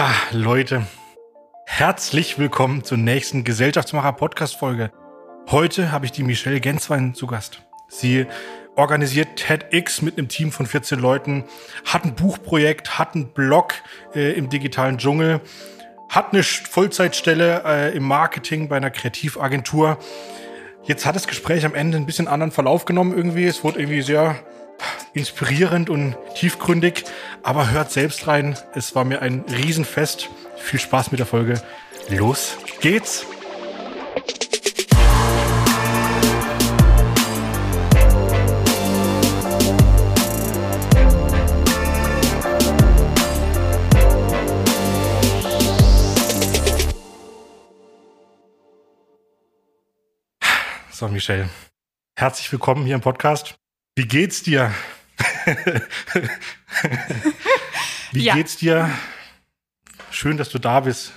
Ha, 0.00 0.14
Leute, 0.32 0.86
herzlich 1.66 2.38
willkommen 2.38 2.84
zur 2.84 2.96
nächsten 2.96 3.44
Gesellschaftsmacher-Podcast-Folge. 3.44 4.90
Heute 5.50 5.92
habe 5.92 6.06
ich 6.06 6.12
die 6.12 6.22
Michelle 6.22 6.58
Genswein 6.58 7.14
zu 7.14 7.26
Gast. 7.26 7.60
Sie 7.86 8.24
organisiert 8.76 9.36
TEDx 9.36 10.00
mit 10.00 10.16
einem 10.16 10.28
Team 10.28 10.52
von 10.52 10.64
14 10.64 10.98
Leuten, 10.98 11.44
hat 11.84 12.06
ein 12.06 12.14
Buchprojekt, 12.14 12.98
hat 12.98 13.14
einen 13.14 13.34
Blog 13.34 13.74
äh, 14.14 14.32
im 14.32 14.48
digitalen 14.48 14.96
Dschungel, 14.96 15.42
hat 16.08 16.32
eine 16.32 16.44
Vollzeitstelle 16.44 17.62
äh, 17.66 17.94
im 17.94 18.04
Marketing 18.04 18.70
bei 18.70 18.78
einer 18.78 18.90
Kreativagentur. 18.90 19.98
Jetzt 20.82 21.04
hat 21.04 21.14
das 21.14 21.26
Gespräch 21.26 21.66
am 21.66 21.74
Ende 21.74 21.98
ein 21.98 22.06
bisschen 22.06 22.26
anderen 22.26 22.52
Verlauf 22.52 22.86
genommen 22.86 23.14
irgendwie. 23.14 23.44
Es 23.44 23.62
wurde 23.64 23.80
irgendwie 23.80 24.00
sehr 24.00 24.36
inspirierend 25.14 25.90
und 25.90 26.16
tiefgründig, 26.34 27.04
aber 27.42 27.70
hört 27.70 27.90
selbst 27.90 28.26
rein. 28.26 28.56
Es 28.74 28.94
war 28.94 29.04
mir 29.04 29.22
ein 29.22 29.44
Riesenfest. 29.48 30.28
Viel 30.56 30.80
Spaß 30.80 31.10
mit 31.10 31.20
der 31.20 31.26
Folge. 31.26 31.60
Los 32.08 32.56
geht's! 32.80 33.26
So, 51.00 51.08
Michelle, 51.08 51.48
herzlich 52.14 52.52
willkommen 52.52 52.84
hier 52.84 52.94
im 52.94 53.00
Podcast. 53.00 53.54
Wie 53.96 54.06
geht's 54.06 54.42
dir? 54.42 54.72
Wie 58.12 58.22
ja. 58.22 58.34
geht's 58.34 58.56
dir? 58.56 58.90
Schön, 60.10 60.36
dass 60.36 60.48
du 60.48 60.58
da 60.58 60.80
bist. 60.80 61.12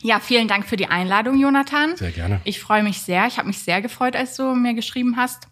Ja, 0.00 0.20
vielen 0.20 0.48
Dank 0.48 0.66
für 0.66 0.76
die 0.76 0.86
Einladung, 0.86 1.38
Jonathan. 1.38 1.96
Sehr 1.96 2.12
gerne. 2.12 2.40
Ich 2.44 2.60
freue 2.60 2.82
mich 2.82 3.00
sehr. 3.00 3.26
Ich 3.26 3.38
habe 3.38 3.48
mich 3.48 3.58
sehr 3.58 3.80
gefreut, 3.80 4.16
als 4.16 4.36
du 4.36 4.54
mir 4.54 4.74
geschrieben 4.74 5.16
hast. 5.16 5.48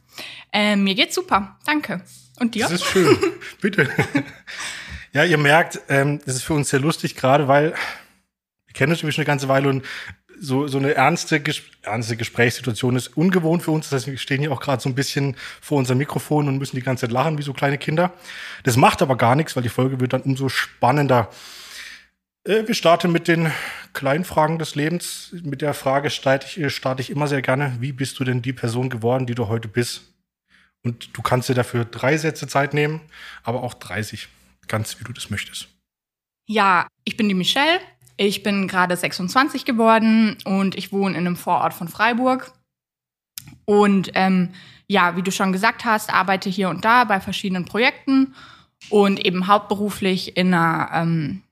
Äh, 0.53 0.77
mir 0.77 0.95
geht's 0.95 1.15
super. 1.15 1.59
Danke. 1.65 2.03
Und 2.39 2.55
dir? 2.55 2.65
Das 2.65 2.73
ist 2.73 2.85
schön. 2.85 3.17
Bitte. 3.61 3.89
Ja, 5.13 5.25
ihr 5.25 5.39
merkt, 5.39 5.81
ähm, 5.89 6.21
das 6.25 6.37
ist 6.37 6.43
für 6.43 6.55
uns 6.55 6.71
sehr 6.71 6.81
lustig, 6.81 7.17
gerade 7.17 7.49
weil 7.49 7.75
wir 8.67 8.75
kennen 8.75 8.93
uns 8.93 9.01
schon 9.01 9.11
eine 9.11 9.25
ganze 9.25 9.49
Weile 9.49 9.69
und 9.69 9.85
so, 10.43 10.67
so 10.67 10.79
eine 10.79 10.95
ernste, 10.95 11.43
ernste 11.83 12.17
Gesprächssituation 12.17 12.97
ist 12.97 13.17
ungewohnt 13.17 13.63
für 13.63 13.71
uns. 13.71 13.89
Das 13.89 14.03
heißt, 14.03 14.07
wir 14.09 14.19
stehen 14.19 14.41
hier 14.41 14.53
auch 14.53 14.61
gerade 14.61 14.83
so 14.83 14.89
ein 14.89 14.95
bisschen 14.97 15.37
vor 15.61 15.79
unserem 15.79 15.99
Mikrofon 15.99 16.49
und 16.49 16.59
müssen 16.59 16.75
die 16.75 16.83
ganze 16.83 17.03
Zeit 17.03 17.13
lachen 17.13 17.39
wie 17.39 17.43
so 17.43 17.53
kleine 17.53 17.79
Kinder. 17.79 18.13
Das 18.65 18.77
macht 18.77 19.03
aber 19.03 19.17
gar 19.17 19.37
nichts, 19.37 19.55
weil 19.55 19.63
die 19.63 19.69
Folge 19.69 20.01
wird 20.01 20.13
dann 20.13 20.23
umso 20.23 20.49
spannender. 20.49 21.31
Äh, 22.45 22.67
wir 22.67 22.75
starten 22.75 23.13
mit 23.13 23.29
den 23.29 23.53
kleinen 23.93 24.25
Fragen 24.25 24.59
des 24.59 24.75
Lebens. 24.75 25.33
Mit 25.45 25.63
der 25.63 25.75
Frage 25.75 26.11
starte 26.11 26.47
ich, 26.47 26.75
starte 26.75 27.03
ich 27.03 27.11
immer 27.11 27.29
sehr 27.29 27.41
gerne. 27.41 27.77
Wie 27.79 27.93
bist 27.93 28.19
du 28.19 28.25
denn 28.25 28.43
die 28.43 28.53
Person 28.53 28.91
geworden, 28.91 29.27
die 29.27 29.37
du 29.37 29.47
heute 29.47 29.69
bist? 29.69 30.13
Und 30.83 31.17
du 31.17 31.23
kannst 31.23 31.49
dir 31.49 31.55
dafür 31.55 31.85
drei 31.85 32.17
Sätze 32.17 32.49
Zeit 32.49 32.75
nehmen, 32.75 33.01
aber 33.45 33.63
auch 33.63 33.75
30. 33.75 34.27
Ganz 34.67 34.99
wie 34.99 35.05
du 35.05 35.13
das 35.13 35.31
möchtest. 35.31 35.69
Ja, 36.47 36.89
ich 37.05 37.17
bin 37.17 37.29
die 37.29 37.35
Michelle. 37.35 37.79
Ich 38.25 38.45
bin 38.45 38.69
gerade 38.69 38.97
26 38.97 39.65
geworden 39.65 40.37
und 40.45 40.77
ich 40.77 40.93
wohne 40.93 41.19
in 41.19 41.27
einem 41.27 41.35
Vorort 41.35 41.75
von 41.75 41.89
Freiburg. 41.89 42.53
Und 43.65 44.13
ähm, 44.15 44.51
ja, 44.87 45.17
wie 45.17 45.23
du 45.23 45.33
schon 45.33 45.51
gesagt 45.51 45.85
hast, 45.85 46.15
arbeite 46.15 46.49
hier 46.49 46.69
und 46.69 46.85
da 46.85 47.03
bei 47.03 47.19
verschiedenen 47.19 47.65
Projekten 47.65 48.37
und 48.91 49.27
eben 49.27 49.49
hauptberuflich 49.49 50.37
in 50.37 50.55
einer 50.55 50.91
ähm, 50.93 51.43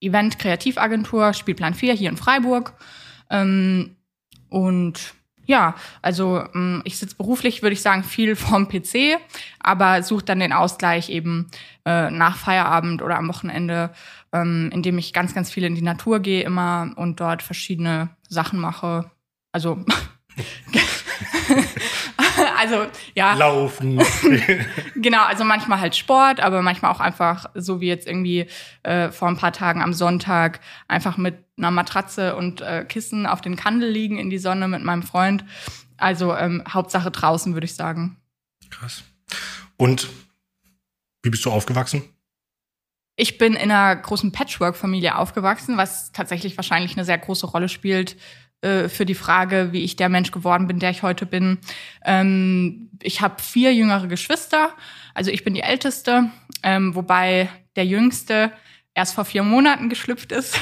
Event-Kreativagentur 0.00 1.32
Spielplan 1.32 1.74
4 1.74 1.94
hier 1.94 2.10
in 2.10 2.16
Freiburg. 2.16 2.72
Ähm, 3.30 3.94
und 4.48 5.14
ja, 5.46 5.76
also 6.02 6.44
ähm, 6.56 6.82
ich 6.84 6.98
sitze 6.98 7.14
beruflich, 7.14 7.62
würde 7.62 7.74
ich 7.74 7.82
sagen, 7.82 8.02
viel 8.02 8.34
vorm 8.36 8.66
PC, 8.66 9.18
aber 9.60 10.02
suche 10.02 10.24
dann 10.24 10.40
den 10.40 10.52
Ausgleich 10.52 11.08
eben 11.08 11.52
äh, 11.84 12.10
nach 12.10 12.36
Feierabend 12.36 13.00
oder 13.00 13.16
am 13.16 13.28
Wochenende 13.28 13.90
ähm, 14.34 14.68
indem 14.72 14.98
ich 14.98 15.12
ganz, 15.12 15.32
ganz 15.32 15.50
viel 15.50 15.64
in 15.64 15.76
die 15.76 15.82
Natur 15.82 16.18
gehe 16.18 16.42
immer 16.42 16.92
und 16.96 17.20
dort 17.20 17.42
verschiedene 17.42 18.10
Sachen 18.28 18.58
mache. 18.58 19.10
Also, 19.52 19.84
also 22.58 22.86
ja. 23.14 23.34
Laufen. 23.34 24.02
genau, 24.96 25.22
also 25.22 25.44
manchmal 25.44 25.78
halt 25.78 25.94
Sport, 25.94 26.40
aber 26.40 26.62
manchmal 26.62 26.90
auch 26.90 26.98
einfach, 26.98 27.46
so 27.54 27.80
wie 27.80 27.86
jetzt 27.86 28.08
irgendwie 28.08 28.46
äh, 28.82 29.12
vor 29.12 29.28
ein 29.28 29.36
paar 29.36 29.52
Tagen 29.52 29.80
am 29.80 29.92
Sonntag, 29.92 30.58
einfach 30.88 31.16
mit 31.16 31.36
einer 31.56 31.70
Matratze 31.70 32.34
und 32.34 32.60
äh, 32.60 32.84
Kissen 32.84 33.26
auf 33.26 33.40
den 33.40 33.54
Kandel 33.54 33.88
liegen 33.88 34.18
in 34.18 34.30
die 34.30 34.38
Sonne 34.38 34.66
mit 34.66 34.82
meinem 34.82 35.04
Freund. 35.04 35.44
Also 35.96 36.34
ähm, 36.34 36.64
Hauptsache 36.68 37.12
draußen, 37.12 37.54
würde 37.54 37.66
ich 37.66 37.76
sagen. 37.76 38.16
Krass. 38.70 39.04
Und 39.76 40.08
wie 41.22 41.30
bist 41.30 41.44
du 41.44 41.52
aufgewachsen? 41.52 42.02
Ich 43.16 43.38
bin 43.38 43.54
in 43.54 43.70
einer 43.70 43.94
großen 43.94 44.32
Patchwork-Familie 44.32 45.16
aufgewachsen, 45.16 45.76
was 45.76 46.10
tatsächlich 46.12 46.56
wahrscheinlich 46.56 46.96
eine 46.96 47.04
sehr 47.04 47.18
große 47.18 47.46
Rolle 47.46 47.68
spielt 47.68 48.16
äh, 48.60 48.88
für 48.88 49.06
die 49.06 49.14
Frage, 49.14 49.68
wie 49.72 49.84
ich 49.84 49.96
der 49.96 50.08
Mensch 50.08 50.32
geworden 50.32 50.66
bin, 50.66 50.80
der 50.80 50.90
ich 50.90 51.02
heute 51.02 51.26
bin. 51.26 51.58
Ähm, 52.04 52.90
ich 53.02 53.20
habe 53.20 53.40
vier 53.40 53.72
jüngere 53.72 54.08
Geschwister, 54.08 54.70
also 55.12 55.30
ich 55.30 55.44
bin 55.44 55.54
die 55.54 55.60
Älteste, 55.60 56.30
ähm, 56.62 56.94
wobei 56.94 57.48
der 57.76 57.86
Jüngste 57.86 58.50
erst 58.94 59.14
vor 59.14 59.24
vier 59.24 59.42
Monaten 59.42 59.88
geschlüpft 59.88 60.32
ist. 60.32 60.58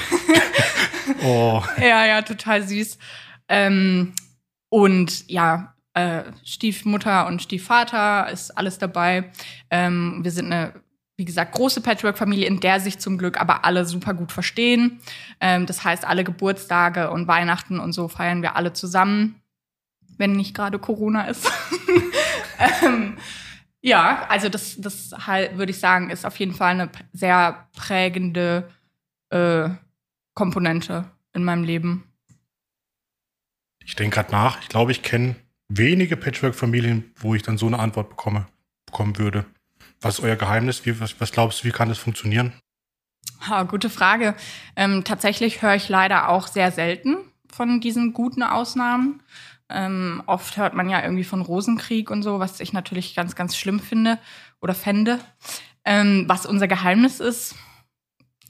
oh. 1.23 1.63
Ja, 1.81 2.05
ja, 2.05 2.23
total 2.23 2.67
süß. 2.67 2.99
Ähm, 3.49 4.15
und 4.69 5.31
ja, 5.31 5.75
äh, 5.95 6.25
Stiefmutter 6.45 7.27
und 7.27 7.43
Stiefvater 7.43 8.31
ist 8.31 8.51
alles 8.51 8.79
dabei. 8.79 9.31
Ähm, 9.71 10.21
wir 10.23 10.31
sind 10.31 10.53
eine 10.53 10.82
wie 11.23 11.25
gesagt, 11.25 11.55
große 11.55 11.83
Patchwork-Familie, 11.83 12.49
in 12.49 12.59
der 12.59 12.81
sich 12.81 12.99
zum 12.99 13.17
Glück 13.17 13.41
aber 13.41 13.65
alle 13.65 13.85
super 13.85 14.13
gut 14.13 14.33
verstehen. 14.33 14.99
Ähm, 15.41 15.67
das 15.67 15.85
heißt, 15.85 16.05
alle 16.05 16.25
Geburtstage 16.25 17.13
und 17.13 17.29
Weihnachten 17.29 17.79
und 17.79 17.93
so 17.93 18.09
feiern 18.09 18.43
wir 18.43 18.57
alle 18.57 18.73
zusammen, 18.73 19.41
wenn 20.19 20.33
nicht 20.33 20.53
gerade 20.53 20.81
Corona 20.81 21.29
ist. 21.29 21.49
ähm, 22.85 23.19
ja, 23.81 24.27
also 24.29 24.49
das, 24.49 24.81
das 24.81 25.13
halt, 25.25 25.59
würde 25.59 25.71
ich 25.71 25.79
sagen, 25.79 26.11
ist 26.11 26.27
auf 26.27 26.35
jeden 26.41 26.55
Fall 26.55 26.73
eine 26.73 26.91
sehr 27.13 27.69
prägende 27.77 28.69
äh, 29.31 29.69
Komponente 30.35 31.05
in 31.35 31.45
meinem 31.45 31.63
Leben. 31.63 32.03
Ich 33.85 33.95
denke 33.95 34.17
gerade 34.17 34.33
nach. 34.33 34.61
Ich 34.61 34.69
glaube, 34.69 34.91
ich 34.91 35.05
kenne 35.05 35.37
wenige 35.69 36.17
Patchwork-Familien, 36.17 37.13
wo 37.15 37.37
ich 37.37 37.43
dann 37.43 37.59
so 37.59 37.69
eine 37.69 37.79
Antwort 37.79 38.09
bekomme, 38.09 38.49
bekommen 38.87 39.19
würde. 39.19 39.47
Was 40.03 40.19
ist 40.19 40.25
euer 40.25 40.37
Geheimnis? 40.37 40.85
Wie, 40.85 41.01
was, 41.01 41.19
was 41.21 41.33
glaubst 41.33 41.63
du, 41.63 41.69
wie 41.69 41.73
kann 41.73 41.89
das 41.89 41.99
funktionieren? 41.99 42.53
Ha, 43.49 43.63
gute 43.63 43.89
Frage. 43.89 44.35
Ähm, 44.77 45.05
tatsächlich 45.05 45.63
höre 45.63 45.77
ich 45.77 45.89
leider 45.89 46.29
auch 46.29 46.49
sehr 46.49 46.71
selten 46.73 47.17
von 47.51 47.81
diesen 47.81 48.13
guten 48.13 48.43
Ausnahmen. 48.43 49.23
Ähm, 49.69 50.23
oft 50.27 50.57
hört 50.57 50.75
man 50.75 50.91
ja 50.91 51.03
irgendwie 51.03 51.25
von 51.25 51.41
Rosenkrieg 51.41 52.11
und 52.11 52.23
so, 52.23 52.41
was 52.41 52.61
ich 52.61 52.73
natürlich 52.73 53.15
ganz, 53.15 53.35
ganz 53.35 53.57
schlimm 53.57 53.81
finde 53.81 54.19
oder 54.61 54.75
fände. 54.75 55.19
Ähm, 55.85 56.25
was 56.29 56.47
unser 56.47 56.69
Geheimnis 56.69 57.21
ist, 57.21 57.55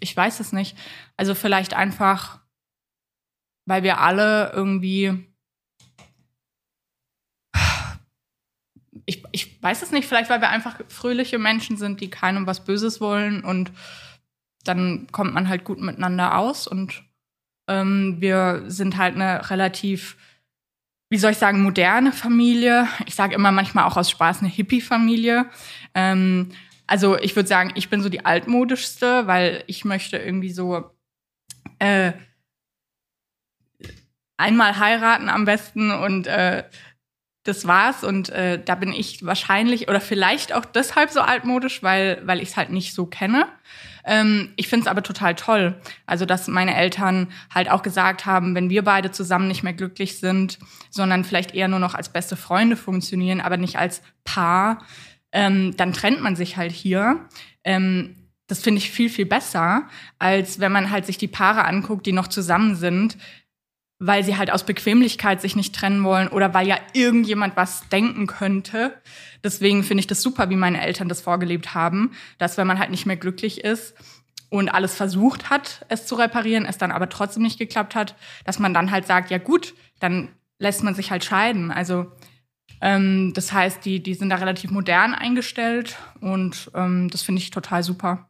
ich 0.00 0.16
weiß 0.16 0.40
es 0.40 0.52
nicht. 0.52 0.76
Also 1.16 1.34
vielleicht 1.34 1.74
einfach, 1.74 2.40
weil 3.66 3.82
wir 3.82 4.00
alle 4.00 4.52
irgendwie 4.52 5.31
ich, 9.32 9.62
weiß 9.62 9.82
es 9.82 9.90
nicht, 9.90 10.06
vielleicht 10.06 10.30
weil 10.30 10.40
wir 10.40 10.50
einfach 10.50 10.78
fröhliche 10.88 11.38
Menschen 11.38 11.76
sind, 11.76 12.00
die 12.00 12.10
keinem 12.10 12.46
was 12.46 12.64
Böses 12.64 13.00
wollen 13.00 13.42
und 13.42 13.72
dann 14.64 15.08
kommt 15.10 15.34
man 15.34 15.48
halt 15.48 15.64
gut 15.64 15.80
miteinander 15.80 16.38
aus 16.38 16.66
und 16.66 17.02
ähm, 17.68 18.16
wir 18.20 18.64
sind 18.66 18.96
halt 18.96 19.14
eine 19.14 19.50
relativ, 19.50 20.16
wie 21.10 21.18
soll 21.18 21.32
ich 21.32 21.38
sagen, 21.38 21.62
moderne 21.62 22.12
Familie. 22.12 22.88
Ich 23.06 23.14
sage 23.14 23.34
immer 23.34 23.52
manchmal 23.52 23.84
auch 23.84 23.96
aus 23.96 24.10
Spaß 24.10 24.40
eine 24.40 24.48
Hippie-Familie. 24.48 25.46
Ähm, 25.94 26.52
also 26.86 27.18
ich 27.18 27.34
würde 27.36 27.48
sagen, 27.48 27.72
ich 27.74 27.88
bin 27.88 28.02
so 28.02 28.08
die 28.08 28.24
altmodischste, 28.24 29.26
weil 29.26 29.64
ich 29.66 29.84
möchte 29.84 30.18
irgendwie 30.18 30.50
so 30.50 30.90
äh, 31.78 32.12
einmal 34.36 34.78
heiraten 34.78 35.28
am 35.28 35.44
besten 35.44 35.90
und 35.90 36.26
äh, 36.26 36.64
das 37.44 37.66
war's 37.66 38.04
und 38.04 38.28
äh, 38.30 38.62
da 38.62 38.74
bin 38.76 38.92
ich 38.92 39.24
wahrscheinlich 39.26 39.88
oder 39.88 40.00
vielleicht 40.00 40.52
auch 40.52 40.64
deshalb 40.64 41.10
so 41.10 41.20
altmodisch, 41.20 41.82
weil 41.82 42.22
weil 42.24 42.40
ich 42.40 42.50
es 42.50 42.56
halt 42.56 42.70
nicht 42.70 42.94
so 42.94 43.06
kenne. 43.06 43.46
Ähm, 44.04 44.52
ich 44.56 44.68
finde 44.68 44.84
es 44.84 44.86
aber 44.88 45.02
total 45.02 45.34
toll, 45.34 45.80
also 46.06 46.24
dass 46.24 46.48
meine 46.48 46.76
Eltern 46.76 47.28
halt 47.52 47.70
auch 47.70 47.82
gesagt 47.82 48.26
haben, 48.26 48.54
wenn 48.54 48.70
wir 48.70 48.82
beide 48.82 49.10
zusammen 49.10 49.48
nicht 49.48 49.62
mehr 49.62 49.72
glücklich 49.72 50.18
sind, 50.18 50.58
sondern 50.90 51.24
vielleicht 51.24 51.54
eher 51.54 51.68
nur 51.68 51.78
noch 51.78 51.94
als 51.94 52.08
beste 52.08 52.36
Freunde 52.36 52.76
funktionieren, 52.76 53.40
aber 53.40 53.56
nicht 53.56 53.78
als 53.78 54.02
Paar, 54.24 54.84
ähm, 55.32 55.76
dann 55.76 55.92
trennt 55.92 56.20
man 56.20 56.36
sich 56.36 56.56
halt 56.56 56.72
hier. 56.72 57.28
Ähm, 57.64 58.16
das 58.48 58.60
finde 58.60 58.78
ich 58.78 58.90
viel, 58.90 59.08
viel 59.08 59.24
besser, 59.26 59.88
als 60.18 60.60
wenn 60.60 60.72
man 60.72 60.90
halt 60.90 61.06
sich 61.06 61.16
die 61.16 61.28
Paare 61.28 61.64
anguckt, 61.64 62.04
die 62.04 62.12
noch 62.12 62.28
zusammen 62.28 62.74
sind, 62.74 63.16
weil 64.04 64.24
sie 64.24 64.36
halt 64.36 64.50
aus 64.50 64.66
Bequemlichkeit 64.66 65.40
sich 65.40 65.54
nicht 65.54 65.76
trennen 65.76 66.02
wollen 66.02 66.26
oder 66.26 66.52
weil 66.52 66.66
ja 66.66 66.76
irgendjemand 66.92 67.56
was 67.56 67.88
denken 67.88 68.26
könnte. 68.26 69.00
Deswegen 69.44 69.84
finde 69.84 70.00
ich 70.00 70.08
das 70.08 70.22
super, 70.22 70.50
wie 70.50 70.56
meine 70.56 70.80
Eltern 70.80 71.08
das 71.08 71.20
vorgelebt 71.20 71.72
haben, 71.72 72.10
dass 72.38 72.58
wenn 72.58 72.66
man 72.66 72.80
halt 72.80 72.90
nicht 72.90 73.06
mehr 73.06 73.16
glücklich 73.16 73.62
ist 73.62 73.94
und 74.50 74.70
alles 74.70 74.96
versucht 74.96 75.50
hat, 75.50 75.86
es 75.88 76.04
zu 76.04 76.16
reparieren, 76.16 76.66
es 76.66 76.78
dann 76.78 76.90
aber 76.90 77.08
trotzdem 77.08 77.44
nicht 77.44 77.60
geklappt 77.60 77.94
hat, 77.94 78.16
dass 78.44 78.58
man 78.58 78.74
dann 78.74 78.90
halt 78.90 79.06
sagt, 79.06 79.30
ja 79.30 79.38
gut, 79.38 79.74
dann 80.00 80.30
lässt 80.58 80.82
man 80.82 80.96
sich 80.96 81.12
halt 81.12 81.24
scheiden. 81.24 81.70
Also 81.70 82.10
ähm, 82.80 83.32
das 83.34 83.52
heißt, 83.52 83.84
die, 83.84 84.02
die 84.02 84.14
sind 84.14 84.30
da 84.30 84.36
relativ 84.36 84.72
modern 84.72 85.14
eingestellt 85.14 85.96
und 86.20 86.72
ähm, 86.74 87.08
das 87.08 87.22
finde 87.22 87.40
ich 87.40 87.52
total 87.52 87.84
super. 87.84 88.28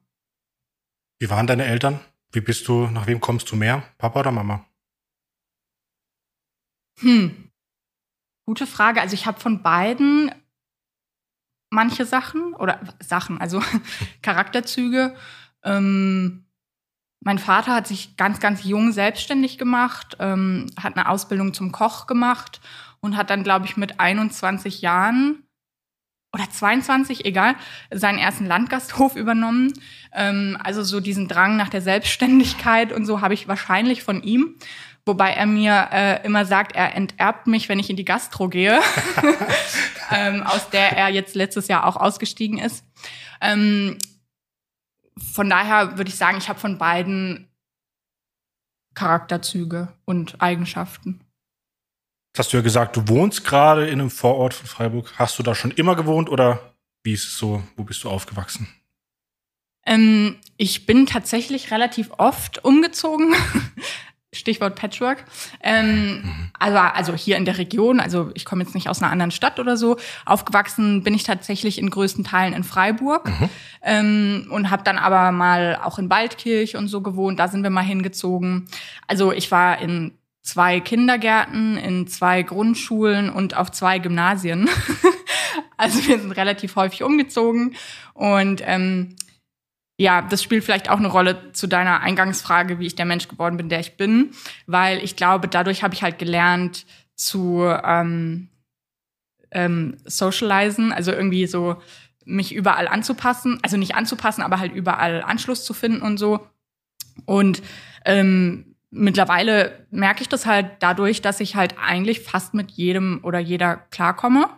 Wie 1.18 1.30
waren 1.30 1.46
deine 1.46 1.64
Eltern? 1.64 1.98
Wie 2.30 2.42
bist 2.42 2.68
du, 2.68 2.88
nach 2.88 3.06
wem 3.06 3.20
kommst 3.20 3.50
du 3.50 3.56
mehr? 3.56 3.84
Papa 3.96 4.20
oder 4.20 4.32
Mama? 4.32 4.66
Hm. 7.00 7.50
Gute 8.46 8.66
Frage. 8.66 9.00
Also 9.00 9.14
ich 9.14 9.26
habe 9.26 9.40
von 9.40 9.62
beiden 9.62 10.30
manche 11.70 12.04
Sachen 12.04 12.54
oder 12.54 12.80
Sachen, 13.00 13.40
also 13.40 13.62
Charakterzüge. 14.22 15.14
Ähm, 15.64 16.44
mein 17.24 17.38
Vater 17.38 17.74
hat 17.74 17.86
sich 17.86 18.16
ganz, 18.16 18.40
ganz 18.40 18.64
jung 18.64 18.92
selbstständig 18.92 19.56
gemacht, 19.56 20.16
ähm, 20.18 20.66
hat 20.78 20.96
eine 20.96 21.08
Ausbildung 21.08 21.54
zum 21.54 21.70
Koch 21.72 22.06
gemacht 22.06 22.60
und 23.00 23.16
hat 23.16 23.30
dann, 23.30 23.44
glaube 23.44 23.66
ich, 23.66 23.76
mit 23.76 24.00
21 24.00 24.82
Jahren 24.82 25.44
oder 26.34 26.48
22, 26.48 27.24
egal, 27.26 27.54
seinen 27.90 28.18
ersten 28.18 28.46
Landgasthof 28.46 29.16
übernommen. 29.16 29.72
Ähm, 30.12 30.58
also 30.62 30.82
so 30.82 30.98
diesen 30.98 31.28
Drang 31.28 31.56
nach 31.56 31.68
der 31.68 31.82
Selbstständigkeit 31.82 32.92
und 32.92 33.06
so 33.06 33.20
habe 33.20 33.34
ich 33.34 33.48
wahrscheinlich 33.48 34.02
von 34.02 34.22
ihm. 34.22 34.56
Wobei 35.04 35.32
er 35.32 35.46
mir 35.46 35.88
äh, 35.90 36.24
immer 36.24 36.44
sagt, 36.44 36.76
er 36.76 36.94
enterbt 36.94 37.48
mich, 37.48 37.68
wenn 37.68 37.80
ich 37.80 37.90
in 37.90 37.96
die 37.96 38.04
Gastro 38.04 38.48
gehe, 38.48 38.80
ähm, 40.10 40.42
aus 40.44 40.70
der 40.70 40.96
er 40.96 41.08
jetzt 41.08 41.34
letztes 41.34 41.68
Jahr 41.68 41.86
auch 41.86 41.96
ausgestiegen 41.96 42.58
ist. 42.58 42.84
Ähm, 43.40 43.98
von 45.18 45.50
daher 45.50 45.98
würde 45.98 46.08
ich 46.08 46.16
sagen, 46.16 46.38
ich 46.38 46.48
habe 46.48 46.60
von 46.60 46.78
beiden 46.78 47.48
Charakterzüge 48.94 49.88
und 50.04 50.40
Eigenschaften. 50.40 51.20
Jetzt 52.30 52.46
hast 52.46 52.52
du 52.52 52.58
ja 52.58 52.62
gesagt, 52.62 52.96
du 52.96 53.08
wohnst 53.08 53.44
gerade 53.44 53.86
in 53.88 54.00
einem 54.00 54.10
Vorort 54.10 54.54
von 54.54 54.66
Freiburg. 54.66 55.12
Hast 55.18 55.38
du 55.38 55.42
da 55.42 55.54
schon 55.54 55.70
immer 55.72 55.96
gewohnt 55.96 56.30
oder 56.30 56.74
wie 57.02 57.12
ist 57.12 57.26
es 57.26 57.38
so? 57.38 57.62
Wo 57.76 57.84
bist 57.84 58.04
du 58.04 58.10
aufgewachsen? 58.10 58.68
Ähm, 59.84 60.36
ich 60.56 60.86
bin 60.86 61.06
tatsächlich 61.06 61.70
relativ 61.72 62.10
oft 62.18 62.64
umgezogen. 62.64 63.34
Stichwort 64.34 64.76
Patchwork. 64.76 65.24
Ähm, 65.62 66.22
mhm. 66.22 66.50
also, 66.58 66.78
also 66.78 67.14
hier 67.14 67.36
in 67.36 67.44
der 67.44 67.58
Region, 67.58 68.00
also 68.00 68.30
ich 68.34 68.46
komme 68.46 68.62
jetzt 68.62 68.74
nicht 68.74 68.88
aus 68.88 69.02
einer 69.02 69.12
anderen 69.12 69.30
Stadt 69.30 69.60
oder 69.60 69.76
so. 69.76 69.98
Aufgewachsen 70.24 71.02
bin 71.02 71.12
ich 71.12 71.24
tatsächlich 71.24 71.78
in 71.78 71.90
größten 71.90 72.24
Teilen 72.24 72.54
in 72.54 72.64
Freiburg 72.64 73.28
mhm. 73.28 73.48
ähm, 73.82 74.46
und 74.50 74.70
habe 74.70 74.84
dann 74.84 74.96
aber 74.96 75.32
mal 75.32 75.78
auch 75.82 75.98
in 75.98 76.08
Waldkirch 76.08 76.76
und 76.76 76.88
so 76.88 77.02
gewohnt. 77.02 77.38
Da 77.38 77.48
sind 77.48 77.62
wir 77.62 77.70
mal 77.70 77.82
hingezogen. 77.84 78.68
Also 79.06 79.32
ich 79.32 79.50
war 79.50 79.78
in 79.80 80.12
zwei 80.40 80.80
Kindergärten, 80.80 81.76
in 81.76 82.06
zwei 82.06 82.42
Grundschulen 82.42 83.28
und 83.28 83.56
auf 83.56 83.70
zwei 83.70 83.98
Gymnasien. 83.98 84.68
also 85.76 86.06
wir 86.06 86.18
sind 86.18 86.32
relativ 86.32 86.76
häufig 86.76 87.02
umgezogen 87.02 87.76
und 88.14 88.62
ähm, 88.64 89.14
ja, 90.02 90.20
das 90.20 90.42
spielt 90.42 90.64
vielleicht 90.64 90.90
auch 90.90 90.98
eine 90.98 91.06
Rolle 91.06 91.52
zu 91.52 91.68
deiner 91.68 92.00
Eingangsfrage, 92.00 92.80
wie 92.80 92.86
ich 92.86 92.96
der 92.96 93.04
Mensch 93.04 93.28
geworden 93.28 93.56
bin, 93.56 93.68
der 93.68 93.78
ich 93.78 93.96
bin, 93.96 94.32
weil 94.66 94.98
ich 94.98 95.14
glaube, 95.14 95.46
dadurch 95.46 95.84
habe 95.84 95.94
ich 95.94 96.02
halt 96.02 96.18
gelernt 96.18 96.86
zu 97.14 97.62
ähm, 97.84 98.48
ähm, 99.52 99.96
socialisen, 100.04 100.92
also 100.92 101.12
irgendwie 101.12 101.46
so 101.46 101.80
mich 102.24 102.52
überall 102.52 102.88
anzupassen, 102.88 103.60
also 103.62 103.76
nicht 103.76 103.94
anzupassen, 103.94 104.42
aber 104.42 104.58
halt 104.58 104.72
überall 104.72 105.22
Anschluss 105.22 105.64
zu 105.64 105.72
finden 105.72 106.02
und 106.02 106.18
so. 106.18 106.48
Und 107.24 107.62
ähm, 108.04 108.74
mittlerweile 108.90 109.86
merke 109.92 110.22
ich 110.22 110.28
das 110.28 110.46
halt 110.46 110.66
dadurch, 110.80 111.22
dass 111.22 111.38
ich 111.38 111.54
halt 111.54 111.76
eigentlich 111.80 112.22
fast 112.22 112.54
mit 112.54 112.72
jedem 112.72 113.20
oder 113.22 113.38
jeder 113.38 113.76
klarkomme 113.76 114.48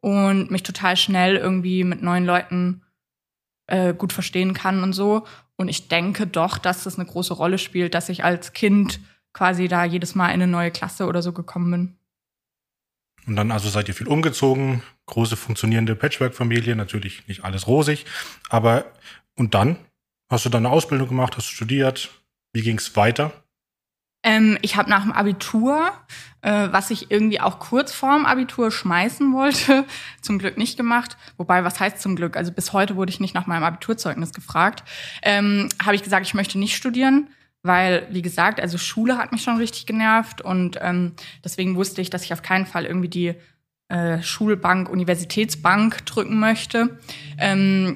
und 0.00 0.50
mich 0.50 0.62
total 0.62 0.98
schnell 0.98 1.36
irgendwie 1.36 1.84
mit 1.84 2.02
neuen 2.02 2.26
Leuten 2.26 2.82
äh, 3.66 3.94
gut 3.94 4.12
verstehen 4.12 4.54
kann 4.54 4.82
und 4.82 4.92
so. 4.92 5.26
Und 5.56 5.68
ich 5.68 5.88
denke 5.88 6.26
doch, 6.26 6.58
dass 6.58 6.84
das 6.84 6.98
eine 6.98 7.06
große 7.06 7.34
Rolle 7.34 7.58
spielt, 7.58 7.94
dass 7.94 8.08
ich 8.08 8.24
als 8.24 8.52
Kind 8.52 9.00
quasi 9.32 9.68
da 9.68 9.84
jedes 9.84 10.14
Mal 10.14 10.28
in 10.28 10.34
eine 10.34 10.46
neue 10.46 10.70
Klasse 10.70 11.06
oder 11.06 11.22
so 11.22 11.32
gekommen 11.32 11.70
bin. 11.70 11.96
Und 13.26 13.36
dann 13.36 13.50
also 13.50 13.68
seid 13.68 13.88
ihr 13.88 13.94
viel 13.94 14.08
umgezogen, 14.08 14.82
große 15.06 15.36
funktionierende 15.36 15.96
Patchwork-Familie, 15.96 16.76
natürlich 16.76 17.26
nicht 17.26 17.44
alles 17.44 17.66
rosig, 17.66 18.04
aber 18.50 18.84
und 19.36 19.54
dann 19.54 19.78
hast 20.30 20.44
du 20.44 20.50
dann 20.50 20.66
eine 20.66 20.74
Ausbildung 20.74 21.08
gemacht, 21.08 21.36
hast 21.36 21.46
studiert, 21.46 22.10
wie 22.52 22.62
ging 22.62 22.78
es 22.78 22.96
weiter? 22.96 23.43
Ähm, 24.24 24.58
ich 24.62 24.76
habe 24.76 24.90
nach 24.90 25.02
dem 25.02 25.12
Abitur, 25.12 25.92
äh, 26.40 26.68
was 26.72 26.90
ich 26.90 27.10
irgendwie 27.10 27.40
auch 27.40 27.60
kurz 27.60 27.92
vorm 27.92 28.26
Abitur 28.26 28.72
schmeißen 28.72 29.32
wollte, 29.32 29.84
zum 30.22 30.38
Glück 30.38 30.56
nicht 30.56 30.76
gemacht. 30.76 31.16
Wobei, 31.36 31.62
was 31.62 31.78
heißt 31.78 32.00
zum 32.00 32.16
Glück? 32.16 32.36
Also 32.36 32.50
bis 32.50 32.72
heute 32.72 32.96
wurde 32.96 33.10
ich 33.10 33.20
nicht 33.20 33.34
nach 33.34 33.46
meinem 33.46 33.62
Abiturzeugnis 33.62 34.32
gefragt. 34.32 34.82
Ähm, 35.22 35.68
habe 35.84 35.94
ich 35.94 36.02
gesagt, 36.02 36.26
ich 36.26 36.34
möchte 36.34 36.58
nicht 36.58 36.74
studieren, 36.74 37.28
weil, 37.62 38.08
wie 38.10 38.22
gesagt, 38.22 38.60
also 38.60 38.78
Schule 38.78 39.18
hat 39.18 39.30
mich 39.30 39.42
schon 39.42 39.58
richtig 39.58 39.86
genervt 39.86 40.40
und 40.40 40.78
ähm, 40.80 41.12
deswegen 41.44 41.76
wusste 41.76 42.00
ich, 42.00 42.10
dass 42.10 42.24
ich 42.24 42.32
auf 42.32 42.42
keinen 42.42 42.66
Fall 42.66 42.86
irgendwie 42.86 43.08
die 43.08 43.34
äh, 43.88 44.22
Schulbank, 44.22 44.88
Universitätsbank 44.88 46.06
drücken 46.06 46.40
möchte. 46.40 46.98
Ähm, 47.38 47.94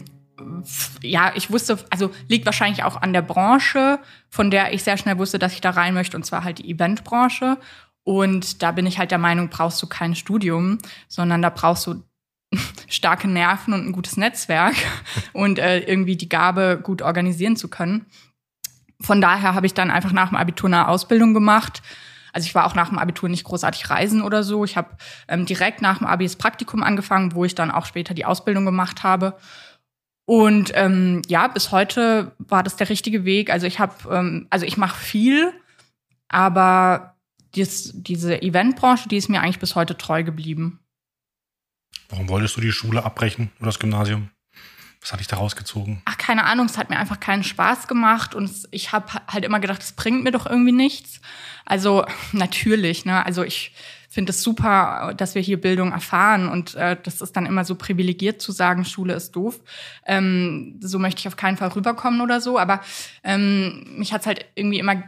ja, 1.03 1.33
ich 1.35 1.51
wusste, 1.51 1.79
also 1.91 2.11
liegt 2.29 2.47
wahrscheinlich 2.47 2.85
auch 2.85 3.01
an 3.01 3.13
der 3.13 3.23
Branche, 3.23 3.99
von 4.29 4.51
der 4.51 4.73
ich 4.73 4.83
sehr 4.83 4.97
schnell 4.97 5.19
wusste, 5.19 5.39
dass 5.39 5.53
ich 5.53 5.61
da 5.61 5.71
rein 5.71 5.95
möchte, 5.95 6.17
und 6.17 6.25
zwar 6.25 6.45
halt 6.45 6.59
die 6.59 6.71
Eventbranche. 6.71 7.59
Und 8.05 8.63
da 8.63 8.73
bin 8.73 8.87
ich 8.87 8.99
halt 8.99 9.11
der 9.11 9.19
Meinung, 9.19 9.49
brauchst 9.51 9.83
du 9.83 9.87
kein 9.87 10.15
Studium, 10.15 10.79
sondern 11.09 11.43
da 11.43 11.51
brauchst 11.51 11.87
du 11.87 12.03
starke 12.89 13.29
Nerven 13.29 13.75
und 13.75 13.87
ein 13.87 13.93
gutes 13.93 14.17
Netzwerk 14.17 14.77
und 15.33 15.59
äh, 15.59 15.81
irgendwie 15.81 16.17
die 16.17 16.29
Gabe, 16.29 16.81
gut 16.83 17.03
organisieren 17.03 17.57
zu 17.57 17.69
können. 17.69 18.07
Von 19.01 19.21
daher 19.21 19.55
habe 19.55 19.67
ich 19.67 19.75
dann 19.75 19.91
einfach 19.91 20.13
nach 20.13 20.29
dem 20.29 20.37
Abitur 20.37 20.69
eine 20.69 20.89
Ausbildung 20.89 21.35
gemacht. 21.35 21.83
Also 22.33 22.47
ich 22.47 22.55
war 22.55 22.67
auch 22.67 22.75
nach 22.75 22.89
dem 22.89 22.99
Abitur 22.99 23.29
nicht 23.29 23.45
großartig 23.45 23.91
reisen 23.91 24.23
oder 24.23 24.43
so. 24.43 24.65
Ich 24.65 24.77
habe 24.77 24.97
ähm, 25.29 25.47
direkt 25.47 25.83
nach 25.83 25.99
dem 25.99 26.07
Abi 26.07 26.25
das 26.25 26.37
Praktikum 26.37 26.83
angefangen, 26.83 27.35
wo 27.35 27.45
ich 27.45 27.55
dann 27.55 27.71
auch 27.71 27.87
später 27.87 28.15
die 28.15 28.25
Ausbildung 28.25 28.65
gemacht 28.65 29.03
habe. 29.03 29.37
Und 30.29 30.73
ähm, 30.75 31.23
ja, 31.27 31.47
bis 31.49 31.73
heute 31.73 32.33
war 32.37 32.63
das 32.63 32.77
der 32.77 32.91
richtige 32.91 33.25
Weg. 33.25 33.49
Also 33.49 33.67
ich 33.67 33.79
habe, 33.79 33.95
ähm, 34.15 34.47
also 34.51 34.67
ich 34.67 34.77
mache 34.77 34.95
viel, 34.95 35.55
aber 36.29 37.17
dies, 37.55 37.93
diese 37.95 38.43
Eventbranche, 38.43 39.09
die 39.09 39.17
ist 39.17 39.31
mir 39.31 39.41
eigentlich 39.41 39.59
bis 39.59 39.75
heute 39.75 39.97
treu 39.97 40.23
geblieben. 40.23 40.81
Warum 42.11 42.29
wolltest 42.29 42.59
du 42.59 42.61
die 42.61 42.73
Schule 42.73 43.07
abbrechen 43.07 43.51
oder 43.57 43.69
das 43.69 43.79
Gymnasium? 43.79 44.29
Was 45.01 45.13
hat 45.13 45.21
dich 45.21 45.29
da 45.29 45.37
rausgezogen? 45.37 46.03
Ach, 46.05 46.19
keine 46.19 46.45
Ahnung, 46.45 46.67
es 46.67 46.77
hat 46.77 46.91
mir 46.91 46.99
einfach 46.99 47.21
keinen 47.21 47.43
Spaß 47.43 47.89
gemacht 47.89 48.35
und 48.35 48.51
ich 48.71 48.93
habe 48.93 49.11
halt 49.29 49.47
immer 49.47 49.61
gedacht, 49.61 49.81
es 49.81 49.93
bringt 49.93 50.25
mir 50.25 50.31
doch 50.31 50.45
irgendwie 50.45 50.73
nichts. 50.73 51.23
Also 51.65 52.05
natürlich, 52.33 53.07
ne? 53.07 53.25
Also 53.25 53.45
ich 53.45 53.73
finde 54.19 54.31
es 54.31 54.43
super, 54.43 55.15
dass 55.17 55.37
wir 55.37 55.43
hier 55.43 55.61
Bildung 55.61 55.93
erfahren 55.93 56.49
und 56.49 56.75
äh, 56.75 56.97
das 57.01 57.21
ist 57.21 57.37
dann 57.37 57.47
immer 57.47 57.65
so 57.65 57.77
privilegiert 57.77 58.43
zu 58.43 58.51
sagen, 58.51 58.85
Schule 58.85 59.15
ist 59.15 59.31
doof. 59.37 59.61
Ähm, 60.05 60.81
so 60.83 60.99
möchte 60.99 61.21
ich 61.21 61.29
auf 61.29 61.37
keinen 61.37 61.57
Fall 61.57 61.69
rüberkommen 61.69 62.21
oder 62.21 62.41
so, 62.41 62.59
aber 62.59 62.81
ähm, 63.23 63.87
mich 63.97 64.13
hat's 64.13 64.27
halt 64.27 64.45
irgendwie 64.57 64.81
immer 64.81 65.05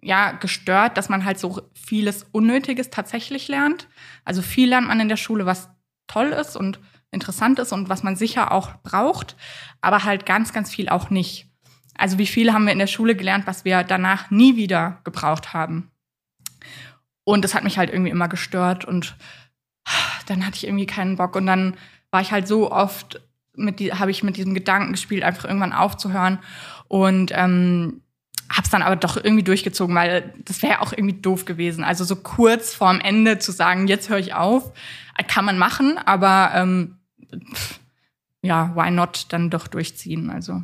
ja 0.00 0.32
gestört, 0.32 0.96
dass 0.96 1.10
man 1.10 1.26
halt 1.26 1.38
so 1.38 1.60
vieles 1.74 2.24
Unnötiges 2.32 2.88
tatsächlich 2.88 3.48
lernt. 3.48 3.86
Also 4.24 4.40
viel 4.40 4.70
lernt 4.70 4.88
man 4.88 4.98
in 4.98 5.10
der 5.10 5.18
Schule, 5.18 5.44
was 5.44 5.68
toll 6.06 6.28
ist 6.28 6.56
und 6.56 6.80
interessant 7.10 7.58
ist 7.58 7.70
und 7.70 7.90
was 7.90 8.02
man 8.02 8.16
sicher 8.16 8.50
auch 8.50 8.76
braucht, 8.82 9.36
aber 9.82 10.04
halt 10.04 10.24
ganz, 10.24 10.54
ganz 10.54 10.70
viel 10.70 10.88
auch 10.88 11.10
nicht. 11.10 11.50
Also 11.98 12.16
wie 12.16 12.26
viel 12.26 12.54
haben 12.54 12.64
wir 12.64 12.72
in 12.72 12.78
der 12.78 12.86
Schule 12.86 13.14
gelernt, 13.14 13.46
was 13.46 13.66
wir 13.66 13.84
danach 13.84 14.30
nie 14.30 14.56
wieder 14.56 15.02
gebraucht 15.04 15.52
haben. 15.52 15.90
Und 17.24 17.42
das 17.42 17.54
hat 17.54 17.64
mich 17.64 17.78
halt 17.78 17.90
irgendwie 17.90 18.10
immer 18.10 18.28
gestört 18.28 18.84
und 18.84 19.16
dann 20.26 20.46
hatte 20.46 20.56
ich 20.56 20.66
irgendwie 20.66 20.86
keinen 20.86 21.16
Bock 21.16 21.36
und 21.36 21.46
dann 21.46 21.76
war 22.10 22.20
ich 22.20 22.32
halt 22.32 22.46
so 22.46 22.70
oft 22.70 23.20
mit 23.56 23.78
die 23.78 23.92
habe 23.92 24.10
ich 24.10 24.22
mit 24.22 24.36
diesem 24.36 24.54
Gedanken 24.54 24.92
gespielt, 24.92 25.22
einfach 25.22 25.44
irgendwann 25.44 25.72
aufzuhören 25.72 26.38
und 26.88 27.30
ähm, 27.34 28.02
hab's 28.50 28.70
dann 28.70 28.82
aber 28.82 28.96
doch 28.96 29.16
irgendwie 29.16 29.42
durchgezogen, 29.42 29.94
weil 29.94 30.34
das 30.44 30.62
wäre 30.62 30.80
auch 30.80 30.92
irgendwie 30.92 31.20
doof 31.20 31.44
gewesen. 31.44 31.84
Also 31.84 32.04
so 32.04 32.16
kurz 32.16 32.74
vorm 32.74 33.00
Ende 33.00 33.38
zu 33.38 33.52
sagen, 33.52 33.86
jetzt 33.86 34.08
höre 34.08 34.18
ich 34.18 34.34
auf, 34.34 34.72
kann 35.28 35.44
man 35.44 35.58
machen, 35.58 35.98
aber 35.98 36.50
ähm, 36.54 36.98
ja, 38.42 38.74
why 38.74 38.90
not 38.90 39.26
dann 39.30 39.50
doch 39.50 39.66
durchziehen? 39.68 40.30
Also 40.30 40.62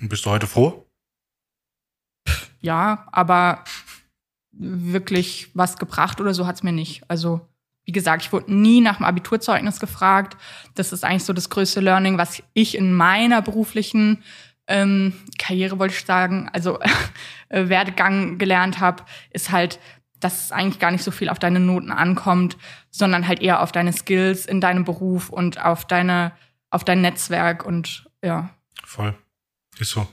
Und 0.00 0.08
bist 0.08 0.26
du 0.26 0.30
heute 0.30 0.46
froh? 0.46 0.86
Ja, 2.60 3.06
aber 3.12 3.64
wirklich 4.58 5.50
was 5.54 5.78
gebracht 5.78 6.20
oder 6.20 6.34
so 6.34 6.46
hat's 6.46 6.62
mir 6.62 6.72
nicht. 6.72 7.02
Also 7.08 7.40
wie 7.84 7.92
gesagt, 7.92 8.22
ich 8.22 8.32
wurde 8.32 8.52
nie 8.52 8.80
nach 8.80 8.96
dem 8.96 9.06
Abiturzeugnis 9.06 9.78
gefragt. 9.78 10.36
Das 10.74 10.92
ist 10.92 11.04
eigentlich 11.04 11.24
so 11.24 11.32
das 11.32 11.50
größte 11.50 11.80
Learning, 11.80 12.18
was 12.18 12.42
ich 12.52 12.76
in 12.76 12.92
meiner 12.92 13.42
beruflichen 13.42 14.22
ähm, 14.66 15.12
Karriere, 15.38 15.78
wollte 15.78 15.94
ich 15.94 16.04
sagen, 16.04 16.50
also 16.52 16.80
äh, 17.48 17.68
Werdegang 17.68 18.38
gelernt 18.38 18.80
habe, 18.80 19.04
ist 19.30 19.52
halt, 19.52 19.78
dass 20.18 20.46
es 20.46 20.52
eigentlich 20.52 20.80
gar 20.80 20.90
nicht 20.90 21.04
so 21.04 21.12
viel 21.12 21.28
auf 21.28 21.38
deine 21.38 21.60
Noten 21.60 21.92
ankommt, 21.92 22.56
sondern 22.90 23.28
halt 23.28 23.40
eher 23.40 23.62
auf 23.62 23.70
deine 23.70 23.92
Skills 23.92 24.46
in 24.46 24.60
deinem 24.60 24.84
Beruf 24.84 25.28
und 25.28 25.64
auf 25.64 25.84
deine, 25.84 26.32
auf 26.70 26.82
dein 26.82 27.02
Netzwerk 27.02 27.64
und 27.64 28.10
ja. 28.22 28.50
Voll. 28.84 29.14
Ist 29.78 29.90
so. 29.90 30.08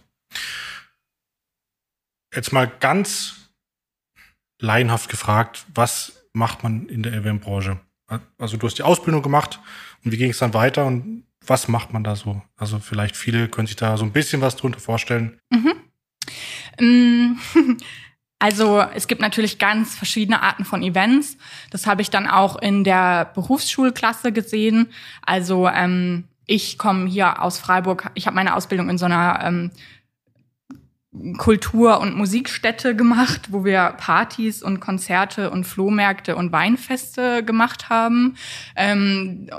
Jetzt 2.35 2.51
mal 2.51 2.67
ganz 2.79 3.42
laienhaft 4.63 5.09
gefragt, 5.09 5.65
was 5.75 6.25
macht 6.31 6.63
man 6.63 6.87
in 6.87 7.03
der 7.03 7.13
Eventbranche? 7.13 7.79
Also 8.37 8.57
du 8.57 8.65
hast 8.65 8.77
die 8.77 8.83
Ausbildung 8.83 9.21
gemacht 9.21 9.59
und 10.03 10.11
wie 10.11 10.17
ging 10.17 10.31
es 10.31 10.39
dann 10.39 10.53
weiter 10.53 10.85
und 10.85 11.23
was 11.45 11.67
macht 11.67 11.91
man 11.91 12.03
da 12.03 12.15
so? 12.15 12.41
Also 12.55 12.79
vielleicht 12.79 13.17
viele 13.17 13.49
können 13.49 13.67
sich 13.67 13.75
da 13.75 13.97
so 13.97 14.05
ein 14.05 14.13
bisschen 14.13 14.41
was 14.41 14.55
drunter 14.55 14.79
vorstellen. 14.79 15.39
Mhm. 15.49 15.73
Mm, 16.79 17.37
also 18.39 18.81
es 18.95 19.07
gibt 19.07 19.21
natürlich 19.21 19.59
ganz 19.59 19.95
verschiedene 19.95 20.41
Arten 20.41 20.63
von 20.63 20.81
Events. 20.81 21.37
Das 21.69 21.85
habe 21.85 22.01
ich 22.01 22.09
dann 22.09 22.27
auch 22.27 22.55
in 22.55 22.85
der 22.85 23.25
Berufsschulklasse 23.35 24.31
gesehen. 24.31 24.87
Also 25.25 25.67
ähm, 25.67 26.23
ich 26.45 26.77
komme 26.77 27.09
hier 27.09 27.41
aus 27.41 27.59
Freiburg. 27.59 28.11
Ich 28.13 28.27
habe 28.27 28.35
meine 28.35 28.55
Ausbildung 28.55 28.89
in 28.89 28.97
so 28.97 29.05
einer 29.05 29.41
ähm, 29.43 29.71
Kultur- 31.37 31.99
und 31.99 32.15
Musikstätte 32.15 32.95
gemacht, 32.95 33.49
wo 33.51 33.63
wir 33.63 33.93
Partys 33.97 34.63
und 34.63 34.79
Konzerte 34.79 35.51
und 35.51 35.65
Flohmärkte 35.65 36.35
und 36.35 36.51
Weinfeste 36.51 37.43
gemacht 37.43 37.89
haben. 37.89 38.35
Ähm, 38.75 39.49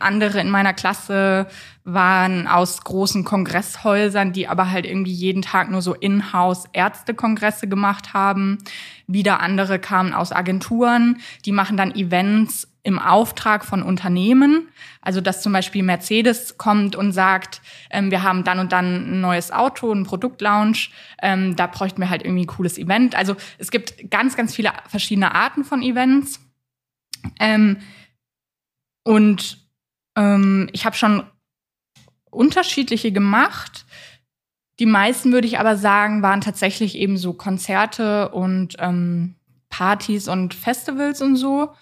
andere 0.00 0.40
in 0.40 0.48
meiner 0.48 0.72
Klasse 0.72 1.46
waren 1.84 2.46
aus 2.46 2.82
großen 2.82 3.24
Kongresshäusern, 3.24 4.32
die 4.32 4.48
aber 4.48 4.70
halt 4.70 4.86
irgendwie 4.86 5.12
jeden 5.12 5.42
Tag 5.42 5.70
nur 5.70 5.82
so 5.82 5.92
in-house 5.92 6.64
Ärztekongresse 6.72 7.68
gemacht 7.68 8.14
haben. 8.14 8.58
Wieder 9.06 9.40
andere 9.40 9.78
kamen 9.78 10.14
aus 10.14 10.32
Agenturen, 10.32 11.18
die 11.44 11.52
machen 11.52 11.76
dann 11.76 11.94
Events 11.94 12.73
im 12.84 12.98
Auftrag 12.98 13.64
von 13.64 13.82
Unternehmen. 13.82 14.68
Also 15.00 15.20
dass 15.20 15.42
zum 15.42 15.52
Beispiel 15.52 15.82
Mercedes 15.82 16.58
kommt 16.58 16.94
und 16.94 17.12
sagt, 17.12 17.60
ähm, 17.90 18.10
wir 18.10 18.22
haben 18.22 18.44
dann 18.44 18.60
und 18.60 18.72
dann 18.72 19.16
ein 19.16 19.20
neues 19.20 19.50
Auto, 19.50 19.90
ein 19.90 20.04
Produktlaunch, 20.04 20.92
ähm, 21.20 21.56
da 21.56 21.66
bräuchten 21.66 22.00
wir 22.00 22.10
halt 22.10 22.22
irgendwie 22.22 22.44
ein 22.44 22.46
cooles 22.46 22.78
Event. 22.78 23.16
Also 23.16 23.36
es 23.58 23.70
gibt 23.70 24.10
ganz, 24.10 24.36
ganz 24.36 24.54
viele 24.54 24.72
verschiedene 24.86 25.34
Arten 25.34 25.64
von 25.64 25.82
Events. 25.82 26.40
Ähm, 27.40 27.78
und 29.02 29.58
ähm, 30.16 30.68
ich 30.72 30.84
habe 30.84 30.94
schon 30.94 31.24
unterschiedliche 32.30 33.12
gemacht. 33.12 33.86
Die 34.78 34.86
meisten, 34.86 35.32
würde 35.32 35.46
ich 35.46 35.58
aber 35.58 35.76
sagen, 35.76 36.22
waren 36.22 36.42
tatsächlich 36.42 36.96
eben 36.96 37.16
so 37.16 37.32
Konzerte 37.32 38.28
und 38.30 38.76
ähm, 38.78 39.36
Partys 39.70 40.28
und 40.28 40.52
Festivals 40.52 41.22
und 41.22 41.36
so. 41.36 41.74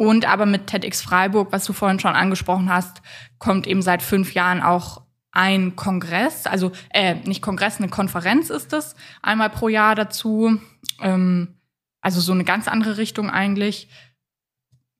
Und 0.00 0.24
aber 0.24 0.46
mit 0.46 0.66
TEDx 0.66 1.02
Freiburg, 1.02 1.52
was 1.52 1.66
du 1.66 1.74
vorhin 1.74 2.00
schon 2.00 2.14
angesprochen 2.14 2.72
hast, 2.72 3.02
kommt 3.38 3.66
eben 3.66 3.82
seit 3.82 4.00
fünf 4.00 4.32
Jahren 4.32 4.62
auch 4.62 5.02
ein 5.30 5.76
Kongress, 5.76 6.46
also 6.46 6.72
äh, 6.88 7.16
nicht 7.26 7.42
Kongress, 7.42 7.76
eine 7.76 7.90
Konferenz 7.90 8.48
ist 8.48 8.72
es, 8.72 8.96
einmal 9.20 9.50
pro 9.50 9.68
Jahr 9.68 9.94
dazu. 9.94 10.58
Ähm, 11.02 11.58
also 12.00 12.22
so 12.22 12.32
eine 12.32 12.44
ganz 12.44 12.66
andere 12.66 12.96
Richtung 12.96 13.28
eigentlich. 13.28 13.90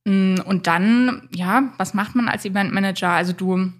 Mm, 0.04 0.34
und 0.44 0.66
dann, 0.66 1.30
ja, 1.34 1.72
was 1.78 1.94
macht 1.94 2.14
man 2.14 2.28
als 2.28 2.44
Eventmanager? 2.44 3.08
Also 3.08 3.32
du 3.32 3.72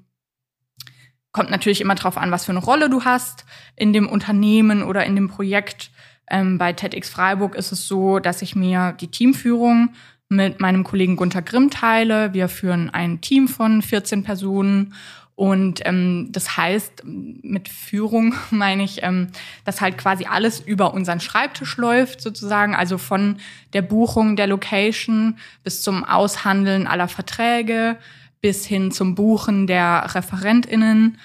kommt 1.33 1.51
natürlich 1.51 1.83
immer 1.83 1.97
drauf 1.97 2.17
an, 2.17 2.31
was 2.31 2.47
für 2.47 2.53
eine 2.53 2.61
Rolle 2.61 2.89
du 2.89 3.05
hast 3.05 3.45
in 3.77 3.93
dem 3.93 4.09
Unternehmen 4.09 4.83
oder 4.83 5.05
in 5.05 5.17
dem 5.17 5.29
Projekt. 5.29 5.91
Ähm, 6.31 6.57
bei 6.57 6.73
TEDx 6.73 7.11
Freiburg 7.11 7.57
ist 7.57 7.73
es 7.73 7.87
so, 7.87 8.21
dass 8.21 8.41
ich 8.41 8.57
mir 8.57 8.93
die 8.93 9.11
Teamführung 9.11 9.91
mit 10.31 10.61
meinem 10.61 10.85
Kollegen 10.85 11.17
Gunther 11.17 11.43
Grimm 11.43 11.71
teile. 11.71 12.33
Wir 12.33 12.49
führen 12.49 12.89
ein 12.89 13.21
Team 13.21 13.49
von 13.49 13.83
14 13.83 14.23
Personen 14.23 14.95
und 15.41 15.81
ähm, 15.87 16.29
das 16.33 16.59
heißt, 16.59 17.03
mit 17.05 17.71
Führung 17.71 18.35
meine 18.51 18.85
ich, 18.85 19.03
ähm, 19.03 19.29
dass 19.65 19.81
halt 19.81 19.97
quasi 19.97 20.27
alles 20.27 20.61
über 20.61 20.95
unseren 20.95 21.19
Schreibtisch 21.19 21.79
läuft, 21.79 22.21
sozusagen. 22.21 22.75
Also 22.75 22.97
von 22.99 23.39
der 23.73 23.81
Buchung 23.81 24.37
der 24.37 24.47
Location 24.47 25.39
bis 25.65 25.81
zum 25.81 26.05
Aushandeln 26.05 26.87
aller 26.87 27.09
Verträge, 27.09 27.97
bis 28.43 28.67
hin 28.67 28.93
zum 28.93 29.15
Buchen 29.15 29.67
der 29.67 30.15
ReferentInnen, 30.15 31.17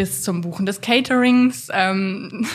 bis 0.00 0.22
zum 0.22 0.40
Buchen 0.40 0.64
des 0.64 0.80
Caterings 0.80 1.68
ähm, 1.70 2.46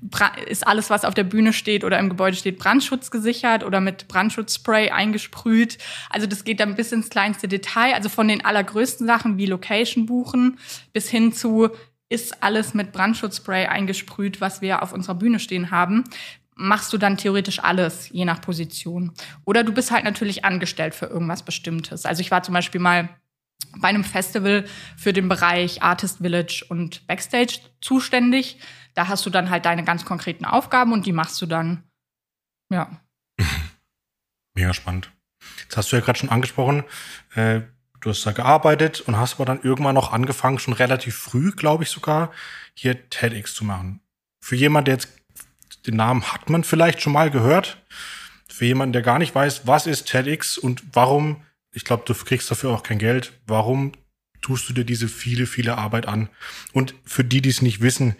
ist 0.48 0.66
alles, 0.66 0.90
was 0.90 1.04
auf 1.04 1.14
der 1.14 1.22
Bühne 1.22 1.52
steht 1.52 1.84
oder 1.84 1.96
im 1.96 2.08
Gebäude 2.08 2.36
steht, 2.36 2.58
brandschutzgesichert 2.58 3.62
oder 3.62 3.80
mit 3.80 4.08
Brandschutzspray 4.08 4.90
eingesprüht. 4.90 5.78
Also 6.10 6.26
das 6.26 6.42
geht 6.42 6.58
dann 6.58 6.74
bis 6.74 6.90
ins 6.90 7.08
kleinste 7.08 7.46
Detail. 7.46 7.94
Also 7.94 8.08
von 8.08 8.26
den 8.26 8.44
allergrößten 8.44 9.06
Sachen 9.06 9.38
wie 9.38 9.46
Location 9.46 10.06
buchen 10.06 10.58
bis 10.92 11.08
hin 11.08 11.32
zu 11.32 11.68
ist 12.08 12.42
alles 12.42 12.74
mit 12.74 12.90
Brandschutzspray 12.90 13.66
eingesprüht, 13.66 14.40
was 14.40 14.60
wir 14.60 14.82
auf 14.82 14.92
unserer 14.92 15.14
Bühne 15.14 15.38
stehen 15.38 15.70
haben 15.70 16.02
machst 16.60 16.92
du 16.92 16.98
dann 16.98 17.16
theoretisch 17.16 17.62
alles, 17.62 18.08
je 18.10 18.24
nach 18.24 18.40
Position. 18.40 19.12
Oder 19.44 19.62
du 19.62 19.72
bist 19.72 19.92
halt 19.92 20.02
natürlich 20.02 20.44
angestellt 20.44 20.92
für 20.92 21.06
irgendwas 21.06 21.44
Bestimmtes. 21.44 22.04
Also 22.04 22.20
ich 22.20 22.32
war 22.32 22.42
zum 22.42 22.52
Beispiel 22.52 22.80
mal 22.80 23.10
bei 23.78 23.88
einem 23.88 24.04
Festival 24.04 24.64
für 24.96 25.12
den 25.12 25.28
Bereich 25.28 25.82
Artist 25.82 26.18
Village 26.18 26.64
und 26.68 27.06
Backstage 27.06 27.60
zuständig. 27.80 28.58
Da 28.94 29.08
hast 29.08 29.24
du 29.26 29.30
dann 29.30 29.50
halt 29.50 29.64
deine 29.64 29.84
ganz 29.84 30.04
konkreten 30.04 30.44
Aufgaben 30.44 30.92
und 30.92 31.06
die 31.06 31.12
machst 31.12 31.40
du 31.40 31.46
dann. 31.46 31.84
Ja. 32.70 33.00
Mega 34.54 34.74
spannend. 34.74 35.10
Jetzt 35.62 35.76
hast 35.76 35.92
du 35.92 35.96
ja 35.96 36.02
gerade 36.02 36.18
schon 36.18 36.30
angesprochen, 36.30 36.84
äh, 37.34 37.60
du 38.00 38.10
hast 38.10 38.24
da 38.26 38.32
gearbeitet 38.32 39.00
und 39.02 39.16
hast 39.16 39.34
aber 39.34 39.44
dann 39.44 39.62
irgendwann 39.62 39.94
noch 39.94 40.12
angefangen, 40.12 40.58
schon 40.58 40.74
relativ 40.74 41.16
früh, 41.16 41.52
glaube 41.52 41.84
ich 41.84 41.90
sogar, 41.90 42.32
hier 42.74 43.08
TEDx 43.10 43.54
zu 43.54 43.64
machen. 43.64 44.00
Für 44.40 44.56
jemanden, 44.56 44.86
der 44.86 44.94
jetzt 44.94 45.08
den 45.86 45.96
Namen 45.96 46.32
hat 46.32 46.50
man 46.50 46.64
vielleicht 46.64 47.00
schon 47.00 47.12
mal 47.12 47.30
gehört. 47.30 47.78
Für 48.48 48.64
jemanden, 48.64 48.92
der 48.92 49.02
gar 49.02 49.18
nicht 49.18 49.34
weiß, 49.34 49.66
was 49.66 49.86
ist 49.86 50.06
TEDx 50.06 50.58
und 50.58 50.82
warum 50.92 51.44
ich 51.78 51.84
glaube, 51.84 52.02
du 52.04 52.12
kriegst 52.12 52.50
dafür 52.50 52.70
auch 52.70 52.82
kein 52.82 52.98
Geld. 52.98 53.34
Warum 53.46 53.92
tust 54.40 54.68
du 54.68 54.72
dir 54.72 54.84
diese 54.84 55.06
viele, 55.06 55.46
viele 55.46 55.78
Arbeit 55.78 56.08
an? 56.08 56.28
Und 56.72 56.92
für 57.04 57.22
die, 57.22 57.40
die 57.40 57.50
es 57.50 57.62
nicht 57.62 57.80
wissen, 57.80 58.16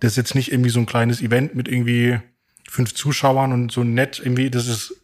das 0.00 0.12
ist 0.12 0.16
jetzt 0.16 0.34
nicht 0.34 0.50
irgendwie 0.50 0.70
so 0.70 0.80
ein 0.80 0.86
kleines 0.86 1.22
Event 1.22 1.54
mit 1.54 1.68
irgendwie 1.68 2.18
fünf 2.68 2.94
Zuschauern 2.94 3.52
und 3.52 3.70
so 3.70 3.84
nett 3.84 4.18
irgendwie, 4.18 4.50
das 4.50 4.66
ist 4.66 4.94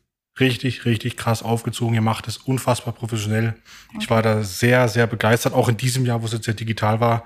richtig, 0.40 0.84
richtig 0.84 1.16
krass 1.16 1.44
aufgezogen. 1.44 1.94
Ihr 1.94 2.00
macht 2.00 2.26
es 2.26 2.38
unfassbar 2.38 2.92
professionell. 2.92 3.54
Ich 4.00 4.10
war 4.10 4.20
da 4.20 4.42
sehr, 4.42 4.88
sehr 4.88 5.06
begeistert, 5.06 5.54
auch 5.54 5.68
in 5.68 5.76
diesem 5.76 6.04
Jahr, 6.04 6.22
wo 6.22 6.26
es 6.26 6.32
jetzt 6.32 6.48
ja 6.48 6.54
digital 6.54 6.98
war. 6.98 7.22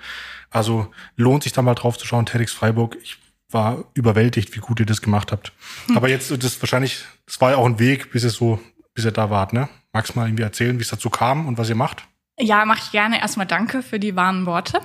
Also 0.50 0.92
lohnt 1.16 1.42
sich 1.42 1.54
da 1.54 1.62
mal 1.62 1.75
drauf 1.75 1.97
zu 1.97 2.06
schauen, 2.06 2.26
TEDx 2.26 2.52
Freiburg. 2.52 2.99
Ich 3.02 3.16
war 3.49 3.83
überwältigt, 3.95 4.54
wie 4.54 4.61
gut 4.61 4.78
ihr 4.80 4.87
das 4.87 5.00
gemacht 5.00 5.33
habt. 5.33 5.52
Hm. 5.87 5.97
Aber 5.97 6.11
jetzt, 6.11 6.30
das 6.30 6.61
wahrscheinlich, 6.61 7.06
das 7.25 7.40
war 7.40 7.52
ja 7.52 7.56
auch 7.56 7.64
ein 7.64 7.78
Weg, 7.78 8.12
bis 8.12 8.25
es 8.25 8.35
so, 8.35 8.61
bis 8.92 9.06
ihr 9.06 9.12
da 9.12 9.30
wart, 9.30 9.54
ne? 9.54 9.71
Magst 9.97 10.15
du 10.15 10.19
mal 10.19 10.26
irgendwie 10.26 10.43
erzählen, 10.43 10.76
wie 10.76 10.83
es 10.83 10.91
dazu 10.91 11.09
kam 11.09 11.49
und 11.49 11.57
was 11.57 11.71
ihr 11.71 11.75
macht? 11.75 12.07
Ja, 12.38 12.67
mache 12.67 12.81
ich 12.85 12.91
gerne. 12.91 13.19
Erstmal 13.19 13.47
danke 13.47 13.83
für 13.83 13.99
die 13.99 14.15
warmen 14.15 14.45
Worte. 14.45 14.83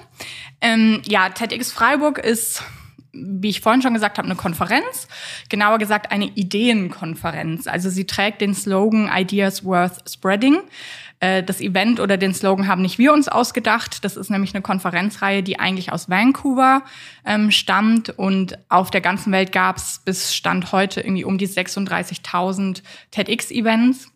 Ähm, 0.61 1.01
ja, 1.03 1.27
TEDx 1.27 1.69
Freiburg 1.69 2.17
ist, 2.17 2.63
wie 3.11 3.49
ich 3.49 3.59
vorhin 3.59 3.81
schon 3.81 3.93
gesagt 3.93 4.19
habe, 4.19 4.25
eine 4.25 4.37
Konferenz. 4.37 5.09
Genauer 5.49 5.79
gesagt 5.79 6.13
eine 6.13 6.27
Ideenkonferenz. 6.27 7.67
Also 7.67 7.89
sie 7.89 8.05
trägt 8.05 8.39
den 8.39 8.53
Slogan 8.53 9.11
Ideas 9.13 9.65
Worth 9.65 10.09
Spreading. 10.09 10.61
Äh, 11.19 11.43
das 11.43 11.59
Event 11.59 11.99
oder 11.99 12.15
den 12.15 12.33
Slogan 12.33 12.69
haben 12.69 12.81
nicht 12.81 12.97
wir 12.97 13.11
uns 13.11 13.27
ausgedacht. 13.27 14.05
Das 14.05 14.15
ist 14.15 14.29
nämlich 14.29 14.55
eine 14.55 14.61
Konferenzreihe, 14.61 15.43
die 15.43 15.59
eigentlich 15.59 15.91
aus 15.91 16.09
Vancouver 16.09 16.83
ähm, 17.25 17.51
stammt. 17.51 18.11
Und 18.11 18.57
auf 18.69 18.91
der 18.91 19.01
ganzen 19.01 19.33
Welt 19.33 19.51
gab 19.51 19.75
es 19.75 19.99
bis 20.05 20.33
Stand 20.33 20.71
heute 20.71 21.01
irgendwie 21.01 21.25
um 21.25 21.37
die 21.37 21.49
36.000 21.49 22.81
TEDx-Events. 23.11 24.07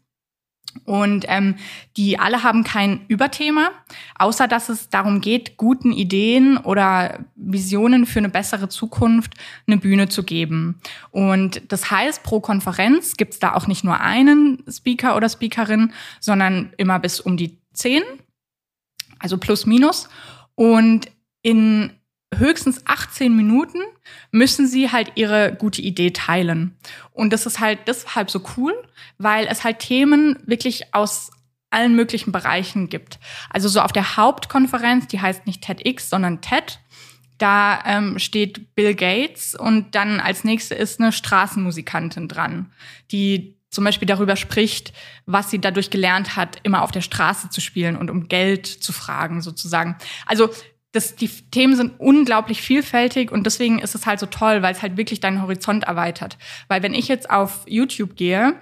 Und 0.83 1.25
ähm, 1.27 1.55
die 1.97 2.19
alle 2.19 2.43
haben 2.43 2.63
kein 2.63 3.05
Überthema, 3.07 3.71
außer 4.19 4.47
dass 4.47 4.69
es 4.69 4.89
darum 4.89 5.21
geht, 5.21 5.57
guten 5.57 5.91
Ideen 5.91 6.57
oder 6.57 7.19
Visionen 7.35 8.05
für 8.05 8.19
eine 8.19 8.29
bessere 8.29 8.69
Zukunft 8.69 9.33
eine 9.67 9.77
Bühne 9.77 10.09
zu 10.09 10.23
geben. 10.23 10.79
Und 11.11 11.61
das 11.71 11.89
heißt, 11.89 12.23
pro 12.23 12.39
Konferenz 12.39 13.15
gibt's 13.15 13.39
da 13.39 13.53
auch 13.53 13.67
nicht 13.67 13.83
nur 13.83 13.99
einen 14.01 14.63
Speaker 14.69 15.15
oder 15.15 15.29
Speakerin, 15.29 15.93
sondern 16.19 16.73
immer 16.77 16.99
bis 16.99 17.19
um 17.19 17.37
die 17.37 17.57
zehn, 17.73 18.03
also 19.19 19.37
plus 19.37 19.65
minus. 19.65 20.09
Und 20.55 21.09
in 21.41 21.91
höchstens 22.37 22.81
18 22.85 23.35
Minuten 23.35 23.79
müssen 24.31 24.67
sie 24.67 24.91
halt 24.91 25.13
ihre 25.15 25.55
gute 25.55 25.81
Idee 25.81 26.11
teilen. 26.11 26.77
Und 27.11 27.33
das 27.33 27.45
ist 27.45 27.59
halt 27.59 27.79
deshalb 27.87 28.29
so 28.29 28.41
cool, 28.57 28.73
weil 29.17 29.47
es 29.47 29.63
halt 29.63 29.79
Themen 29.79 30.37
wirklich 30.45 30.93
aus 30.93 31.31
allen 31.69 31.95
möglichen 31.95 32.31
Bereichen 32.31 32.89
gibt. 32.89 33.19
Also 33.49 33.67
so 33.67 33.81
auf 33.81 33.91
der 33.91 34.17
Hauptkonferenz, 34.17 35.07
die 35.07 35.19
heißt 35.19 35.45
nicht 35.45 35.61
TEDx, 35.61 36.09
sondern 36.09 36.41
TED, 36.41 36.79
da 37.37 37.83
ähm, 37.85 38.17
steht 38.17 38.75
Bill 38.75 38.95
Gates 38.95 39.55
und 39.55 39.93
dann 39.93 40.21
als 40.21 40.45
nächste 40.45 40.73
ist 40.75 41.01
eine 41.01 41.11
Straßenmusikantin 41.11 42.29
dran, 42.29 42.71
die 43.11 43.57
zum 43.69 43.83
Beispiel 43.83 44.05
darüber 44.05 44.37
spricht, 44.37 44.93
was 45.25 45.51
sie 45.51 45.59
dadurch 45.59 45.89
gelernt 45.89 46.37
hat, 46.37 46.59
immer 46.63 46.81
auf 46.81 46.91
der 46.91 47.01
Straße 47.01 47.49
zu 47.49 47.59
spielen 47.59 47.97
und 47.97 48.09
um 48.09 48.29
Geld 48.29 48.65
zu 48.67 48.93
fragen, 48.93 49.41
sozusagen. 49.41 49.97
Also 50.25 50.49
das, 50.95 51.15
die 51.15 51.27
Themen 51.27 51.75
sind 51.75 51.99
unglaublich 51.99 52.61
vielfältig 52.61 53.31
und 53.31 53.45
deswegen 53.45 53.79
ist 53.79 53.95
es 53.95 54.05
halt 54.05 54.19
so 54.19 54.25
toll, 54.25 54.61
weil 54.61 54.73
es 54.73 54.81
halt 54.81 54.97
wirklich 54.97 55.19
deinen 55.19 55.41
Horizont 55.41 55.83
erweitert. 55.83 56.37
Weil 56.67 56.83
wenn 56.83 56.93
ich 56.93 57.07
jetzt 57.07 57.29
auf 57.29 57.65
YouTube 57.67 58.15
gehe, 58.15 58.55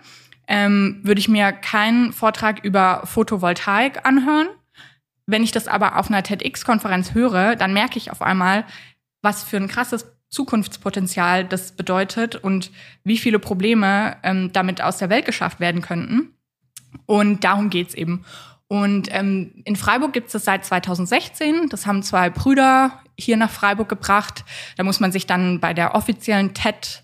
ähm, 0.47 0.99
würde 1.03 1.19
ich 1.19 1.29
mir 1.29 1.51
keinen 1.51 2.11
Vortrag 2.11 2.63
über 2.63 3.03
Photovoltaik 3.05 4.05
anhören. 4.05 4.47
Wenn 5.25 5.43
ich 5.43 5.51
das 5.51 5.67
aber 5.67 5.97
auf 5.97 6.09
einer 6.09 6.23
TEDx-Konferenz 6.23 7.13
höre, 7.13 7.55
dann 7.55 7.73
merke 7.73 7.97
ich 7.97 8.11
auf 8.11 8.21
einmal, 8.21 8.65
was 9.21 9.43
für 9.43 9.57
ein 9.57 9.69
krasses 9.69 10.05
Zukunftspotenzial 10.29 11.45
das 11.45 11.73
bedeutet 11.73 12.35
und 12.35 12.71
wie 13.03 13.17
viele 13.17 13.39
Probleme 13.39 14.17
ähm, 14.23 14.51
damit 14.51 14.81
aus 14.81 14.97
der 14.97 15.09
Welt 15.09 15.25
geschafft 15.25 15.59
werden 15.59 15.81
könnten. 15.81 16.33
Und 17.05 17.43
darum 17.43 17.69
geht's 17.69 17.93
eben. 17.93 18.25
Und 18.67 19.07
ähm, 19.11 19.61
in 19.65 19.75
Freiburg 19.75 20.13
gibt 20.13 20.27
es 20.27 20.33
das 20.33 20.45
seit 20.45 20.65
2016. 20.65 21.69
Das 21.69 21.85
haben 21.85 22.01
zwei 22.01 22.29
Brüder 22.29 22.99
hier 23.17 23.37
nach 23.37 23.51
Freiburg 23.51 23.89
gebracht. 23.89 24.43
Da 24.77 24.83
muss 24.83 24.99
man 24.99 25.11
sich 25.11 25.27
dann 25.27 25.59
bei 25.59 25.73
der 25.73 25.95
offiziellen 25.95 26.53
TED 26.53 27.03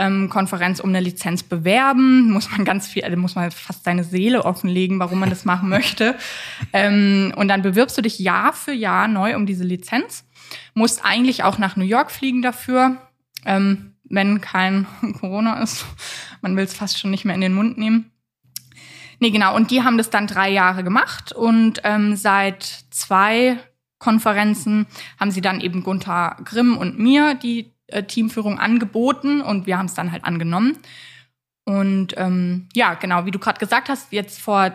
ähm, 0.00 0.30
Konferenz 0.30 0.80
um 0.80 0.88
eine 0.88 1.00
Lizenz 1.00 1.42
bewerben, 1.42 2.30
muss 2.30 2.50
man 2.50 2.64
ganz 2.64 2.88
viel, 2.88 3.04
also 3.04 3.16
muss 3.18 3.34
man 3.34 3.50
fast 3.50 3.84
seine 3.84 4.02
Seele 4.02 4.44
offenlegen, 4.44 4.98
warum 4.98 5.20
man 5.20 5.30
das 5.30 5.44
machen 5.44 5.68
möchte. 5.68 6.16
Ähm, 6.72 7.32
und 7.36 7.48
dann 7.48 7.62
bewirbst 7.62 7.98
du 7.98 8.02
dich 8.02 8.20
Jahr 8.20 8.52
für 8.52 8.72
Jahr 8.72 9.08
neu 9.08 9.34
um 9.34 9.44
diese 9.44 9.64
Lizenz, 9.64 10.24
musst 10.74 11.04
eigentlich 11.04 11.42
auch 11.42 11.58
nach 11.58 11.74
New 11.74 11.84
York 11.84 12.12
fliegen 12.12 12.42
dafür, 12.42 12.98
ähm, 13.44 13.94
wenn 14.04 14.40
kein 14.40 14.86
Corona 15.20 15.60
ist. 15.62 15.84
Man 16.42 16.56
will 16.56 16.64
es 16.64 16.74
fast 16.74 16.98
schon 16.98 17.10
nicht 17.10 17.24
mehr 17.24 17.34
in 17.34 17.40
den 17.40 17.54
Mund 17.54 17.76
nehmen. 17.76 18.09
Nee, 19.20 19.30
genau. 19.30 19.54
Und 19.54 19.70
die 19.70 19.82
haben 19.82 19.98
das 19.98 20.10
dann 20.10 20.26
drei 20.26 20.50
Jahre 20.50 20.82
gemacht 20.82 21.32
und 21.32 21.80
ähm, 21.84 22.16
seit 22.16 22.64
zwei 22.90 23.58
Konferenzen 23.98 24.86
haben 25.20 25.30
sie 25.30 25.42
dann 25.42 25.60
eben 25.60 25.82
Gunther 25.82 26.36
Grimm 26.44 26.76
und 26.78 26.98
mir 26.98 27.34
die 27.34 27.72
äh, 27.88 28.02
Teamführung 28.02 28.58
angeboten 28.58 29.42
und 29.42 29.66
wir 29.66 29.78
haben 29.78 29.86
es 29.86 29.94
dann 29.94 30.10
halt 30.10 30.24
angenommen. 30.24 30.78
Und 31.64 32.14
ähm, 32.16 32.68
ja, 32.74 32.94
genau, 32.94 33.26
wie 33.26 33.30
du 33.30 33.38
gerade 33.38 33.60
gesagt 33.60 33.90
hast, 33.90 34.10
jetzt 34.10 34.40
vor 34.40 34.72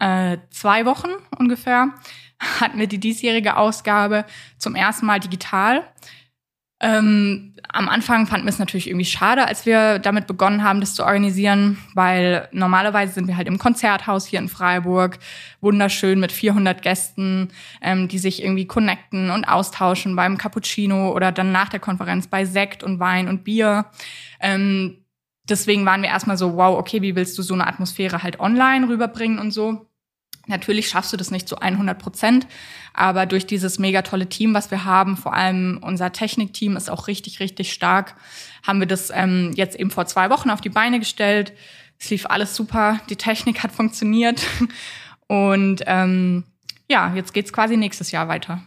äh, 0.00 0.38
zwei 0.50 0.84
Wochen 0.84 1.10
ungefähr 1.38 1.94
hatten 2.60 2.78
wir 2.78 2.88
die 2.88 2.98
diesjährige 2.98 3.56
Ausgabe 3.56 4.24
zum 4.58 4.74
ersten 4.74 5.06
Mal 5.06 5.20
digital. 5.20 5.84
Ähm, 6.82 7.52
am 7.68 7.88
Anfang 7.90 8.26
fanden 8.26 8.46
wir 8.46 8.50
es 8.50 8.58
natürlich 8.58 8.88
irgendwie 8.88 9.04
schade, 9.04 9.46
als 9.46 9.66
wir 9.66 9.98
damit 9.98 10.26
begonnen 10.26 10.64
haben, 10.64 10.80
das 10.80 10.94
zu 10.94 11.04
organisieren, 11.04 11.78
weil 11.94 12.48
normalerweise 12.52 13.12
sind 13.12 13.28
wir 13.28 13.36
halt 13.36 13.48
im 13.48 13.58
Konzerthaus 13.58 14.26
hier 14.26 14.38
in 14.38 14.48
Freiburg, 14.48 15.18
wunderschön 15.60 16.18
mit 16.18 16.32
400 16.32 16.80
Gästen, 16.80 17.48
ähm, 17.82 18.08
die 18.08 18.18
sich 18.18 18.42
irgendwie 18.42 18.66
connecten 18.66 19.30
und 19.30 19.44
austauschen 19.44 20.16
beim 20.16 20.38
Cappuccino 20.38 21.12
oder 21.12 21.32
dann 21.32 21.52
nach 21.52 21.68
der 21.68 21.80
Konferenz 21.80 22.28
bei 22.28 22.46
Sekt 22.46 22.82
und 22.82 22.98
Wein 22.98 23.28
und 23.28 23.44
Bier. 23.44 23.86
Ähm, 24.40 25.04
deswegen 25.48 25.84
waren 25.84 26.00
wir 26.00 26.08
erstmal 26.08 26.38
so, 26.38 26.56
wow, 26.56 26.78
okay, 26.78 27.02
wie 27.02 27.14
willst 27.14 27.36
du 27.36 27.42
so 27.42 27.52
eine 27.52 27.66
Atmosphäre 27.66 28.22
halt 28.22 28.40
online 28.40 28.88
rüberbringen 28.88 29.38
und 29.38 29.50
so. 29.50 29.89
Natürlich 30.50 30.88
schaffst 30.88 31.12
du 31.12 31.16
das 31.16 31.30
nicht 31.30 31.48
zu 31.48 31.56
100 31.56 31.98
Prozent, 31.98 32.46
aber 32.92 33.24
durch 33.24 33.46
dieses 33.46 33.78
mega 33.78 34.02
tolle 34.02 34.28
Team, 34.28 34.52
was 34.52 34.70
wir 34.70 34.84
haben, 34.84 35.16
vor 35.16 35.32
allem 35.32 35.78
unser 35.82 36.12
Technikteam 36.12 36.76
ist 36.76 36.90
auch 36.90 37.06
richtig, 37.06 37.40
richtig 37.40 37.72
stark, 37.72 38.16
haben 38.66 38.80
wir 38.80 38.86
das 38.86 39.10
ähm, 39.14 39.52
jetzt 39.54 39.76
eben 39.76 39.90
vor 39.90 40.06
zwei 40.06 40.28
Wochen 40.28 40.50
auf 40.50 40.60
die 40.60 40.68
Beine 40.68 40.98
gestellt. 40.98 41.52
Es 41.98 42.10
lief 42.10 42.26
alles 42.26 42.54
super, 42.54 43.00
die 43.08 43.16
Technik 43.16 43.62
hat 43.62 43.72
funktioniert 43.72 44.44
und 45.28 45.82
ähm, 45.86 46.44
ja, 46.90 47.14
jetzt 47.14 47.32
geht's 47.32 47.52
quasi 47.52 47.76
nächstes 47.76 48.10
Jahr 48.10 48.28
weiter. 48.28 48.62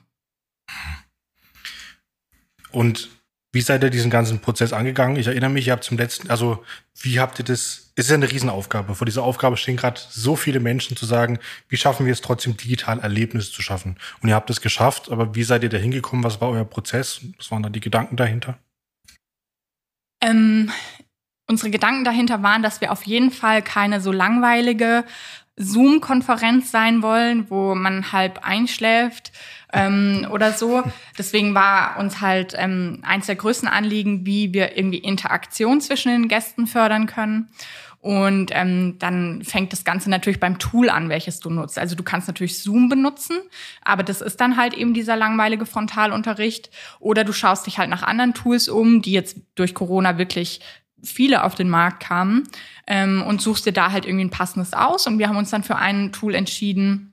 Und 2.72 3.10
wie 3.52 3.62
seid 3.62 3.84
ihr 3.84 3.90
diesen 3.90 4.10
ganzen 4.10 4.40
Prozess 4.40 4.74
angegangen? 4.74 5.18
Ich 5.18 5.28
erinnere 5.28 5.50
mich, 5.50 5.68
ihr 5.68 5.74
habt 5.74 5.84
zum 5.84 5.98
letzten, 5.98 6.30
also 6.30 6.64
wie 7.00 7.20
habt 7.20 7.40
ihr 7.40 7.46
das? 7.46 7.83
Es 7.96 8.06
ist 8.06 8.10
ja 8.10 8.16
eine 8.16 8.32
Riesenaufgabe. 8.32 8.96
Vor 8.96 9.06
dieser 9.06 9.24
Aufgabe 9.24 9.56
stehen 9.56 9.78
gerade 9.78 10.02
so 10.10 10.36
viele 10.36 10.60
Menschen 10.60 10.98
zu 10.98 11.06
sagen, 11.06 11.38
wie 11.70 11.78
schaffen 11.78 12.08
wir 12.08 12.14
es 12.14 12.22
trotzdem 12.22 12.58
digital 12.58 13.00
Erlebnisse 13.00 13.52
zu 13.52 13.62
schaffen? 13.62 13.98
Und 14.22 14.30
ihr 14.30 14.36
habt 14.36 14.50
es 14.50 14.62
geschafft, 14.62 15.12
aber 15.12 15.36
wie 15.36 15.44
seid 15.44 15.62
ihr 15.62 15.70
da 15.70 15.78
hingekommen? 15.78 16.24
Was 16.24 16.42
war 16.42 16.50
euer 16.50 16.66
Prozess? 16.66 17.22
Was 17.38 17.52
waren 17.52 17.62
da 17.62 17.70
die 17.70 17.82
Gedanken 17.82 18.16
dahinter? 18.16 18.58
Ähm, 20.22 20.72
unsere 21.48 21.70
Gedanken 21.70 22.04
dahinter 22.04 22.42
waren, 22.42 22.64
dass 22.64 22.82
wir 22.82 22.92
auf 22.92 23.04
jeden 23.04 23.30
Fall 23.30 23.62
keine 23.62 24.02
so 24.02 24.12
langweilige 24.12 25.06
Zoom-Konferenz 25.56 26.72
sein 26.72 27.04
wollen, 27.04 27.52
wo 27.52 27.76
man 27.76 28.12
halb 28.12 28.44
einschläft 28.44 29.32
ähm, 29.74 30.28
oder 30.32 30.54
so. 30.54 30.84
Deswegen 31.18 31.54
war 31.56 31.98
uns 32.00 32.22
halt 32.22 32.54
ähm, 32.58 33.00
eins 33.02 33.26
der 33.26 33.36
größten 33.36 33.68
Anliegen, 33.68 34.26
wie 34.26 34.54
wir 34.54 34.78
irgendwie 34.78 35.00
Interaktion 35.00 35.82
zwischen 35.82 36.10
den 36.10 36.28
Gästen 36.28 36.68
fördern 36.68 37.08
können. 37.08 37.50
Und 38.00 38.52
ähm, 38.52 39.00
dann 39.00 39.44
fängt 39.44 39.72
das 39.72 39.86
Ganze 39.86 40.10
natürlich 40.10 40.42
beim 40.42 40.60
Tool 40.60 40.90
an, 40.90 41.08
welches 41.08 41.40
du 41.40 41.50
nutzt. 41.50 41.80
Also 41.80 41.96
du 41.96 42.04
kannst 42.04 42.28
natürlich 42.28 42.62
Zoom 42.62 42.90
benutzen, 42.90 43.38
aber 43.82 44.04
das 44.04 44.20
ist 44.20 44.42
dann 44.42 44.58
halt 44.58 44.74
eben 44.74 44.94
dieser 44.94 45.16
langweilige 45.16 45.66
Frontalunterricht. 45.66 46.70
Oder 47.00 47.24
du 47.24 47.32
schaust 47.32 47.66
dich 47.66 47.78
halt 47.78 47.90
nach 47.90 48.04
anderen 48.04 48.34
Tools 48.34 48.68
um, 48.68 49.02
die 49.02 49.14
jetzt 49.14 49.38
durch 49.56 49.74
Corona 49.74 50.18
wirklich 50.18 50.60
viele 51.02 51.46
auf 51.46 51.56
den 51.56 51.70
Markt 51.70 52.04
kamen 52.04 52.44
ähm, 52.88 53.24
und 53.26 53.42
suchst 53.42 53.66
dir 53.66 53.74
da 53.74 53.94
halt 53.94 54.06
irgendwie 54.06 54.26
ein 54.26 54.32
passendes 54.32 54.74
aus. 54.74 55.08
Und 55.08 55.18
wir 55.18 55.30
haben 55.30 55.38
uns 55.38 55.52
dann 55.52 55.64
für 55.64 55.78
ein 55.78 56.12
Tool 56.12 56.36
entschieden, 56.36 57.13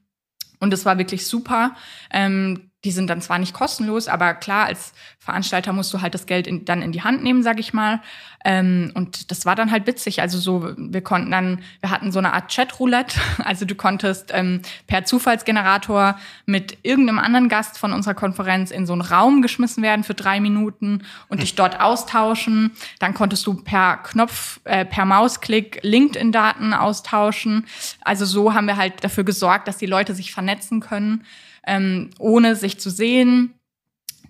und 0.61 0.73
es 0.73 0.85
war 0.85 0.99
wirklich 0.99 1.27
super. 1.27 1.75
Ähm, 2.13 2.70
die 2.85 2.93
sind 2.93 3.11
dann 3.11 3.21
zwar 3.21 3.39
nicht 3.39 3.53
kostenlos, 3.53 4.09
aber 4.09 4.33
klar, 4.33 4.67
als 4.67 4.95
Veranstalter 5.19 5.75
musst 5.75 5.93
du 5.93 6.01
halt 6.01 6.15
das 6.15 6.25
Geld 6.25 6.47
in, 6.47 6.65
dann 6.65 6.81
in 6.81 6.93
die 6.93 7.03
Hand 7.03 7.23
nehmen, 7.23 7.43
sag 7.43 7.61
ich 7.61 7.75
mal. 7.75 8.01
Ähm, 8.43 8.91
und 8.95 9.31
das 9.31 9.45
war 9.45 9.55
dann 9.55 9.71
halt 9.71 9.87
witzig. 9.87 10.23
Also 10.23 10.39
so, 10.39 10.75
wir 10.79 11.03
konnten 11.03 11.31
dann, 11.31 11.63
wir 11.81 11.91
hatten 11.91 12.11
so 12.11 12.19
eine 12.19 12.33
Art 12.33 12.49
Chat-Roulette. 12.49 13.21
Also 13.51 13.65
du 13.65 13.75
konntest 13.75 14.31
ähm, 14.33 14.61
per 14.87 15.05
Zufallsgenerator 15.05 16.17
mit 16.47 16.79
irgendeinem 16.83 17.19
anderen 17.19 17.49
Gast 17.49 17.79
von 17.79 17.93
unserer 17.93 18.15
Konferenz 18.15 18.71
in 18.71 18.87
so 18.87 18.93
einen 18.93 19.03
Raum 19.03 19.43
geschmissen 19.43 19.83
werden 19.83 20.05
für 20.05 20.15
drei 20.15 20.41
Minuten 20.41 21.03
und 21.29 21.43
dich 21.43 21.57
dort 21.57 21.81
austauschen. 21.81 22.71
Dann 23.01 23.13
konntest 23.13 23.47
du 23.47 23.55
per 23.55 23.97
Knopf, 23.97 24.61
äh, 24.65 24.85
per 24.85 25.05
Mausklick 25.05 25.81
LinkedIn-Daten 25.83 26.73
austauschen. 26.73 27.67
Also 28.03 28.25
so 28.25 28.55
haben 28.55 28.67
wir 28.67 28.77
halt 28.77 29.03
dafür 29.03 29.25
gesorgt, 29.25 29.67
dass 29.67 29.79
die 29.79 29.87
Leute 29.87 30.15
sich 30.15 30.33
vernetzen 30.33 30.81
können 30.81 31.25
ähm, 31.67 32.11
ohne 32.19 32.57
sich 32.57 32.79
zu 32.81 32.91
sehen. 32.91 33.55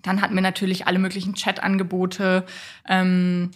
Dann 0.01 0.21
hatten 0.21 0.35
wir 0.35 0.41
natürlich 0.41 0.87
alle 0.87 0.99
möglichen 0.99 1.33
Chat-Angebote. 1.33 2.45
Ähm, 2.87 3.51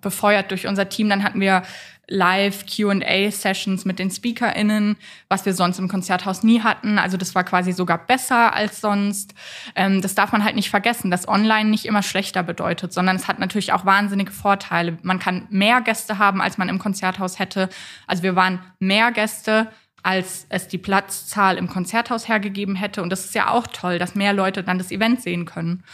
befeuert 0.00 0.50
durch 0.50 0.66
unser 0.66 0.88
Team. 0.88 1.08
Dann 1.08 1.22
hatten 1.22 1.40
wir 1.40 1.62
live 2.08 2.66
QA-Sessions 2.66 3.84
mit 3.84 3.98
den 3.98 4.10
SpeakerInnen, 4.10 4.96
was 5.28 5.46
wir 5.46 5.54
sonst 5.54 5.78
im 5.78 5.88
Konzerthaus 5.88 6.42
nie 6.42 6.60
hatten. 6.60 6.98
Also 6.98 7.16
das 7.16 7.34
war 7.34 7.44
quasi 7.44 7.72
sogar 7.72 7.98
besser 8.06 8.54
als 8.54 8.80
sonst. 8.80 9.34
Ähm, 9.74 10.02
das 10.02 10.14
darf 10.14 10.32
man 10.32 10.44
halt 10.44 10.56
nicht 10.56 10.68
vergessen, 10.68 11.10
dass 11.10 11.28
online 11.28 11.70
nicht 11.70 11.86
immer 11.86 12.02
schlechter 12.02 12.42
bedeutet, 12.42 12.92
sondern 12.92 13.16
es 13.16 13.28
hat 13.28 13.38
natürlich 13.38 13.72
auch 13.72 13.86
wahnsinnige 13.86 14.32
Vorteile. 14.32 14.98
Man 15.02 15.20
kann 15.20 15.46
mehr 15.48 15.80
Gäste 15.80 16.18
haben, 16.18 16.42
als 16.42 16.58
man 16.58 16.68
im 16.68 16.78
Konzerthaus 16.78 17.38
hätte. 17.38 17.68
Also 18.06 18.22
wir 18.22 18.36
waren 18.36 18.60
mehr 18.78 19.12
Gäste 19.12 19.68
als 20.02 20.46
es 20.48 20.68
die 20.68 20.78
Platzzahl 20.78 21.56
im 21.56 21.68
Konzerthaus 21.68 22.28
hergegeben 22.28 22.74
hätte. 22.74 23.02
Und 23.02 23.10
das 23.10 23.24
ist 23.24 23.34
ja 23.34 23.50
auch 23.50 23.66
toll, 23.66 23.98
dass 23.98 24.14
mehr 24.14 24.32
Leute 24.32 24.62
dann 24.64 24.78
das 24.78 24.90
Event 24.90 25.22
sehen 25.22 25.44
können. 25.44 25.84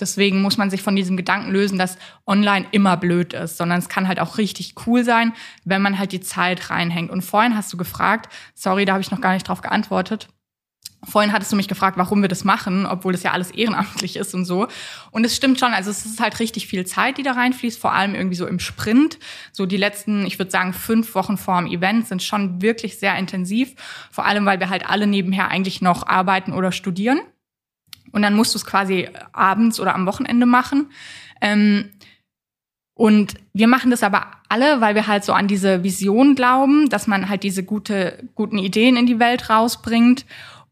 Deswegen 0.00 0.42
muss 0.42 0.56
man 0.56 0.70
sich 0.70 0.82
von 0.82 0.96
diesem 0.96 1.16
Gedanken 1.16 1.50
lösen, 1.50 1.78
dass 1.78 1.98
online 2.26 2.66
immer 2.70 2.96
blöd 2.96 3.32
ist, 3.32 3.56
sondern 3.56 3.78
es 3.78 3.88
kann 3.88 4.06
halt 4.06 4.20
auch 4.20 4.38
richtig 4.38 4.74
cool 4.86 5.04
sein, 5.04 5.32
wenn 5.64 5.82
man 5.82 5.98
halt 5.98 6.12
die 6.12 6.20
Zeit 6.20 6.70
reinhängt. 6.70 7.10
Und 7.10 7.22
vorhin 7.22 7.56
hast 7.56 7.72
du 7.72 7.76
gefragt, 7.76 8.32
sorry, 8.54 8.84
da 8.84 8.92
habe 8.92 9.02
ich 9.02 9.10
noch 9.10 9.20
gar 9.20 9.34
nicht 9.34 9.48
drauf 9.48 9.60
geantwortet. 9.60 10.28
Vorhin 11.04 11.32
hattest 11.32 11.52
du 11.52 11.56
mich 11.56 11.68
gefragt, 11.68 11.96
warum 11.96 12.22
wir 12.22 12.28
das 12.28 12.42
machen, 12.42 12.84
obwohl 12.84 13.12
das 13.12 13.22
ja 13.22 13.30
alles 13.30 13.52
ehrenamtlich 13.52 14.16
ist 14.16 14.34
und 14.34 14.44
so. 14.44 14.66
Und 15.12 15.24
es 15.24 15.36
stimmt 15.36 15.60
schon, 15.60 15.72
also 15.72 15.90
es 15.90 16.04
ist 16.04 16.20
halt 16.20 16.40
richtig 16.40 16.66
viel 16.66 16.84
Zeit, 16.86 17.18
die 17.18 17.22
da 17.22 17.32
reinfließt, 17.32 17.80
vor 17.80 17.92
allem 17.92 18.16
irgendwie 18.16 18.34
so 18.34 18.46
im 18.48 18.58
Sprint. 18.58 19.18
So 19.52 19.64
die 19.64 19.76
letzten, 19.76 20.26
ich 20.26 20.38
würde 20.40 20.50
sagen, 20.50 20.72
fünf 20.72 21.14
Wochen 21.14 21.36
vor 21.36 21.60
dem 21.60 21.70
Event 21.70 22.08
sind 22.08 22.22
schon 22.22 22.62
wirklich 22.62 22.98
sehr 22.98 23.16
intensiv. 23.16 23.74
Vor 24.10 24.26
allem, 24.26 24.44
weil 24.44 24.58
wir 24.58 24.70
halt 24.70 24.90
alle 24.90 25.06
nebenher 25.06 25.48
eigentlich 25.48 25.80
noch 25.80 26.04
arbeiten 26.04 26.52
oder 26.52 26.72
studieren. 26.72 27.20
Und 28.10 28.22
dann 28.22 28.34
musst 28.34 28.54
du 28.54 28.58
es 28.58 28.66
quasi 28.66 29.08
abends 29.32 29.78
oder 29.78 29.94
am 29.94 30.06
Wochenende 30.06 30.46
machen. 30.46 30.90
Ähm, 31.40 31.90
und 32.94 33.34
wir 33.52 33.68
machen 33.68 33.92
das 33.92 34.02
aber 34.02 34.26
alle, 34.48 34.80
weil 34.80 34.96
wir 34.96 35.06
halt 35.06 35.24
so 35.24 35.32
an 35.32 35.46
diese 35.46 35.84
Vision 35.84 36.34
glauben, 36.34 36.88
dass 36.88 37.06
man 37.06 37.28
halt 37.28 37.44
diese 37.44 37.62
gute, 37.62 38.28
guten 38.34 38.58
Ideen 38.58 38.96
in 38.96 39.06
die 39.06 39.20
Welt 39.20 39.48
rausbringt 39.48 40.26